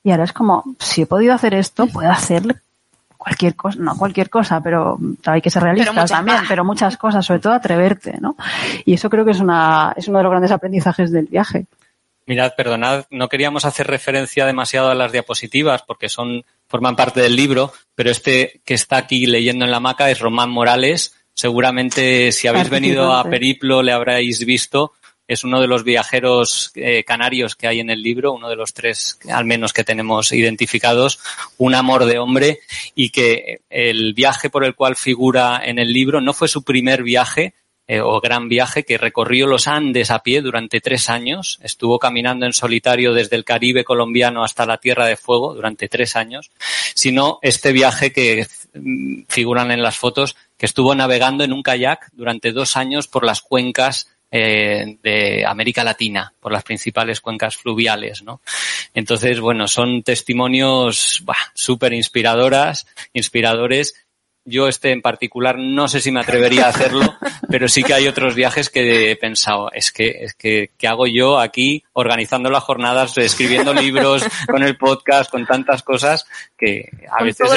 Y 0.03 0.11
ahora 0.11 0.23
es 0.23 0.31
como, 0.31 0.63
si 0.79 1.01
he 1.01 1.05
podido 1.05 1.33
hacer 1.33 1.53
esto, 1.53 1.87
puedo 1.87 2.09
hacer 2.09 2.61
cualquier 3.17 3.55
cosa, 3.55 3.79
no 3.79 3.97
cualquier 3.97 4.29
cosa, 4.29 4.61
pero 4.61 4.97
hay 5.25 5.41
que 5.41 5.49
ser 5.49 5.63
realistas 5.63 6.09
también, 6.09 6.39
pero 6.47 6.63
muchas 6.63 6.97
cosas, 6.97 7.25
sobre 7.25 7.39
todo 7.39 7.53
atreverte, 7.53 8.17
¿no? 8.21 8.35
Y 8.85 8.93
eso 8.93 9.09
creo 9.09 9.25
que 9.25 9.31
es 9.31 9.39
una, 9.39 9.93
es 9.95 10.07
uno 10.07 10.19
de 10.19 10.23
los 10.23 10.31
grandes 10.31 10.51
aprendizajes 10.51 11.11
del 11.11 11.25
viaje. 11.25 11.65
Mirad, 12.27 12.55
perdonad, 12.55 13.05
no 13.09 13.29
queríamos 13.29 13.63
hacer 13.63 13.87
referencia 13.87 14.45
demasiado 14.45 14.89
a 14.89 14.95
las 14.95 15.13
diapositivas 15.13 15.83
porque 15.83 16.09
son, 16.09 16.43
forman 16.67 16.97
parte 16.97 17.21
del 17.21 17.37
libro, 17.37 17.71
pero 17.95 18.11
este 18.11 18.59
que 18.65 18.73
está 18.73 18.97
aquí 18.97 19.25
leyendo 19.25 19.63
en 19.63 19.71
la 19.71 19.79
maca 19.79 20.11
es 20.11 20.19
Román 20.19 20.49
Morales. 20.49 21.15
Seguramente 21.33 22.33
si 22.33 22.47
habéis 22.47 22.69
venido 22.69 23.13
a 23.13 23.23
Periplo 23.23 23.81
le 23.81 23.93
habréis 23.93 24.45
visto 24.45 24.91
es 25.27 25.43
uno 25.43 25.59
de 25.61 25.67
los 25.67 25.83
viajeros 25.83 26.71
eh, 26.75 27.03
canarios 27.03 27.55
que 27.55 27.67
hay 27.67 27.79
en 27.79 27.89
el 27.89 28.01
libro, 28.01 28.33
uno 28.33 28.49
de 28.49 28.55
los 28.55 28.73
tres 28.73 29.19
al 29.31 29.45
menos 29.45 29.73
que 29.73 29.83
tenemos 29.83 30.31
identificados, 30.31 31.19
un 31.57 31.75
amor 31.75 32.05
de 32.05 32.19
hombre 32.19 32.59
y 32.95 33.09
que 33.09 33.61
el 33.69 34.13
viaje 34.13 34.49
por 34.49 34.63
el 34.63 34.75
cual 34.75 34.95
figura 34.95 35.61
en 35.63 35.79
el 35.79 35.91
libro 35.91 36.21
no 36.21 36.33
fue 36.33 36.47
su 36.47 36.63
primer 36.63 37.03
viaje, 37.03 37.53
eh, 37.89 38.01
o 38.01 38.19
gran 38.19 38.49
viaje 38.49 38.83
que 38.83 38.97
recorrió 38.97 39.47
los 39.47 39.65
Andes 39.65 40.11
a 40.11 40.19
pie 40.19 40.41
durante 40.41 40.81
tres 40.81 41.09
años, 41.09 41.57
estuvo 41.63 41.99
caminando 41.99 42.45
en 42.45 42.51
solitario 42.51 43.13
desde 43.13 43.37
el 43.37 43.45
Caribe 43.45 43.85
colombiano 43.85 44.43
hasta 44.43 44.65
la 44.65 44.77
Tierra 44.77 45.05
de 45.05 45.15
Fuego 45.15 45.53
durante 45.53 45.87
tres 45.87 46.17
años, 46.17 46.51
sino 46.95 47.39
este 47.41 47.71
viaje 47.71 48.11
que 48.11 48.45
mm, 48.73 49.21
figuran 49.29 49.71
en 49.71 49.81
las 49.81 49.97
fotos, 49.97 50.35
que 50.57 50.65
estuvo 50.65 50.93
navegando 50.95 51.45
en 51.45 51.53
un 51.53 51.63
kayak 51.63 52.09
durante 52.11 52.51
dos 52.51 52.75
años 52.75 53.07
por 53.07 53.23
las 53.23 53.39
cuencas 53.39 54.09
eh, 54.29 54.97
de 55.01 55.45
América 55.45 55.85
Latina, 55.85 56.33
por 56.41 56.51
las 56.51 56.63
principales 56.63 57.21
cuencas 57.21 57.55
fluviales, 57.55 58.23
¿no? 58.23 58.41
Entonces, 58.93 59.39
bueno, 59.39 59.67
son 59.69 60.03
testimonios 60.03 61.23
súper 61.53 61.93
inspiradoras, 61.93 62.87
inspiradores. 63.13 63.95
Yo 64.43 64.67
este 64.67 64.91
en 64.91 65.01
particular 65.01 65.57
no 65.57 65.87
sé 65.87 66.01
si 66.01 66.11
me 66.11 66.19
atrevería 66.19 66.65
a 66.65 66.69
hacerlo, 66.69 67.15
pero 67.49 67.69
sí 67.69 67.83
que 67.83 67.93
hay 67.93 68.07
otros 68.07 68.35
viajes 68.35 68.69
que 68.69 69.11
he 69.11 69.15
pensado, 69.15 69.71
es 69.71 69.91
que, 69.91 70.09
es 70.21 70.33
que, 70.33 70.71
¿qué 70.77 70.87
hago 70.87 71.07
yo 71.07 71.39
aquí 71.39 71.83
organizando 71.93 72.49
las 72.49 72.63
jornadas, 72.63 73.17
escribiendo 73.17 73.73
libros, 73.73 74.25
con 74.47 74.63
el 74.63 74.77
podcast, 74.77 75.31
con 75.31 75.45
tantas 75.45 75.83
cosas 75.83 76.25
que 76.57 76.89
a 77.09 77.23
veces, 77.23 77.49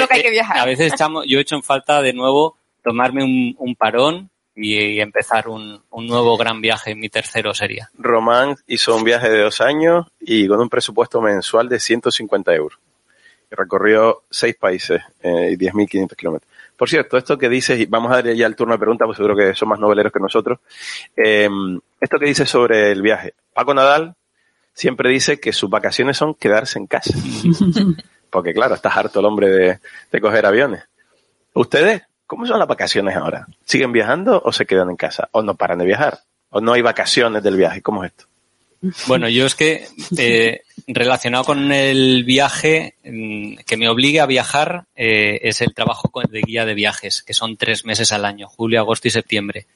a 0.55 0.65
veces 0.65 0.93
yo 1.27 1.39
he 1.39 1.43
hecho 1.43 1.57
en 1.57 1.63
falta 1.63 2.01
de 2.01 2.13
nuevo 2.13 2.57
tomarme 2.83 3.25
un, 3.25 3.57
un 3.59 3.75
parón, 3.75 4.31
y, 4.63 5.01
empezar 5.01 5.49
un, 5.49 5.81
un, 5.91 6.07
nuevo 6.07 6.37
gran 6.37 6.61
viaje, 6.61 6.95
mi 6.95 7.09
tercero 7.09 7.55
sería. 7.55 7.91
Román 7.99 8.57
hizo 8.67 8.95
un 8.95 9.05
viaje 9.05 9.31
de 9.31 9.43
dos 9.43 9.61
años 9.61 10.07
y 10.21 10.47
con 10.47 10.61
un 10.61 10.69
presupuesto 10.69 11.21
mensual 11.21 11.69
de 11.69 11.81
150 11.81 12.55
euros. 12.55 12.79
Y 13.51 13.55
recorrió 13.55 14.23
seis 14.31 14.55
países 14.57 15.03
eh, 15.23 15.51
y 15.53 15.57
10.500 15.57 16.15
kilómetros. 16.15 16.51
Por 16.77 16.89
cierto, 16.89 17.17
esto 17.17 17.37
que 17.37 17.49
dices, 17.49 17.79
y 17.81 17.87
vamos 17.87 18.13
a 18.13 18.17
darle 18.17 18.37
ya 18.37 18.47
el 18.47 18.57
turno 18.57 18.75
de 18.75 18.79
preguntas, 18.79 19.07
pues 19.07 19.17
seguro 19.17 19.37
que 19.37 19.55
son 19.55 19.69
más 19.69 19.81
noveleros 19.81 20.13
que 20.13 20.21
nosotros. 20.21 20.61
Eh, 21.17 21.49
esto 22.01 22.19
que 22.19 22.27
dices 22.27 22.49
sobre 22.49 22.93
el 22.93 23.03
viaje. 23.03 23.35
Paco 23.53 23.75
Nadal 23.75 24.15
siempre 24.73 25.11
dice 25.11 25.41
que 25.41 25.53
sus 25.53 25.69
vacaciones 25.69 26.17
son 26.17 26.35
quedarse 26.35 26.79
en 26.79 26.87
casa. 26.87 27.13
Porque 28.31 28.55
claro, 28.55 28.77
estás 28.77 28.97
harto 28.97 29.21
el 29.21 29.27
hombre 29.27 29.49
de, 29.49 29.79
de 30.13 30.21
coger 30.21 30.47
aviones. 30.47 30.85
¿Ustedes 31.53 32.03
¿Cómo 32.31 32.47
son 32.47 32.61
las 32.61 32.69
vacaciones 32.69 33.17
ahora? 33.17 33.49
¿Siguen 33.65 33.91
viajando 33.91 34.41
o 34.45 34.53
se 34.53 34.65
quedan 34.65 34.89
en 34.89 34.95
casa? 34.95 35.29
¿O 35.33 35.43
no 35.43 35.57
paran 35.57 35.79
de 35.79 35.85
viajar? 35.85 36.21
¿O 36.51 36.61
no 36.61 36.75
hay 36.75 36.81
vacaciones 36.81 37.43
del 37.43 37.57
viaje? 37.57 37.83
¿Cómo 37.83 38.05
es 38.05 38.13
esto? 38.13 38.27
Bueno, 39.09 39.29
yo 39.29 39.47
es 39.47 39.57
que 39.57 39.89
eh, 40.17 40.61
relacionado 40.87 41.43
con 41.43 41.73
el 41.73 42.23
viaje, 42.23 42.95
mm, 43.03 43.57
que 43.67 43.77
me 43.77 43.89
obligue 43.89 44.21
a 44.21 44.27
viajar 44.27 44.85
eh, 44.95 45.41
es 45.43 45.61
el 45.61 45.75
trabajo 45.75 46.09
de 46.31 46.43
guía 46.43 46.65
de 46.65 46.75
viajes, 46.75 47.25
que 47.25 47.35
son 47.35 47.57
tres 47.57 47.85
meses 47.85 48.13
al 48.13 48.25
año, 48.25 48.47
julio, 48.47 48.79
agosto 48.79 49.09
y 49.09 49.11
septiembre. 49.11 49.67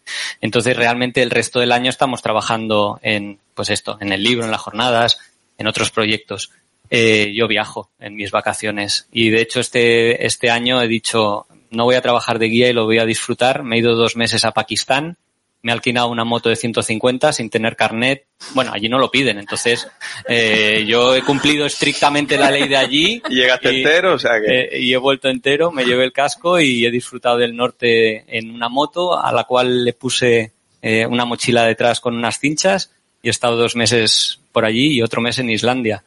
Entonces, 0.40 0.76
realmente 0.76 1.22
el 1.22 1.30
resto 1.30 1.58
del 1.58 1.72
año 1.72 1.90
estamos 1.90 2.22
trabajando 2.22 3.00
en, 3.02 3.40
pues 3.54 3.68
esto, 3.70 3.98
en 4.00 4.12
el 4.12 4.22
libro, 4.22 4.44
en 4.44 4.52
las 4.52 4.60
jornadas, 4.60 5.18
en 5.58 5.66
otros 5.66 5.90
proyectos. 5.90 6.52
Eh, 6.88 7.32
yo 7.34 7.48
viajo 7.48 7.90
en 7.98 8.14
mis 8.14 8.30
vacaciones 8.30 9.08
y 9.10 9.30
de 9.30 9.40
hecho 9.40 9.58
este, 9.58 10.24
este 10.24 10.50
año 10.50 10.80
he 10.80 10.86
dicho, 10.86 11.48
no 11.70 11.84
voy 11.84 11.96
a 11.96 12.02
trabajar 12.02 12.38
de 12.38 12.46
guía 12.46 12.68
y 12.68 12.72
lo 12.72 12.84
voy 12.84 12.98
a 12.98 13.04
disfrutar. 13.04 13.62
Me 13.62 13.76
he 13.76 13.78
ido 13.80 13.94
dos 13.94 14.16
meses 14.16 14.44
a 14.44 14.52
Pakistán, 14.52 15.16
me 15.64 15.72
he 15.72 15.74
alquilado 15.74 16.08
una 16.08 16.24
moto 16.24 16.50
de 16.50 16.56
150 16.56 17.32
sin 17.32 17.48
tener 17.48 17.74
carnet. 17.74 18.26
Bueno, 18.52 18.70
allí 18.74 18.90
no 18.90 18.98
lo 18.98 19.10
piden, 19.10 19.38
entonces 19.38 19.88
eh, 20.28 20.84
yo 20.86 21.16
he 21.16 21.22
cumplido 21.22 21.64
estrictamente 21.64 22.36
la 22.36 22.50
ley 22.50 22.68
de 22.68 22.76
allí. 22.76 23.22
¿Y 23.30 23.34
llegaste 23.34 23.70
entero? 23.70 24.12
O 24.12 24.18
sea 24.18 24.32
que... 24.46 24.64
Eh, 24.64 24.80
y 24.80 24.92
he 24.92 24.98
vuelto 24.98 25.30
entero, 25.30 25.72
me 25.72 25.86
llevé 25.86 26.04
el 26.04 26.12
casco 26.12 26.60
y 26.60 26.84
he 26.84 26.90
disfrutado 26.90 27.38
del 27.38 27.56
norte 27.56 28.24
en 28.36 28.50
una 28.50 28.68
moto 28.68 29.18
a 29.18 29.32
la 29.32 29.44
cual 29.44 29.86
le 29.86 29.94
puse 29.94 30.52
eh, 30.82 31.06
una 31.06 31.24
mochila 31.24 31.64
detrás 31.64 31.98
con 31.98 32.14
unas 32.14 32.38
cinchas 32.38 32.92
y 33.22 33.28
he 33.28 33.30
estado 33.30 33.56
dos 33.56 33.74
meses 33.74 34.40
por 34.52 34.66
allí 34.66 34.92
y 34.92 35.02
otro 35.02 35.22
mes 35.22 35.38
en 35.38 35.48
Islandia. 35.48 36.04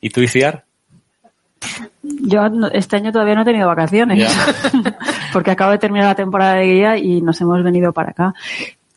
¿Y 0.00 0.10
tú, 0.10 0.20
Iciar? 0.20 0.64
Yo 2.02 2.42
este 2.72 2.96
año 2.96 3.12
todavía 3.12 3.34
no 3.34 3.42
he 3.42 3.46
tenido 3.46 3.66
vacaciones, 3.66 4.36
porque 5.32 5.50
acabo 5.50 5.72
de 5.72 5.78
terminar 5.78 6.08
la 6.08 6.14
temporada 6.14 6.54
de 6.54 6.64
guía 6.64 6.96
y 6.98 7.20
nos 7.22 7.40
hemos 7.40 7.62
venido 7.62 7.92
para 7.92 8.10
acá. 8.10 8.34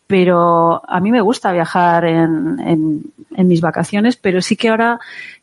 Pero 0.07 0.81
a 0.87 0.99
mí 0.99 1.11
me 1.11 1.21
gusta 1.21 1.51
viajar 1.51 2.05
en, 2.05 2.59
en, 2.59 3.01
en 3.35 3.47
mis 3.47 3.61
vacaciones, 3.61 4.17
pero 4.17 4.41
sí 4.41 4.55
que 4.55 4.69
ahora 4.69 4.99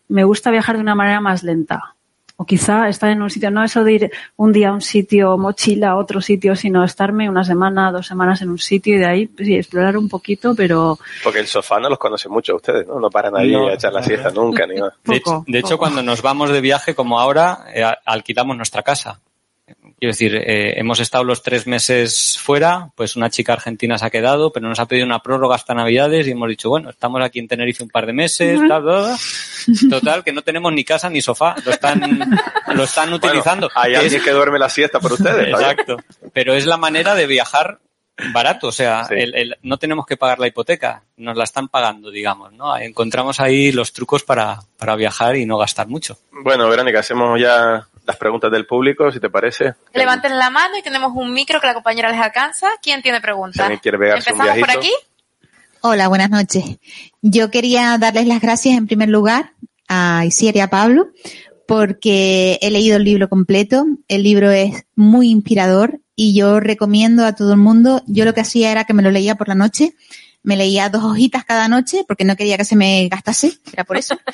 me 0.08 0.24
gusta 0.24 0.50
viajar 0.50 0.76
de 0.76 0.82
una 0.82 0.94
manera 0.94 1.20
más 1.20 1.42
lenta 1.42 1.94
o 2.36 2.44
quizá 2.44 2.88
estar 2.88 3.10
en 3.10 3.22
un 3.22 3.30
sitio, 3.30 3.50
no 3.50 3.62
eso 3.62 3.84
de 3.84 3.92
ir 3.92 4.10
un 4.36 4.52
día 4.52 4.70
a 4.70 4.72
un 4.72 4.80
sitio, 4.80 5.36
mochila 5.38 5.90
a 5.90 5.96
otro 5.96 6.20
sitio, 6.20 6.56
sino 6.56 6.84
estarme 6.84 7.28
una 7.28 7.44
semana, 7.44 7.92
dos 7.92 8.06
semanas 8.06 8.42
en 8.42 8.50
un 8.50 8.58
sitio 8.58 8.96
y 8.96 8.98
de 8.98 9.06
ahí 9.06 9.26
pues, 9.26 9.46
sí, 9.46 9.54
explorar 9.54 9.96
un 9.96 10.08
poquito, 10.08 10.54
pero... 10.54 10.98
Porque 11.22 11.40
el 11.40 11.46
sofá 11.46 11.78
no 11.78 11.88
los 11.88 11.98
conoce 11.98 12.28
mucho 12.28 12.56
ustedes, 12.56 12.86
¿no? 12.86 12.98
No 12.98 13.10
paran 13.10 13.36
ahí 13.36 13.54
a 13.54 13.74
echar 13.74 13.92
la 13.92 14.02
siesta 14.02 14.30
nunca, 14.30 14.66
ni 14.66 14.76
nada. 14.76 14.94
de, 15.46 15.58
hecho, 15.58 15.78
cuando 15.78 16.02
nos 16.02 16.22
vamos 16.22 16.50
de 16.50 16.60
viaje, 16.60 16.94
como 16.94 17.20
ahora, 17.20 17.66
eh, 17.74 17.84
alquilamos 18.04 18.56
nuestra 18.56 18.82
casa. 18.82 19.20
Quiero 20.02 20.14
decir, 20.14 20.34
eh, 20.34 20.80
hemos 20.80 20.98
estado 20.98 21.22
los 21.22 21.44
tres 21.44 21.68
meses 21.68 22.36
fuera, 22.36 22.90
pues 22.96 23.14
una 23.14 23.30
chica 23.30 23.52
argentina 23.52 23.96
se 23.96 24.04
ha 24.04 24.10
quedado, 24.10 24.52
pero 24.52 24.66
nos 24.66 24.80
ha 24.80 24.86
pedido 24.86 25.06
una 25.06 25.20
prórroga 25.20 25.54
hasta 25.54 25.74
Navidades 25.74 26.26
y 26.26 26.32
hemos 26.32 26.48
dicho, 26.48 26.68
bueno, 26.70 26.90
estamos 26.90 27.22
aquí 27.22 27.38
en 27.38 27.46
Tenerife 27.46 27.84
un 27.84 27.88
par 27.88 28.06
de 28.06 28.12
meses, 28.12 28.58
Total, 29.88 30.24
que 30.24 30.32
no 30.32 30.42
tenemos 30.42 30.72
ni 30.72 30.82
casa 30.82 31.08
ni 31.08 31.22
sofá, 31.22 31.54
lo 31.64 31.70
están, 31.70 32.00
lo 32.74 32.82
están 32.82 33.12
utilizando. 33.12 33.70
hay 33.76 33.94
alguien 33.94 34.20
que 34.20 34.32
duerme 34.32 34.58
la 34.58 34.68
siesta 34.68 34.98
por 34.98 35.12
ustedes. 35.12 35.50
Exacto. 35.50 35.98
Pero 36.32 36.54
es 36.54 36.66
la 36.66 36.78
manera 36.78 37.14
de 37.14 37.28
viajar 37.28 37.78
barato, 38.32 38.66
o 38.66 38.72
sea, 38.72 39.06
el, 39.08 39.56
no 39.62 39.78
tenemos 39.78 40.04
que 40.04 40.16
pagar 40.16 40.40
la 40.40 40.48
hipoteca, 40.48 41.04
nos 41.16 41.36
la 41.36 41.44
están 41.44 41.68
pagando, 41.68 42.10
digamos, 42.10 42.52
¿no? 42.52 42.76
Encontramos 42.76 43.38
ahí 43.38 43.70
los 43.70 43.92
trucos 43.92 44.24
para, 44.24 44.58
para 44.76 44.96
viajar 44.96 45.36
y 45.36 45.46
no 45.46 45.58
gastar 45.58 45.86
mucho. 45.86 46.18
Bueno, 46.32 46.68
Verónica, 46.68 46.98
hacemos 46.98 47.40
ya 47.40 47.86
las 48.04 48.16
preguntas 48.16 48.50
del 48.50 48.66
público, 48.66 49.10
si 49.12 49.20
te 49.20 49.30
parece. 49.30 49.74
Levanten 49.94 50.38
la 50.38 50.50
mano 50.50 50.76
y 50.76 50.82
tenemos 50.82 51.12
un 51.14 51.32
micro 51.32 51.60
que 51.60 51.66
la 51.66 51.74
compañera 51.74 52.10
les 52.10 52.20
alcanza. 52.20 52.68
¿Quién 52.82 53.02
tiene 53.02 53.20
preguntas? 53.20 53.70
Empezamos 53.70 54.58
por 54.58 54.70
aquí. 54.70 54.92
Hola, 55.80 56.08
buenas 56.08 56.30
noches. 56.30 56.78
Yo 57.22 57.50
quería 57.50 57.96
darles 57.98 58.26
las 58.26 58.40
gracias 58.40 58.76
en 58.76 58.86
primer 58.86 59.08
lugar 59.08 59.52
a 59.88 60.24
Isier 60.24 60.56
y 60.56 60.60
a 60.60 60.68
Pablo 60.68 61.08
porque 61.66 62.58
he 62.60 62.70
leído 62.70 62.96
el 62.96 63.04
libro 63.04 63.28
completo. 63.28 63.86
El 64.08 64.22
libro 64.22 64.50
es 64.50 64.84
muy 64.94 65.30
inspirador 65.30 66.00
y 66.14 66.34
yo 66.34 66.60
recomiendo 66.60 67.24
a 67.24 67.34
todo 67.34 67.52
el 67.52 67.58
mundo. 67.58 68.02
Yo 68.06 68.24
lo 68.24 68.34
que 68.34 68.42
hacía 68.42 68.70
era 68.70 68.84
que 68.84 68.94
me 68.94 69.02
lo 69.02 69.10
leía 69.10 69.34
por 69.36 69.48
la 69.48 69.54
noche 69.54 69.94
me 70.42 70.56
leía 70.56 70.88
dos 70.88 71.04
hojitas 71.04 71.44
cada 71.44 71.68
noche 71.68 72.04
porque 72.06 72.24
no 72.24 72.36
quería 72.36 72.56
que 72.56 72.64
se 72.64 72.76
me 72.76 73.08
gastase, 73.08 73.58
era 73.72 73.84
por 73.84 73.96
eso. 73.96 74.18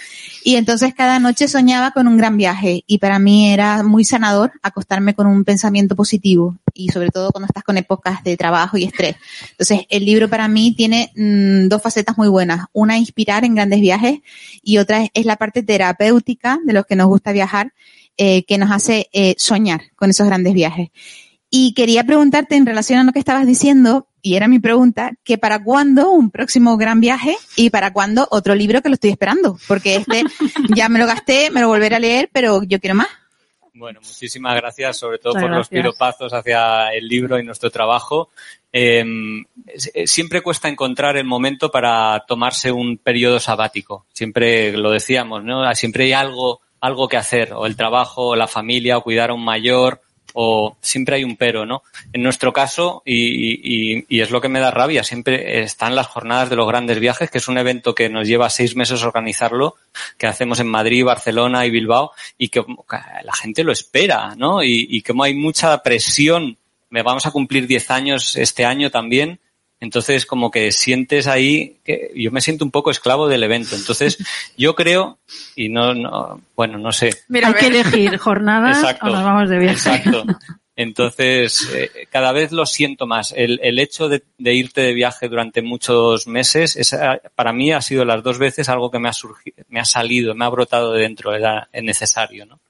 Y 0.45 0.57
entonces 0.57 0.95
cada 0.95 1.19
noche 1.19 1.47
soñaba 1.47 1.91
con 1.91 2.07
un 2.07 2.17
gran 2.17 2.39
viaje 2.39 2.83
y 2.87 2.99
para 2.99 3.19
mí 3.19 3.53
era 3.53 3.83
muy 3.83 4.05
sanador 4.05 4.53
acostarme 4.63 5.13
con 5.13 5.27
un 5.27 5.45
pensamiento 5.45 5.95
positivo 5.95 6.57
y 6.73 6.89
sobre 6.89 7.11
todo 7.11 7.33
cuando 7.33 7.49
estás 7.49 7.65
con 7.65 7.77
épocas 7.77 8.25
de 8.25 8.37
trabajo 8.39 8.79
y 8.79 8.85
estrés. 8.85 9.17
Entonces 9.51 9.83
el 9.91 10.07
libro 10.07 10.31
para 10.31 10.49
mí 10.49 10.73
tiene 10.75 11.13
mm, 11.17 11.69
dos 11.69 11.83
facetas 11.83 12.17
muy 12.17 12.29
buenas. 12.29 12.67
Una 12.73 12.97
inspirar 12.97 13.45
en 13.45 13.57
grandes 13.57 13.81
viajes 13.81 14.21
y 14.63 14.79
otra 14.79 15.07
es, 15.13 15.27
la 15.27 15.37
parte 15.37 15.63
terapéutica 15.63 16.59
de 16.65 16.73
los 16.73 16.87
que 16.87 16.97
nos 16.97 17.09
gusta 17.09 17.33
viajar 17.33 17.75
eh, 18.17 18.45
que 18.45 18.57
nos 18.57 18.71
hace 18.71 19.11
eh, 19.13 19.35
soñar 19.37 19.83
con 19.97 20.09
esos 20.09 20.27
grandes 20.27 20.55
viajes. 20.55 20.89
Y 21.51 21.73
quería 21.75 22.05
preguntarte 22.05 22.57
en 22.57 22.67
relación 22.67 22.99
a 22.99 23.05
lo 23.05 23.13
que 23.13 23.19
estabas 23.19 23.47
diciendo, 23.47 24.08
y 24.23 24.37
era 24.37 24.49
mi 24.49 24.59
pregunta, 24.59 25.13
que 25.25 25.39
para 25.39 25.63
cuándo 25.63 26.11
un 26.11 26.31
próximo 26.31 26.77
gran 26.77 27.01
viaje 27.01 27.37
y 27.57 27.71
para 27.71 27.93
cuándo 27.93 28.27
otro 28.31 28.55
libro 28.55 28.83
que 28.83 28.89
lo 28.89 28.95
estoy 28.95 29.11
esperando, 29.11 29.59
porque 29.67 29.97
este 29.97 30.23
ya 30.75 30.89
me 30.89 30.99
lo 30.99 31.07
gasté, 31.07 31.51
me 31.51 31.61
lo 31.61 31.69
volveré 31.69 31.97
a 31.97 32.01
leer, 32.01 32.31
pero 32.33 32.63
yo 32.63 32.81
quiero 32.81 32.97
más. 32.97 33.09
Bueno, 33.79 34.01
muchísimas 34.03 34.57
gracias, 34.57 34.97
sobre 34.97 35.19
todo 35.19 35.35
por 35.35 35.51
los 35.51 35.69
piropazos 35.69 36.33
hacia 36.33 36.89
el 36.89 37.07
libro 37.07 37.39
y 37.39 37.45
nuestro 37.45 37.71
trabajo. 37.71 38.31
Em, 38.73 39.45
eh, 39.95 40.07
siempre 40.09 40.43
cuesta 40.43 40.69
encontrar 40.69 41.17
el 41.17 41.25
momento 41.25 41.71
para 41.71 42.25
tomarse 42.27 42.73
un 42.73 42.99
periodo 42.99 43.39
sabático. 43.39 44.05
Siempre 44.13 44.77
lo 44.77 44.91
decíamos, 44.91 45.45
¿no? 45.45 45.73
Siempre 45.77 46.05
hay 46.05 46.13
algo, 46.13 46.61
algo 46.81 47.07
que 47.07 47.19
hacer, 47.19 47.53
o 47.53 47.67
el 47.67 47.77
trabajo, 47.77 48.31
o 48.31 48.37
la 48.37 48.49
familia, 48.49 48.99
o 48.99 49.03
cuidar 49.03 49.31
a 49.31 49.35
un 49.35 49.45
mayor, 49.45 50.01
o 50.35 50.77
siempre 50.81 51.17
hay 51.17 51.25
un 51.25 51.37
pero, 51.37 51.67
¿no? 51.67 51.83
En 52.13 52.23
nuestro 52.23 52.53
caso, 52.53 53.03
y, 53.05 54.21
es 54.21 54.31
lo 54.31 54.41
que 54.41 54.49
me 54.49 54.61
da 54.61 54.71
rabia, 54.71 55.05
siempre 55.05 55.61
están 55.63 55.95
las 55.95 56.07
jornadas 56.07 56.51
de 56.51 56.57
los 56.57 56.69
grandes 56.69 57.01
viajes, 57.01 57.31
que 57.31 57.39
es 57.39 57.49
un 57.49 57.59
evento 57.59 57.95
que 57.95 58.09
nos 58.09 58.27
lleva 58.27 58.51
seis 58.51 58.77
meses 58.77 59.03
organizarlo, 59.03 59.77
que 60.17 60.27
hacemos 60.27 60.61
en 60.61 60.69
Madrid, 60.69 61.05
Barcelona 61.05 61.67
y 61.67 61.71
Bilbao, 61.71 62.13
y 62.37 62.49
que 62.49 62.65
la 63.25 63.33
gente 63.35 63.65
lo 63.65 63.73
espera, 63.73 64.35
¿no? 64.37 64.63
Y, 64.63 64.87
y 64.91 65.03
como 65.03 65.25
hay 65.25 65.35
mucha 65.35 65.83
presión, 65.83 66.57
me 66.91 67.03
vamos 67.03 67.27
a 67.27 67.31
cumplir 67.31 67.67
diez 67.67 67.91
años 67.91 68.37
este 68.37 68.65
año 68.65 68.91
también, 68.91 69.41
entonces, 69.81 70.27
como 70.27 70.51
que 70.51 70.73
sientes 70.73 71.27
ahí 71.27 71.77
que 71.85 72.11
yo 72.15 72.33
me 72.33 72.41
siento 72.41 72.65
un 72.65 72.71
poco 72.71 72.91
esclavo 72.91 73.29
del 73.29 73.45
evento. 73.45 73.77
Entonces, 73.77 74.19
yo 74.57 74.75
creo, 74.75 75.19
y 75.55 75.69
no, 75.69 75.95
no 75.95 76.41
bueno, 76.57 76.79
no 76.79 76.93
sé. 76.93 77.13
Hay 77.33 77.55
que 77.55 77.67
elegir 77.67 78.17
jornadas 78.19 78.97
o 79.01 79.07
nos 79.07 79.23
vamos 79.23 79.49
de 79.49 79.59
viaje. 79.59 79.77
Exacto. 79.77 80.25
Entonces, 80.75 81.69
eh, 81.75 82.07
cada 82.09 82.31
vez 82.31 82.53
lo 82.53 82.65
siento 82.65 83.05
más. 83.09 83.35
El, 83.37 83.59
el 83.65 83.81
hecho 83.81 84.09
de, 84.09 84.23
de, 84.39 84.55
irte 84.55 84.81
de 84.81 84.95
viaje 84.95 85.29
durante 85.29 85.61
muchos 85.61 86.29
meses, 86.29 86.77
esa, 86.77 87.21
para 87.35 87.53
mí 87.53 87.73
ha 87.73 87.81
sido 87.81 88.05
las 88.05 88.23
dos 88.23 88.39
veces 88.39 88.69
algo 88.69 88.89
que 88.89 89.01
me 89.01 89.09
ha 89.09 89.13
surgido, 89.13 89.65
me 89.69 89.81
ha 89.81 89.85
salido, 89.85 90.37
me 90.37 90.45
ha 90.45 90.49
brotado 90.49 90.93
de 90.93 91.03
dentro, 91.03 91.35
era 91.35 91.69
necesario, 91.73 92.47
¿no? 92.47 92.61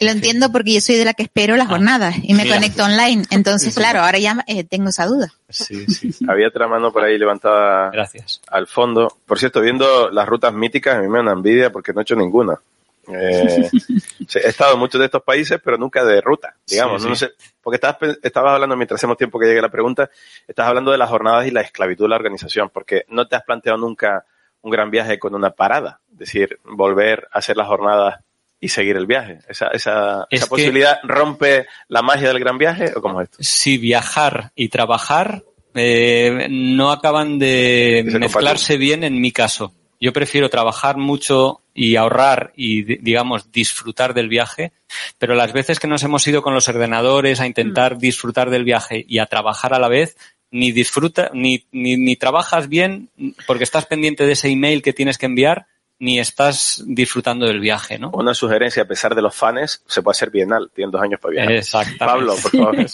Lo 0.00 0.10
entiendo 0.10 0.50
porque 0.50 0.74
yo 0.74 0.80
soy 0.80 0.96
de 0.96 1.04
la 1.04 1.14
que 1.14 1.22
espero 1.22 1.56
las 1.56 1.68
ah, 1.68 1.70
jornadas 1.70 2.16
y 2.22 2.34
me 2.34 2.48
conecto 2.48 2.84
online. 2.84 3.24
Entonces, 3.30 3.74
claro, 3.74 4.00
ahora 4.00 4.18
ya 4.18 4.44
eh, 4.46 4.64
tengo 4.64 4.88
esa 4.88 5.06
duda. 5.06 5.32
Sí, 5.48 5.86
sí. 5.86 6.10
Había 6.28 6.48
otra 6.48 6.66
mano 6.66 6.92
por 6.92 7.04
ahí 7.04 7.16
levantada 7.16 7.90
Gracias. 7.90 8.40
al 8.48 8.66
fondo. 8.66 9.16
Por 9.24 9.38
cierto, 9.38 9.60
viendo 9.60 10.10
las 10.10 10.28
rutas 10.28 10.52
míticas, 10.52 10.96
a 10.96 11.00
mí 11.00 11.08
me 11.08 11.18
da 11.18 11.22
una 11.22 11.32
envidia 11.32 11.70
porque 11.70 11.92
no 11.92 12.00
he 12.00 12.02
hecho 12.02 12.16
ninguna. 12.16 12.58
Eh, 13.06 13.70
he 14.34 14.48
estado 14.48 14.74
en 14.74 14.80
muchos 14.80 14.98
de 14.98 15.04
estos 15.04 15.22
países, 15.22 15.60
pero 15.62 15.78
nunca 15.78 16.04
de 16.04 16.20
ruta, 16.20 16.56
digamos. 16.66 17.04
No 17.04 17.14
sé, 17.14 17.30
porque 17.62 17.76
estabas, 17.76 18.18
estabas 18.22 18.54
hablando, 18.54 18.76
mientras 18.76 18.98
hacemos 18.98 19.16
tiempo 19.16 19.38
que 19.38 19.46
llegue 19.46 19.62
la 19.62 19.70
pregunta, 19.70 20.10
estás 20.48 20.66
hablando 20.66 20.90
de 20.90 20.98
las 20.98 21.10
jornadas 21.10 21.46
y 21.46 21.50
la 21.50 21.60
esclavitud 21.60 22.06
de 22.06 22.08
la 22.08 22.16
organización, 22.16 22.70
porque 22.70 23.04
no 23.08 23.28
te 23.28 23.36
has 23.36 23.44
planteado 23.44 23.78
nunca 23.78 24.24
un 24.62 24.70
gran 24.70 24.90
viaje 24.90 25.18
con 25.18 25.34
una 25.34 25.50
parada. 25.50 26.00
Es 26.12 26.18
decir, 26.18 26.58
volver 26.64 27.28
a 27.32 27.38
hacer 27.38 27.56
las 27.56 27.68
jornadas 27.68 28.23
y 28.64 28.68
seguir 28.68 28.96
el 28.96 29.04
viaje. 29.04 29.40
¿Esa, 29.46 29.68
esa, 29.68 30.26
esa 30.30 30.46
posibilidad 30.46 30.98
rompe 31.02 31.66
la 31.88 32.00
magia 32.00 32.28
del 32.28 32.40
gran 32.40 32.56
viaje 32.56 32.92
o 32.96 33.02
cómo 33.02 33.20
es 33.20 33.28
esto? 33.28 33.38
Si 33.42 33.76
viajar 33.76 34.52
y 34.54 34.68
trabajar 34.68 35.42
eh, 35.74 36.46
no 36.48 36.90
acaban 36.90 37.38
de 37.38 38.04
mezclarse 38.18 38.78
bien 38.78 39.04
en 39.04 39.20
mi 39.20 39.32
caso. 39.32 39.74
Yo 40.00 40.14
prefiero 40.14 40.48
trabajar 40.48 40.96
mucho 40.96 41.60
y 41.74 41.96
ahorrar 41.96 42.54
y, 42.56 42.82
digamos, 43.02 43.52
disfrutar 43.52 44.14
del 44.14 44.28
viaje, 44.30 44.72
pero 45.18 45.34
las 45.34 45.52
veces 45.52 45.78
que 45.78 45.88
nos 45.88 46.02
hemos 46.02 46.26
ido 46.26 46.40
con 46.40 46.54
los 46.54 46.66
ordenadores 46.66 47.40
a 47.40 47.46
intentar 47.46 47.96
mm. 47.96 47.98
disfrutar 47.98 48.48
del 48.48 48.64
viaje 48.64 49.04
y 49.06 49.18
a 49.18 49.26
trabajar 49.26 49.74
a 49.74 49.78
la 49.78 49.88
vez, 49.88 50.16
ni 50.50 50.72
disfruta, 50.72 51.30
ni, 51.34 51.66
ni, 51.70 51.98
ni 51.98 52.16
trabajas 52.16 52.70
bien 52.70 53.10
porque 53.46 53.64
estás 53.64 53.84
pendiente 53.84 54.24
de 54.24 54.32
ese 54.32 54.48
email 54.48 54.80
que 54.80 54.94
tienes 54.94 55.18
que 55.18 55.26
enviar, 55.26 55.66
ni 55.98 56.18
estás 56.18 56.82
disfrutando 56.86 57.46
del 57.46 57.60
viaje, 57.60 57.98
¿no? 57.98 58.10
Una 58.14 58.34
sugerencia, 58.34 58.82
a 58.82 58.86
pesar 58.86 59.14
de 59.14 59.22
los 59.22 59.34
fans, 59.34 59.82
se 59.86 60.02
puede 60.02 60.12
hacer 60.12 60.30
bienal, 60.30 60.70
tienen 60.74 60.90
dos 60.90 61.02
años 61.02 61.20
para 61.20 61.32
viajar. 61.32 61.52
Exacto. 61.52 61.94
Pablo, 61.98 62.34
por 62.40 62.50
favor. 62.50 62.76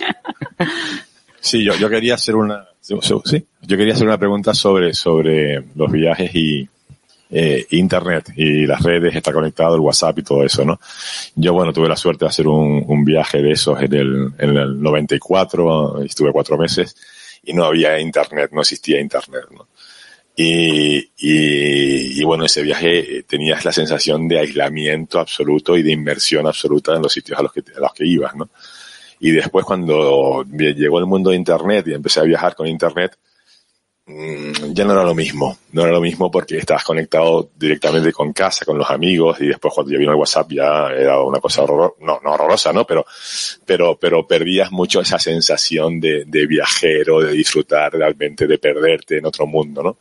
Sí, 1.42 1.64
yo, 1.64 1.74
yo 1.76 1.88
quería 1.88 2.16
hacer 2.16 2.36
una, 2.36 2.68
sí, 2.82 2.94
yo 3.62 3.76
quería 3.78 3.94
hacer 3.94 4.06
una 4.06 4.18
pregunta 4.18 4.52
sobre, 4.52 4.92
sobre 4.92 5.64
los 5.74 5.90
viajes 5.90 6.34
y, 6.34 6.68
eh, 7.30 7.64
internet 7.70 8.32
y 8.36 8.66
las 8.66 8.82
redes, 8.82 9.14
está 9.14 9.32
conectado, 9.32 9.76
el 9.76 9.80
WhatsApp 9.80 10.18
y 10.18 10.22
todo 10.22 10.44
eso, 10.44 10.64
¿no? 10.64 10.80
Yo, 11.36 11.52
bueno, 11.52 11.72
tuve 11.72 11.88
la 11.88 11.96
suerte 11.96 12.24
de 12.24 12.28
hacer 12.28 12.48
un, 12.48 12.84
un 12.86 13.04
viaje 13.04 13.40
de 13.40 13.52
esos 13.52 13.80
en 13.80 13.94
el, 13.94 14.32
en 14.36 14.56
el 14.56 14.82
94, 14.82 16.02
estuve 16.02 16.32
cuatro 16.32 16.58
meses 16.58 16.96
y 17.44 17.52
no 17.52 17.64
había 17.64 17.98
internet, 18.00 18.50
no 18.52 18.60
existía 18.60 19.00
internet, 19.00 19.44
¿no? 19.52 19.68
Y, 20.42 21.10
y, 21.18 22.24
bueno, 22.24 22.46
ese 22.46 22.62
viaje 22.62 23.18
eh, 23.18 23.22
tenías 23.24 23.62
la 23.62 23.72
sensación 23.72 24.26
de 24.26 24.38
aislamiento 24.38 25.20
absoluto 25.20 25.76
y 25.76 25.82
de 25.82 25.92
inmersión 25.92 26.46
absoluta 26.46 26.94
en 26.94 27.02
los 27.02 27.12
sitios 27.12 27.38
a 27.38 27.42
los 27.42 27.52
que, 27.52 27.62
a 27.76 27.80
los 27.80 27.92
que 27.92 28.06
ibas, 28.06 28.34
¿no? 28.34 28.48
Y 29.18 29.32
después 29.32 29.66
cuando 29.66 30.42
llegó 30.44 30.98
el 30.98 31.04
mundo 31.04 31.28
de 31.28 31.36
Internet 31.36 31.88
y 31.88 31.92
empecé 31.92 32.20
a 32.20 32.22
viajar 32.22 32.54
con 32.54 32.66
Internet, 32.66 33.18
ya 34.72 34.84
no 34.84 34.92
era 34.92 35.04
lo 35.04 35.14
mismo. 35.14 35.56
No 35.72 35.82
era 35.82 35.92
lo 35.92 36.00
mismo 36.00 36.30
porque 36.30 36.58
estabas 36.58 36.84
conectado 36.84 37.50
directamente 37.56 38.12
con 38.12 38.32
casa, 38.32 38.64
con 38.64 38.76
los 38.76 38.90
amigos, 38.90 39.40
y 39.40 39.46
después 39.48 39.72
cuando 39.72 39.92
ya 39.92 39.98
vino 39.98 40.12
el 40.12 40.18
WhatsApp 40.18 40.50
ya 40.50 40.88
era 40.88 41.22
una 41.22 41.38
cosa 41.38 41.62
horrorosa, 41.62 41.94
no, 42.00 42.20
no 42.22 42.32
horrorosa, 42.32 42.72
¿no? 42.72 42.84
Pero, 42.84 43.06
pero, 43.64 43.96
pero 43.98 44.26
perdías 44.26 44.72
mucho 44.72 45.00
esa 45.00 45.18
sensación 45.18 46.00
de, 46.00 46.24
viajero, 46.46 47.20
de 47.20 47.32
disfrutar 47.32 47.92
realmente, 47.92 48.46
de 48.46 48.58
perderte 48.58 49.18
en 49.18 49.26
otro 49.26 49.46
mundo, 49.46 49.82
¿no? 49.82 49.96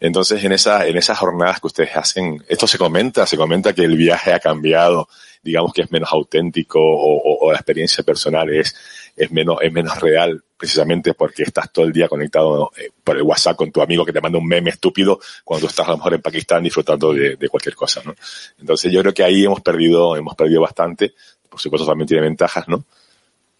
Entonces, 0.00 0.42
en 0.44 0.52
esa, 0.52 0.86
en 0.86 0.96
esas 0.96 1.18
jornadas 1.18 1.60
que 1.60 1.66
ustedes 1.66 1.96
hacen, 1.96 2.42
esto 2.48 2.66
se 2.66 2.78
comenta, 2.78 3.26
se 3.26 3.36
comenta 3.36 3.74
que 3.74 3.82
el 3.82 3.96
viaje 3.96 4.32
ha 4.32 4.40
cambiado, 4.40 5.08
digamos 5.42 5.72
que 5.72 5.82
es 5.82 5.92
menos 5.92 6.10
auténtico 6.12 6.80
o 6.80 7.50
la 7.50 7.58
experiencia 7.58 8.02
personal 8.04 8.48
es, 8.50 8.74
es 9.16 9.30
menos, 9.30 9.58
es 9.60 9.72
menos 9.72 10.00
real 10.00 10.42
precisamente 10.56 11.14
porque 11.14 11.42
estás 11.42 11.72
todo 11.72 11.84
el 11.84 11.92
día 11.92 12.08
conectado 12.08 12.70
eh, 12.76 12.90
por 13.02 13.16
el 13.16 13.22
WhatsApp 13.22 13.56
con 13.56 13.72
tu 13.72 13.82
amigo 13.82 14.04
que 14.04 14.12
te 14.12 14.20
manda 14.20 14.38
un 14.38 14.46
meme 14.46 14.70
estúpido 14.70 15.18
cuando 15.44 15.66
estás 15.66 15.88
a 15.88 15.90
lo 15.90 15.96
mejor 15.96 16.14
en 16.14 16.22
Pakistán 16.22 16.62
disfrutando 16.62 17.12
de, 17.12 17.36
de 17.36 17.48
cualquier 17.48 17.74
cosa, 17.74 18.00
¿no? 18.04 18.14
Entonces 18.60 18.92
yo 18.92 19.00
creo 19.00 19.12
que 19.12 19.24
ahí 19.24 19.44
hemos 19.44 19.60
perdido, 19.60 20.16
hemos 20.16 20.36
perdido 20.36 20.60
bastante. 20.60 21.14
Por 21.48 21.60
supuesto 21.60 21.86
también 21.86 22.06
tiene 22.06 22.22
ventajas, 22.22 22.68
¿no? 22.68 22.84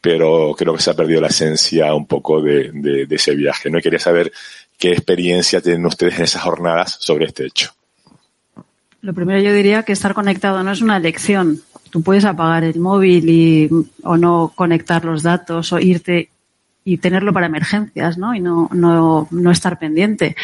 Pero 0.01 0.55
creo 0.57 0.75
que 0.75 0.83
se 0.83 0.91
ha 0.91 0.95
perdido 0.95 1.21
la 1.21 1.29
esencia 1.29 1.93
un 1.95 2.07
poco 2.07 2.41
de, 2.41 2.71
de, 2.73 3.15
ese 3.15 3.35
viaje, 3.35 3.69
¿no? 3.69 3.81
Quería 3.81 3.99
saber 3.99 4.33
qué 4.79 4.93
experiencia 4.93 5.61
tienen 5.61 5.85
ustedes 5.87 6.17
en 6.19 6.25
esas 6.25 6.43
jornadas 6.43 6.97
sobre 7.01 7.27
este 7.27 7.47
hecho. 7.47 7.73
Lo 9.01 9.13
primero 9.13 9.41
yo 9.41 9.53
diría 9.53 9.83
que 9.83 9.93
estar 9.93 10.15
conectado 10.15 10.63
no 10.63 10.71
es 10.71 10.81
una 10.81 10.97
elección. 10.97 11.61
Tú 11.93 12.03
puedes 12.03 12.25
apagar 12.25 12.65
el 12.65 12.81
móvil 12.81 13.29
y, 13.29 13.71
o 14.03 14.17
no 14.17 14.51
conectar 14.55 15.05
los 15.05 15.23
datos 15.23 15.75
o 15.75 15.79
irte 15.79 16.31
y 16.85 16.97
tenerlo 16.97 17.35
para 17.35 17.49
emergencias, 17.49 18.17
¿no? 18.17 18.35
Y 18.35 18.41
no, 18.41 18.71
no, 18.73 19.29
no 19.31 19.51
estar 19.51 19.79
pendiente. 19.79 20.35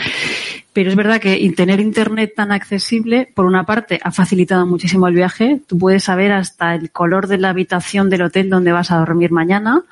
Pero 0.74 0.90
es 0.90 0.96
verdad 0.96 1.22
que 1.22 1.50
tener 1.56 1.80
internet 1.80 2.34
tan 2.36 2.52
accesible, 2.52 3.32
por 3.34 3.46
una 3.46 3.64
parte, 3.64 3.98
ha 4.02 4.12
facilitado 4.12 4.66
muchísimo 4.66 5.08
el 5.08 5.14
viaje. 5.14 5.62
Tú 5.66 5.78
puedes 5.78 6.04
saber 6.04 6.32
hasta 6.32 6.74
el 6.74 6.90
color 6.90 7.28
de 7.28 7.38
la 7.38 7.48
habitación 7.48 8.10
del 8.10 8.22
hotel 8.22 8.50
donde 8.50 8.72
vas 8.72 8.90
a 8.90 8.98
dormir 8.98 9.32
mañana, 9.32 9.82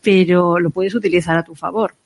pero 0.00 0.60
lo 0.60 0.70
puedes 0.70 0.94
utilizar 0.94 1.36
a 1.36 1.42
tu 1.42 1.56
favor 1.56 1.96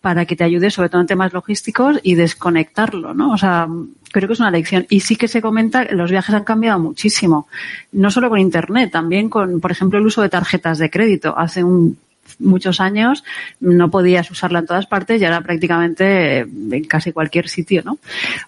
para 0.00 0.24
que 0.24 0.36
te 0.36 0.44
ayude, 0.44 0.70
sobre 0.70 0.88
todo 0.88 1.00
en 1.00 1.08
temas 1.08 1.32
logísticos, 1.32 1.98
y 2.04 2.14
desconectarlo, 2.14 3.12
¿no? 3.12 3.32
O 3.32 3.38
sea, 3.38 3.66
creo 4.10 4.28
que 4.28 4.34
es 4.34 4.40
una 4.40 4.50
lección. 4.50 4.86
Y 4.88 5.00
sí 5.00 5.16
que 5.16 5.28
se 5.28 5.42
comenta, 5.42 5.84
los 5.92 6.10
viajes 6.10 6.34
han 6.34 6.44
cambiado 6.44 6.78
muchísimo. 6.78 7.48
No 7.92 8.10
solo 8.10 8.28
con 8.28 8.38
Internet, 8.38 8.90
también 8.90 9.28
con, 9.28 9.60
por 9.60 9.70
ejemplo, 9.70 9.98
el 9.98 10.06
uso 10.06 10.22
de 10.22 10.28
tarjetas 10.28 10.78
de 10.78 10.90
crédito. 10.90 11.36
Hace 11.36 11.64
un 11.64 11.98
muchos 12.38 12.80
años 12.80 13.24
no 13.58 13.90
podías 13.90 14.30
usarla 14.30 14.60
en 14.60 14.66
todas 14.66 14.86
partes 14.86 15.20
y 15.20 15.24
ahora 15.24 15.40
prácticamente 15.40 16.38
en 16.40 16.84
casi 16.84 17.12
cualquier 17.12 17.48
sitio, 17.48 17.82
¿no? 17.84 17.98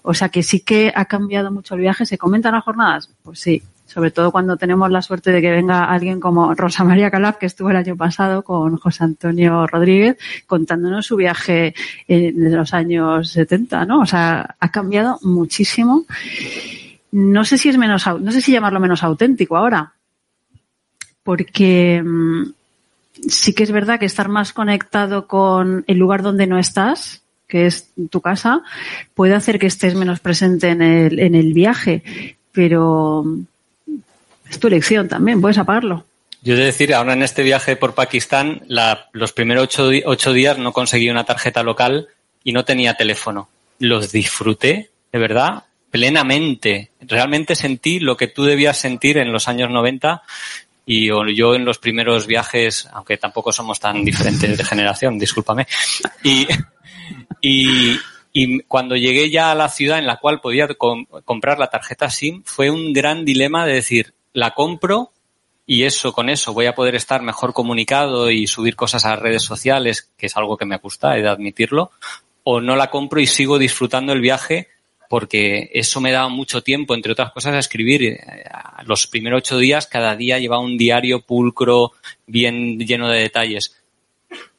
O 0.02 0.14
sea 0.14 0.28
que 0.28 0.42
sí 0.42 0.60
que 0.60 0.92
ha 0.94 1.04
cambiado 1.06 1.50
mucho 1.50 1.74
el 1.74 1.80
viaje. 1.80 2.06
¿Se 2.06 2.18
comentan 2.18 2.54
las 2.54 2.64
jornadas? 2.64 3.10
Pues 3.22 3.40
sí, 3.40 3.62
sobre 3.92 4.10
todo 4.10 4.32
cuando 4.32 4.56
tenemos 4.56 4.90
la 4.90 5.02
suerte 5.02 5.32
de 5.32 5.42
que 5.42 5.50
venga 5.50 5.84
alguien 5.84 6.18
como 6.18 6.54
Rosa 6.54 6.82
María 6.82 7.10
Calaf, 7.10 7.36
que 7.36 7.44
estuvo 7.46 7.70
el 7.70 7.76
año 7.76 7.94
pasado 7.94 8.42
con 8.42 8.78
José 8.78 9.04
Antonio 9.04 9.66
Rodríguez, 9.66 10.16
contándonos 10.46 11.04
su 11.04 11.16
viaje 11.16 11.74
de 12.08 12.32
los 12.34 12.72
años 12.72 13.28
70, 13.30 13.84
¿no? 13.84 14.00
O 14.00 14.06
sea, 14.06 14.56
ha 14.58 14.70
cambiado 14.70 15.18
muchísimo. 15.22 16.06
No 17.10 17.44
sé 17.44 17.58
si 17.58 17.68
es 17.68 17.76
menos, 17.76 18.06
no 18.06 18.32
sé 18.32 18.40
si 18.40 18.52
llamarlo 18.52 18.80
menos 18.80 19.02
auténtico 19.02 19.58
ahora, 19.58 19.92
porque 21.22 22.02
mm, 22.02 22.44
sí 23.28 23.52
que 23.52 23.64
es 23.64 23.72
verdad 23.72 24.00
que 24.00 24.06
estar 24.06 24.30
más 24.30 24.54
conectado 24.54 25.26
con 25.26 25.84
el 25.86 25.98
lugar 25.98 26.22
donde 26.22 26.46
no 26.46 26.58
estás, 26.58 27.22
que 27.46 27.66
es 27.66 27.92
tu 28.08 28.22
casa, 28.22 28.62
puede 29.12 29.34
hacer 29.34 29.58
que 29.58 29.66
estés 29.66 29.94
menos 29.94 30.20
presente 30.20 30.70
en 30.70 30.80
el, 30.80 31.18
en 31.18 31.34
el 31.34 31.52
viaje, 31.52 32.02
pero 32.52 33.24
es 34.52 34.60
tu 34.60 34.68
elección 34.68 35.08
también, 35.08 35.40
puedes 35.40 35.58
apagarlo. 35.58 36.04
Yo 36.42 36.54
he 36.54 36.56
de 36.56 36.64
decir, 36.64 36.94
ahora 36.94 37.12
en 37.12 37.22
este 37.22 37.42
viaje 37.42 37.76
por 37.76 37.94
Pakistán, 37.94 38.62
los 39.12 39.32
primeros 39.32 39.78
ocho, 40.04 40.32
días 40.32 40.58
no 40.58 40.72
conseguí 40.72 41.08
una 41.08 41.24
tarjeta 41.24 41.62
local 41.62 42.08
y 42.42 42.52
no 42.52 42.64
tenía 42.64 42.94
teléfono. 42.94 43.48
Los 43.78 44.10
disfruté, 44.10 44.90
de 45.12 45.18
verdad, 45.18 45.64
plenamente. 45.90 46.90
Realmente 47.00 47.54
sentí 47.54 48.00
lo 48.00 48.16
que 48.16 48.26
tú 48.26 48.44
debías 48.44 48.76
sentir 48.76 49.18
en 49.18 49.32
los 49.32 49.46
años 49.46 49.70
90 49.70 50.22
y 50.84 51.06
yo 51.06 51.54
en 51.54 51.64
los 51.64 51.78
primeros 51.78 52.26
viajes, 52.26 52.88
aunque 52.92 53.18
tampoco 53.18 53.52
somos 53.52 53.78
tan 53.78 54.04
diferentes 54.04 54.58
de 54.58 54.64
generación, 54.64 55.18
discúlpame, 55.18 55.68
y 56.24 56.48
cuando 58.66 58.96
llegué 58.96 59.30
ya 59.30 59.52
a 59.52 59.54
la 59.54 59.68
ciudad 59.68 59.98
en 60.00 60.06
la 60.06 60.16
cual 60.16 60.40
podía 60.40 60.66
comprar 61.24 61.60
la 61.60 61.68
tarjeta 61.68 62.10
SIM, 62.10 62.42
fue 62.44 62.68
un 62.68 62.92
gran 62.92 63.24
dilema 63.24 63.64
de 63.64 63.74
decir, 63.74 64.14
la 64.32 64.52
compro 64.52 65.12
y 65.66 65.84
eso, 65.84 66.12
con 66.12 66.28
eso 66.28 66.52
voy 66.52 66.66
a 66.66 66.74
poder 66.74 66.94
estar 66.94 67.22
mejor 67.22 67.52
comunicado 67.52 68.30
y 68.30 68.46
subir 68.46 68.76
cosas 68.76 69.04
a 69.04 69.16
redes 69.16 69.42
sociales, 69.42 70.10
que 70.16 70.26
es 70.26 70.36
algo 70.36 70.56
que 70.56 70.66
me 70.66 70.78
gusta, 70.78 71.16
he 71.16 71.22
de 71.22 71.28
admitirlo, 71.28 71.90
o 72.44 72.60
no 72.60 72.76
la 72.76 72.90
compro 72.90 73.20
y 73.20 73.26
sigo 73.26 73.58
disfrutando 73.58 74.12
el 74.12 74.20
viaje 74.20 74.68
porque 75.12 75.68
eso 75.74 76.00
me 76.00 76.10
daba 76.10 76.30
mucho 76.30 76.62
tiempo, 76.62 76.94
entre 76.94 77.12
otras 77.12 77.32
cosas, 77.32 77.52
a 77.54 77.58
escribir. 77.58 78.02
Eh, 78.02 78.44
los 78.86 79.06
primeros 79.06 79.40
ocho 79.40 79.58
días, 79.58 79.86
cada 79.86 80.16
día 80.16 80.38
llevaba 80.38 80.62
un 80.62 80.78
diario 80.78 81.20
pulcro, 81.20 81.92
bien 82.26 82.78
lleno 82.78 83.10
de 83.10 83.20
detalles. 83.20 83.76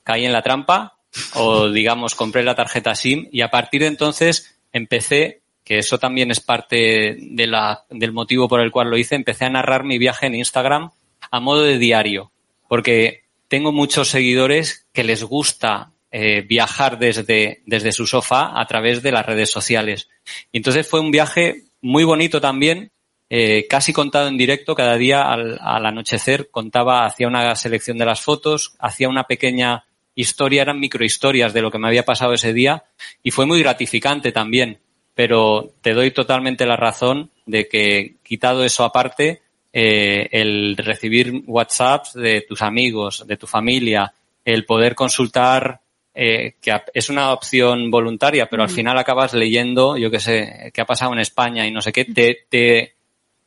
Caí 0.04 0.26
en 0.26 0.32
la 0.32 0.44
trampa, 0.44 0.98
o 1.34 1.70
digamos, 1.70 2.14
compré 2.14 2.44
la 2.44 2.54
tarjeta 2.54 2.94
SIM, 2.94 3.30
y 3.32 3.42
a 3.42 3.50
partir 3.50 3.82
de 3.82 3.88
entonces 3.88 4.60
empecé, 4.72 5.42
que 5.64 5.78
eso 5.78 5.98
también 5.98 6.32
es 6.32 6.40
parte 6.40 7.18
de 7.20 7.48
la, 7.48 7.86
del 7.90 8.12
motivo 8.12 8.48
por 8.48 8.60
el 8.60 8.72
cual 8.72 8.90
lo 8.90 8.98
hice, 8.98 9.16
empecé 9.16 9.46
a 9.46 9.50
narrar 9.50 9.84
mi 9.84 9.98
viaje 9.98 10.28
en 10.28 10.36
Instagram 10.36 10.92
a 11.32 11.40
modo 11.40 11.64
de 11.64 11.78
diario, 11.78 12.32
porque 12.68 13.24
tengo 13.48 13.72
muchos 13.72 14.10
seguidores 14.10 14.88
que 14.94 15.04
les 15.04 15.24
gusta 15.24 15.92
eh, 16.12 16.42
viajar 16.42 17.00
desde, 17.00 17.62
desde 17.66 17.92
su 17.92 18.06
sofá 18.06 18.60
a 18.60 18.66
través 18.68 19.02
de 19.02 19.12
las 19.12 19.26
redes 19.26 19.50
sociales. 19.50 20.10
Y 20.52 20.58
entonces 20.58 20.88
fue 20.88 21.00
un 21.00 21.12
viaje 21.12 21.64
muy 21.82 22.04
bonito 22.04 22.40
también, 22.40 22.92
eh, 23.30 23.66
casi 23.68 23.94
contado 23.94 24.28
en 24.28 24.38
directo, 24.38 24.76
cada 24.76 24.96
día 24.96 25.24
al, 25.24 25.58
al, 25.60 25.86
anochecer 25.86 26.50
contaba, 26.52 27.06
hacía 27.06 27.28
una 27.28 27.56
selección 27.56 27.98
de 27.98 28.06
las 28.06 28.22
fotos, 28.22 28.76
hacía 28.80 29.10
una 29.10 29.24
pequeña 29.24 29.86
historia, 30.14 30.62
eran 30.62 30.80
microhistorias 30.80 31.54
de 31.54 31.62
lo 31.62 31.72
que 31.72 31.80
me 31.80 31.88
había 31.88 32.06
pasado 32.06 32.34
ese 32.34 32.54
día 32.54 32.84
y 33.24 33.32
fue 33.32 33.46
muy 33.46 33.60
gratificante 33.60 34.32
también. 34.32 34.80
Pero 35.16 35.72
te 35.82 35.94
doy 35.94 36.12
totalmente 36.12 36.66
la 36.66 36.76
razón 36.76 37.32
de 37.46 37.68
que, 37.68 38.16
quitado 38.24 38.64
eso 38.64 38.84
aparte, 38.84 39.42
eh, 39.72 40.28
el 40.32 40.76
recibir 40.78 41.44
WhatsApps 41.46 42.14
de 42.14 42.42
tus 42.42 42.62
amigos, 42.62 43.26
de 43.28 43.38
tu 43.38 43.48
familia, 43.48 44.14
el 44.46 44.66
poder 44.66 44.96
consultar 44.96 45.80
eh, 46.16 46.56
que 46.62 46.80
es 46.94 47.10
una 47.10 47.34
opción 47.34 47.90
voluntaria, 47.90 48.48
pero 48.48 48.62
al 48.62 48.70
final 48.70 48.98
acabas 49.00 49.34
leyendo, 49.34 49.98
yo 49.98 50.12
qué 50.12 50.20
sé, 50.20 50.72
qué 50.72 50.82
ha 50.82 50.86
pasado 50.86 51.14
en 51.14 51.20
España 51.20 51.66
y 51.66 51.72
no 51.72 51.82
sé 51.82 51.92
qué, 51.92 52.06
te, 52.06 52.46
te, 52.50 52.94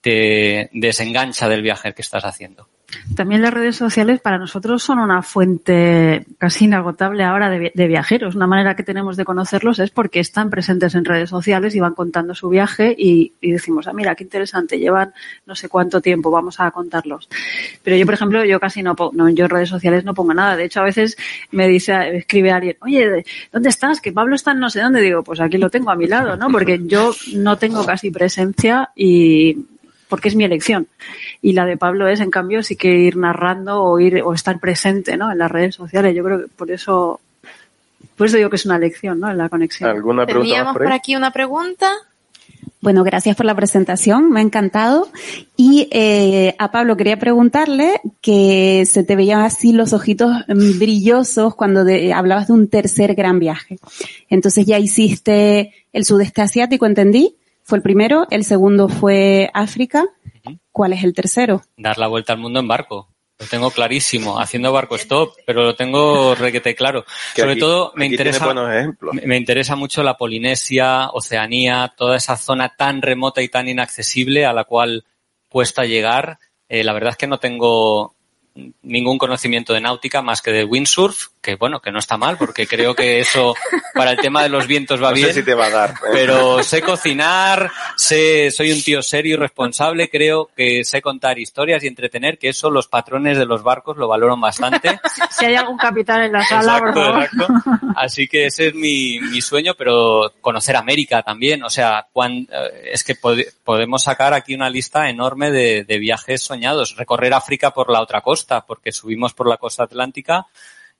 te 0.01 0.69
desengancha 0.73 1.49
del 1.49 1.63
viaje 1.63 1.93
que 1.95 2.03
estás 2.03 2.25
haciendo. 2.25 2.69
También 3.17 3.43
las 3.43 3.53
redes 3.53 3.77
sociales 3.77 4.21
para 4.21 4.39
nosotros 4.39 4.83
son 4.83 4.99
una 4.99 5.23
fuente 5.23 6.25
casi 6.39 6.67
inagotable 6.67 7.25
ahora 7.25 7.51
de, 7.51 7.87
viajeros. 7.89 8.37
Una 8.37 8.47
manera 8.47 8.77
que 8.77 8.85
tenemos 8.85 9.17
de 9.17 9.25
conocerlos 9.25 9.79
es 9.81 9.91
porque 9.91 10.21
están 10.21 10.51
presentes 10.51 10.95
en 10.95 11.05
redes 11.05 11.31
sociales 11.31 11.75
y 11.75 11.81
van 11.81 11.95
contando 11.95 12.35
su 12.35 12.49
viaje 12.49 12.95
y, 12.97 13.33
decimos, 13.43 13.89
ah, 13.89 13.93
mira, 13.93 14.15
qué 14.15 14.25
interesante, 14.25 14.79
llevan 14.79 15.13
no 15.47 15.55
sé 15.55 15.69
cuánto 15.69 16.01
tiempo, 16.01 16.31
vamos 16.31 16.61
a 16.61 16.71
contarlos. 16.71 17.29
Pero 17.83 17.97
yo, 17.97 18.05
por 18.05 18.15
ejemplo, 18.15 18.45
yo 18.45 18.61
casi 18.61 18.83
no, 18.83 18.95
no 19.13 19.29
yo 19.31 19.45
en 19.45 19.51
redes 19.51 19.69
sociales 19.69 20.05
no 20.05 20.15
pongo 20.15 20.35
nada. 20.35 20.57
De 20.57 20.65
hecho, 20.65 20.81
a 20.81 20.85
veces 20.85 21.17
me 21.51 21.67
dice, 21.67 22.17
escribe 22.17 22.53
alguien, 22.53 22.77
oye, 22.81 23.25
¿dónde 23.53 23.69
estás? 23.69 24.01
Que 24.01 24.13
Pablo 24.13 24.37
está 24.37 24.53
en 24.53 24.61
no 24.61 24.71
sé 24.71 24.81
dónde. 24.81 25.01
Digo, 25.01 25.25
pues 25.25 25.41
aquí 25.41 25.59
lo 25.59 25.71
tengo 25.71 25.91
a 25.91 25.97
mi 25.97 26.07
lado, 26.07 26.37
¿no? 26.37 26.51
Porque 26.51 26.81
yo 26.85 27.13
no 27.35 27.57
tengo 27.59 27.85
casi 27.85 28.11
presencia 28.11 28.91
y 28.95 29.57
porque 30.09 30.29
es 30.29 30.37
mi 30.37 30.45
elección. 30.45 30.87
Y 31.43 31.53
la 31.53 31.65
de 31.65 31.77
Pablo 31.77 32.09
es, 32.09 32.21
en 32.21 32.31
cambio, 32.31 32.63
sí 32.63 32.77
que 32.77 32.89
ir 32.89 33.17
narrando 33.17 33.83
o 33.83 33.99
ir 34.01 34.23
o 34.23 34.33
estar 34.33 34.59
presente, 34.59 35.17
¿no? 35.17 35.31
En 35.31 35.39
las 35.39 35.51
redes 35.51 35.75
sociales. 35.75 36.15
Yo 36.15 36.25
creo 36.25 36.41
que 36.41 36.49
por 36.49 36.71
eso, 36.71 37.21
por 38.17 38.27
eso 38.27 38.37
digo 38.37 38.51
que 38.51 38.57
es 38.57 38.67
una 38.67 38.77
elección, 38.77 39.21
¿no? 39.21 39.31
En 39.31 39.39
la 39.39 39.49
conexión. 39.49 39.91
¿Alguna 39.91 40.25
pregunta 40.25 40.49
Teníamos 40.49 40.73
por, 40.75 40.85
por 40.85 40.93
aquí 40.93 41.17
una 41.17 41.31
pregunta. 41.31 41.91
Bueno, 42.87 43.03
gracias 43.03 43.35
por 43.35 43.47
la 43.47 43.55
presentación, 43.57 44.31
me 44.31 44.39
ha 44.39 44.43
encantado. 44.43 45.09
Y 45.57 45.89
eh, 45.91 46.55
a 46.59 46.71
Pablo 46.71 46.97
quería 46.97 47.19
preguntarle 47.19 48.01
que 48.21 48.85
se 48.87 49.03
te 49.03 49.17
veían 49.17 49.41
así 49.41 49.73
los 49.73 49.93
ojitos 49.93 50.31
brillosos 50.47 51.57
cuando 51.57 51.85
de, 51.85 52.13
hablabas 52.13 52.47
de 52.47 52.53
un 52.53 52.69
tercer 52.69 53.17
gran 53.17 53.41
viaje. 53.41 53.79
Entonces 54.29 54.67
ya 54.67 54.79
hiciste 54.79 55.73
el 55.93 56.05
sudeste 56.05 56.43
asiático, 56.43 56.87
entendí 56.87 57.35
fue 57.67 57.79
el 57.79 57.83
primero, 57.83 58.27
el 58.31 58.45
segundo 58.45 58.89
fue 58.89 59.51
África. 59.53 60.05
¿Cuál 60.71 60.93
es 60.93 61.03
el 61.03 61.15
tercero? 61.15 61.63
Dar 61.77 61.99
la 61.99 62.07
vuelta 62.07 62.33
al 62.33 62.39
mundo 62.39 62.61
en 62.61 62.69
barco. 62.69 63.09
Lo 63.39 63.47
tengo 63.47 63.71
clarísimo, 63.71 64.39
haciendo 64.41 64.73
barco 64.73 64.95
stop, 64.97 65.35
pero 65.45 65.63
lo 65.65 65.75
tengo 65.75 66.35
requete 66.37 66.75
claro. 66.75 67.05
Que 67.35 67.43
Sobre 67.43 67.53
aquí- 67.53 67.61
todo 67.61 67.93
me 67.97 68.07
interesa, 68.07 68.39
tiene 68.39 68.55
buenos 68.55 68.75
ejemplos. 68.75 69.15
me- 69.15 69.23
me 69.27 69.37
interesa 69.37 69.75
mucho 69.77 70.03
la 70.03 70.17
Polinesia, 70.17 71.11
Oceanía, 71.13 71.93
toda 71.97 72.17
esa 72.17 72.37
zona 72.37 72.71
tan 72.77 73.03
remota 73.03 73.43
y 73.43 73.49
tan 73.49 73.69
inaccesible 73.69 74.47
a 74.47 74.53
la 74.55 74.65
cual 74.65 75.05
cuesta 75.49 75.85
llegar. 75.85 76.39
Eh, 76.69 76.85
la 76.85 76.93
verdad 76.95 77.11
es 77.11 77.17
que 77.17 77.27
no 77.27 77.39
tengo 77.39 78.15
ningún 78.83 79.19
conocimiento 79.19 79.75
de 79.75 79.81
náutica 79.83 80.23
más 80.23 80.41
que 80.41 80.53
de 80.53 80.65
windsurf, 80.65 81.27
que 81.47 81.55
bueno, 81.55 81.81
que 81.81 81.93
no 81.93 81.99
está 82.01 82.17
mal, 82.17 82.37
porque 82.37 82.67
creo 82.67 82.95
que 82.97 83.21
eso 83.21 83.55
para 83.95 84.11
el 84.11 84.19
tema 84.19 84.43
de 84.43 84.49
los 84.49 84.67
vientos 84.67 85.01
va 85.01 85.11
No 85.11 85.15
bien 85.15 85.29
sé 85.29 85.35
si 85.35 85.43
te 85.45 85.55
va 85.55 85.67
a 85.67 85.71
dar. 85.71 85.91
¿eh? 85.91 85.95
pero 86.13 86.63
sé 86.65 86.83
cocinar, 86.83 87.71
sé, 87.97 88.51
soy 88.51 88.73
un 88.73 88.83
tío 88.83 89.01
serio 89.01 89.35
y 89.35 89.39
responsable, 89.39 90.11
creo 90.11 90.51
que 90.57 90.85
sé 90.85 91.01
contar 91.01 91.39
historias 91.39 91.85
y 91.85 91.87
entretener, 91.87 92.37
que 92.39 92.49
eso 92.49 92.69
los 92.71 92.89
patrones 92.89 93.39
de 93.39 93.47
los 93.47 93.63
barcos 93.63 93.97
lo 93.97 94.09
valoran 94.09 94.41
bastante. 94.41 95.01
Si 95.31 95.45
hay 95.45 95.55
algún 95.55 95.77
capitán 95.77 96.23
en 96.23 96.33
la 96.33 96.43
sala, 96.45 96.79
por 96.79 96.89
Exacto, 96.89 97.05
favor. 97.05 97.23
exacto. 97.23 97.81
Así 97.97 98.27
que 98.27 98.47
ese 98.47 98.69
es 98.69 98.75
mi, 98.75 99.19
mi 99.21 99.43
sueño, 99.43 99.75
pero 99.77 100.33
conocer 100.41 100.77
América 100.77 101.23
también. 101.23 101.63
O 101.63 101.69
sea, 101.71 102.07
cuan- 102.13 102.49
eh, 102.51 102.91
es 102.93 103.05
que 103.05 103.15
pod- 103.21 103.47
podemos 103.63 104.03
sacar 104.03 104.33
aquí 104.33 104.55
una 104.55 104.71
lista 104.71 105.11
enorme 105.11 105.51
de, 105.51 105.85
de 105.85 105.99
viajes 105.99 106.43
soñados. 106.43 106.97
Recorrer 106.97 107.35
África 107.35 107.73
por 107.73 107.91
la 107.91 108.01
otra 108.01 108.23
costa, 108.23 108.65
porque 108.65 108.93
subimos 108.93 109.35
por 109.35 109.47
la 109.49 109.59
costa 109.59 109.83
atlántica, 109.85 110.47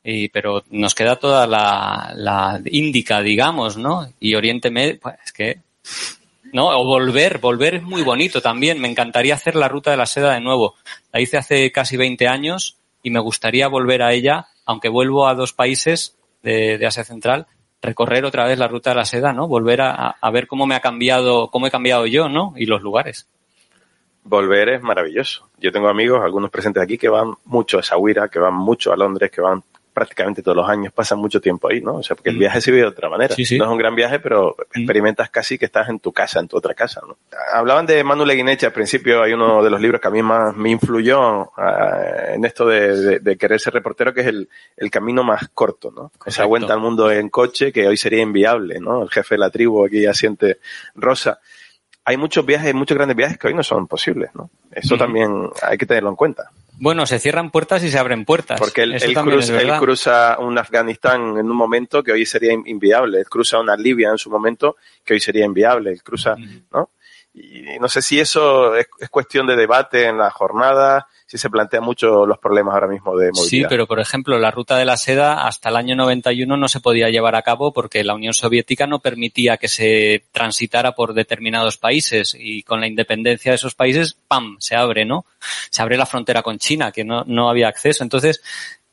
y, 0.09 0.29
pero 0.29 0.63
nos 0.71 0.95
queda 0.95 1.17
toda 1.17 1.49
la, 1.49 2.13
la 2.15 2.61
Índica, 2.65 3.21
digamos, 3.21 3.77
¿no? 3.77 4.09
Y 4.21 4.37
Oriente 4.37 4.71
Medio, 4.71 5.01
pues 5.01 5.17
es 5.25 5.33
que 5.33 5.59
¿no? 6.53 6.69
O 6.69 6.85
volver, 6.85 7.39
volver 7.39 7.75
es 7.75 7.83
muy 7.83 8.03
bonito 8.03 8.41
también. 8.41 8.81
Me 8.81 8.89
encantaría 8.89 9.35
hacer 9.35 9.57
la 9.57 9.69
ruta 9.69 9.91
de 9.91 9.97
la 9.97 10.07
seda 10.07 10.35
de 10.35 10.41
nuevo. 10.41 10.75
La 11.13 11.21
hice 11.21 11.37
hace 11.37 11.73
casi 11.73 11.97
20 11.97 12.29
años 12.29 12.77
y 13.03 13.11
me 13.11 13.19
gustaría 13.19 13.67
volver 13.67 14.03
a 14.03 14.13
ella, 14.13 14.47
aunque 14.65 14.89
vuelvo 14.89 15.27
a 15.27 15.35
dos 15.35 15.53
países 15.53 16.17
de, 16.43 16.85
Asia 16.87 17.03
Central, 17.03 17.49
recorrer 17.83 18.25
otra 18.25 18.45
vez 18.45 18.59
la 18.61 18.69
ruta 18.69 18.91
de 18.91 18.97
la 18.97 19.05
seda, 19.05 19.33
¿no? 19.33 19.49
Volver 19.49 19.81
a, 19.81 20.17
a 20.21 20.31
ver 20.31 20.47
cómo 20.47 20.67
me 20.67 20.77
ha 20.77 20.81
cambiado, 20.81 21.49
cómo 21.51 21.67
he 21.67 21.71
cambiado 21.73 22.07
yo, 22.07 22.29
¿no? 22.29 22.55
Y 22.57 22.67
los 22.67 22.81
lugares. 22.81 23.29
Volver 24.23 24.69
es 24.71 24.83
maravilloso. 24.83 25.51
Yo 25.59 25.73
tengo 25.73 25.89
amigos, 25.89 26.21
algunos 26.23 26.51
presentes 26.51 26.83
aquí, 26.83 26.97
que 26.97 27.09
van 27.09 27.35
mucho 27.45 27.79
a 27.79 27.83
Sahuira, 27.83 28.29
que 28.29 28.39
van 28.39 28.55
mucho 28.55 28.93
a 28.93 28.97
Londres, 28.97 29.31
que 29.31 29.41
van 29.41 29.63
prácticamente 29.97 30.43
todos 30.43 30.55
los 30.59 30.69
años, 30.69 30.93
pasan 30.93 31.19
mucho 31.19 31.41
tiempo 31.41 31.69
ahí, 31.71 31.81
¿no? 31.81 31.95
O 31.95 32.03
sea, 32.03 32.15
porque 32.15 32.29
el 32.29 32.37
Mm. 32.37 32.41
viaje 32.41 32.61
se 32.61 32.71
vive 32.71 32.83
de 32.83 32.89
otra 32.89 33.09
manera. 33.09 33.35
Sí, 33.35 33.47
sí. 33.47 33.57
No 33.59 33.65
es 33.65 33.71
un 33.71 33.79
gran 33.79 33.95
viaje, 33.95 34.21
pero 34.21 34.55
Mm. 34.75 34.79
experimentas 34.81 35.31
casi 35.31 35.57
que 35.57 35.65
estás 35.65 35.89
en 35.89 36.01
tu 36.01 36.13
casa, 36.13 36.39
en 36.41 36.49
tu 36.49 36.59
otra 36.59 36.75
casa, 36.75 37.01
¿no? 37.09 37.17
Hablaban 37.55 37.87
de 37.87 38.05
Manu 38.05 38.27
Leguineche 38.27 38.67
al 38.67 38.73
principio, 38.75 39.23
hay 39.23 39.33
uno 39.33 39.63
de 39.65 39.71
los 39.71 39.81
libros 39.81 39.99
que 40.03 40.09
a 40.09 40.11
mí 40.11 40.23
más 40.23 40.55
me 40.55 40.69
influyó 40.69 41.51
ah, 41.59 42.35
en 42.35 42.45
esto 42.45 42.67
de, 42.67 42.95
de- 43.01 43.19
de 43.21 43.37
querer 43.39 43.59
ser 43.59 43.73
reportero, 43.73 44.13
que 44.13 44.21
es 44.21 44.27
el, 44.27 44.49
el 44.77 44.91
camino 44.91 45.25
más 45.25 45.49
corto, 45.55 45.91
¿no? 45.91 46.11
Esa 46.13 46.19
Correcto. 46.19 46.49
vuelta 46.49 46.75
al 46.75 46.81
mundo 46.81 47.11
en 47.11 47.31
coche 47.31 47.73
que 47.73 47.89
hoy 47.89 47.97
sería 47.97 48.21
inviable, 48.21 48.79
¿no? 48.81 49.03
El 49.03 49.09
jefe 49.11 49.37
de 49.37 49.39
la 49.39 49.49
tribu 49.51 49.85
aquí 49.87 50.05
asiente 50.05 50.59
Rosa. 50.95 51.41
Hay 52.05 52.17
muchos 52.19 52.47
viajes, 52.47 52.73
muchos 52.75 52.97
grandes 52.97 53.17
viajes 53.17 53.37
que 53.39 53.49
hoy 53.49 53.55
no 53.55 53.63
son 53.65 53.89
posibles, 53.89 54.31
¿no? 54.35 54.51
Eso 54.71 54.97
también 54.97 55.49
hay 55.63 55.77
que 55.79 55.87
tenerlo 55.87 56.11
en 56.11 56.17
cuenta. 56.17 56.51
Bueno, 56.79 57.07
se 57.07 57.19
cierran 57.19 57.51
puertas 57.51 57.83
y 57.85 57.91
se 57.91 57.99
abren 57.99 58.25
puertas. 58.25 58.59
Porque 58.61 58.83
él, 58.83 58.93
él 58.95 59.15
cruza, 59.33 59.53
él 59.61 59.67
cruza 59.81 60.37
un 60.39 60.59
Afganistán 60.59 61.39
en 61.39 61.51
un 61.51 61.57
momento 61.57 62.03
que 62.03 62.13
hoy 62.13 62.27
sería 62.27 62.53
in- 62.53 62.65
inviable. 62.67 63.19
Él 63.19 63.27
cruza 63.29 63.59
una 63.59 63.77
Libia 63.77 64.11
en 64.11 64.19
su 64.19 64.31
momento 64.31 64.77
que 65.05 65.15
hoy 65.15 65.21
sería 65.21 65.45
inviable. 65.45 65.91
Él 65.91 66.03
cruza. 66.03 66.37
¿no? 66.73 66.91
Y 67.39 67.79
no 67.79 67.89
sé 67.89 68.01
si 68.01 68.19
eso 68.19 68.75
es, 68.75 68.87
es 68.99 69.11
cuestión 69.11 69.47
de 69.47 69.57
debate 69.57 70.07
en 70.07 70.17
la 70.17 70.31
jornada, 70.31 71.07
si 71.27 71.37
se 71.37 71.51
plantean 71.51 71.85
mucho 71.85 72.25
los 72.25 72.39
problemas 72.39 72.73
ahora 72.73 72.89
mismo 72.89 73.15
de 73.15 73.31
movilidad. 73.31 73.49
Sí, 73.49 73.65
pero 73.69 73.87
por 73.87 74.01
ejemplo, 74.01 74.39
la 74.39 74.51
ruta 74.51 74.79
de 74.79 74.87
la 74.87 74.97
seda 74.97 75.47
hasta 75.47 75.69
el 75.69 75.77
año 75.77 75.97
91 75.97 76.57
no 76.57 76.69
se 76.69 76.81
podía 76.81 77.11
llevar 77.11 77.35
a 77.35 77.43
cabo 77.43 77.75
porque 77.75 78.05
la 78.05 78.15
Unión 78.15 78.33
Soviética 78.33 78.87
no 78.87 79.01
permitía 79.01 79.59
que 79.59 79.69
se 79.69 80.25
transitara 80.33 80.93
por 80.93 81.13
determinados 81.13 81.77
países 81.77 82.35
y 82.39 82.63
con 82.63 82.81
la 82.81 82.87
independencia 82.87 83.53
de 83.53 83.57
esos 83.57 83.75
países, 83.75 84.17
¡pam!, 84.29 84.57
se 84.59 84.75
abre, 84.75 85.05
¿no? 85.05 85.27
Se 85.69 85.83
abre 85.83 85.99
la 85.99 86.07
frontera 86.07 86.43
con 86.43 86.59
China, 86.59 86.91
que 86.91 87.05
no, 87.05 87.23
no 87.27 87.51
había 87.51 87.69
acceso. 87.69 88.03
Entonces, 88.03 88.41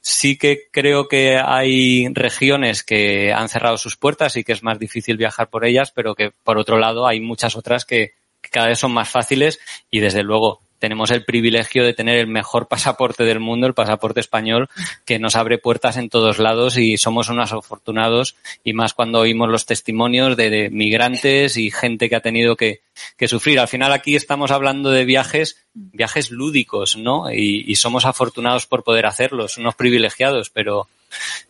sí 0.02 0.38
que 0.38 0.68
creo 0.70 1.08
que 1.08 1.38
hay 1.38 2.10
regiones 2.14 2.84
que 2.84 3.32
han 3.32 3.48
cerrado 3.48 3.78
sus 3.78 3.96
puertas 3.96 4.36
y 4.36 4.44
que 4.44 4.52
es 4.52 4.64
más 4.64 4.80
difícil 4.80 5.16
viajar 5.16 5.50
por 5.50 5.64
ellas, 5.64 5.92
pero 5.92 6.14
que 6.14 6.32
por 6.44 6.58
otro 6.58 6.78
lado 6.78 7.08
hay 7.08 7.22
muchas 7.22 7.56
otras 7.56 7.86
que, 7.86 8.12
que 8.44 8.52
cada 8.52 8.68
vez 8.68 8.78
son 8.78 8.92
más 8.92 9.10
fáciles 9.10 9.60
y 9.90 10.00
desde 10.00 10.22
luego 10.22 10.62
tenemos 10.84 11.12
el 11.12 11.24
privilegio 11.24 11.86
de 11.86 11.94
tener 11.94 12.18
el 12.18 12.28
mejor 12.28 12.68
pasaporte 12.74 13.24
del 13.24 13.40
mundo, 13.40 13.66
el 13.66 13.74
pasaporte 13.74 14.20
español, 14.20 14.70
que 15.06 15.18
nos 15.18 15.38
abre 15.38 15.58
puertas 15.58 15.96
en 15.96 16.10
todos 16.10 16.40
lados 16.40 16.78
y 16.78 16.98
somos 16.98 17.30
unos 17.30 17.54
afortunados 17.54 18.36
y 18.66 18.74
más 18.74 18.94
cuando 18.94 19.22
oímos 19.22 19.48
los 19.48 19.66
testimonios 19.66 20.36
de, 20.36 20.70
migrantes 20.72 21.56
y 21.56 21.72
gente 21.72 22.10
que 22.10 22.18
ha 22.18 22.20
tenido 22.20 22.58
que, 22.58 22.82
sufrir. 23.26 23.62
Al 23.62 23.70
final 23.70 23.94
aquí 23.94 24.18
estamos 24.18 24.52
hablando 24.52 24.92
de 24.92 25.06
viajes, 25.06 25.56
viajes 25.74 26.30
lúdicos, 26.32 26.98
¿no? 26.98 27.32
Y, 27.32 27.64
y 27.66 27.76
somos 27.78 28.04
afortunados 28.04 28.66
por 28.66 28.84
poder 28.84 29.06
hacerlos, 29.06 29.58
unos 29.58 29.76
privilegiados, 29.76 30.50
pero 30.50 30.90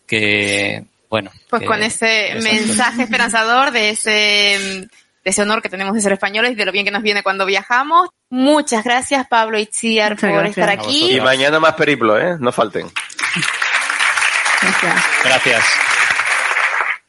que, 0.06 0.84
bueno. 1.10 1.32
Pues 1.50 1.64
con 1.64 1.82
ese 1.82 2.36
mensaje 2.40 3.02
esperanzador 3.02 3.72
de 3.72 3.90
ese 3.90 4.88
de 5.24 5.30
ese 5.30 5.42
honor 5.42 5.62
que 5.62 5.68
tenemos 5.68 5.94
de 5.94 6.02
ser 6.02 6.12
españoles 6.12 6.52
y 6.52 6.54
de 6.54 6.64
lo 6.64 6.72
bien 6.72 6.84
que 6.84 6.90
nos 6.90 7.02
viene 7.02 7.22
cuando 7.22 7.46
viajamos. 7.46 8.10
Muchas 8.30 8.84
gracias, 8.84 9.26
Pablo 9.26 9.58
y 9.58 9.66
Chiar, 9.66 10.16
por 10.16 10.46
estar 10.46 10.68
aquí. 10.70 11.16
Y 11.16 11.20
mañana 11.20 11.58
más 11.58 11.74
periplo, 11.74 12.18
¿eh? 12.18 12.36
No 12.38 12.52
falten. 12.52 12.90
Gracias. 14.60 15.04
Gracias. 15.24 15.64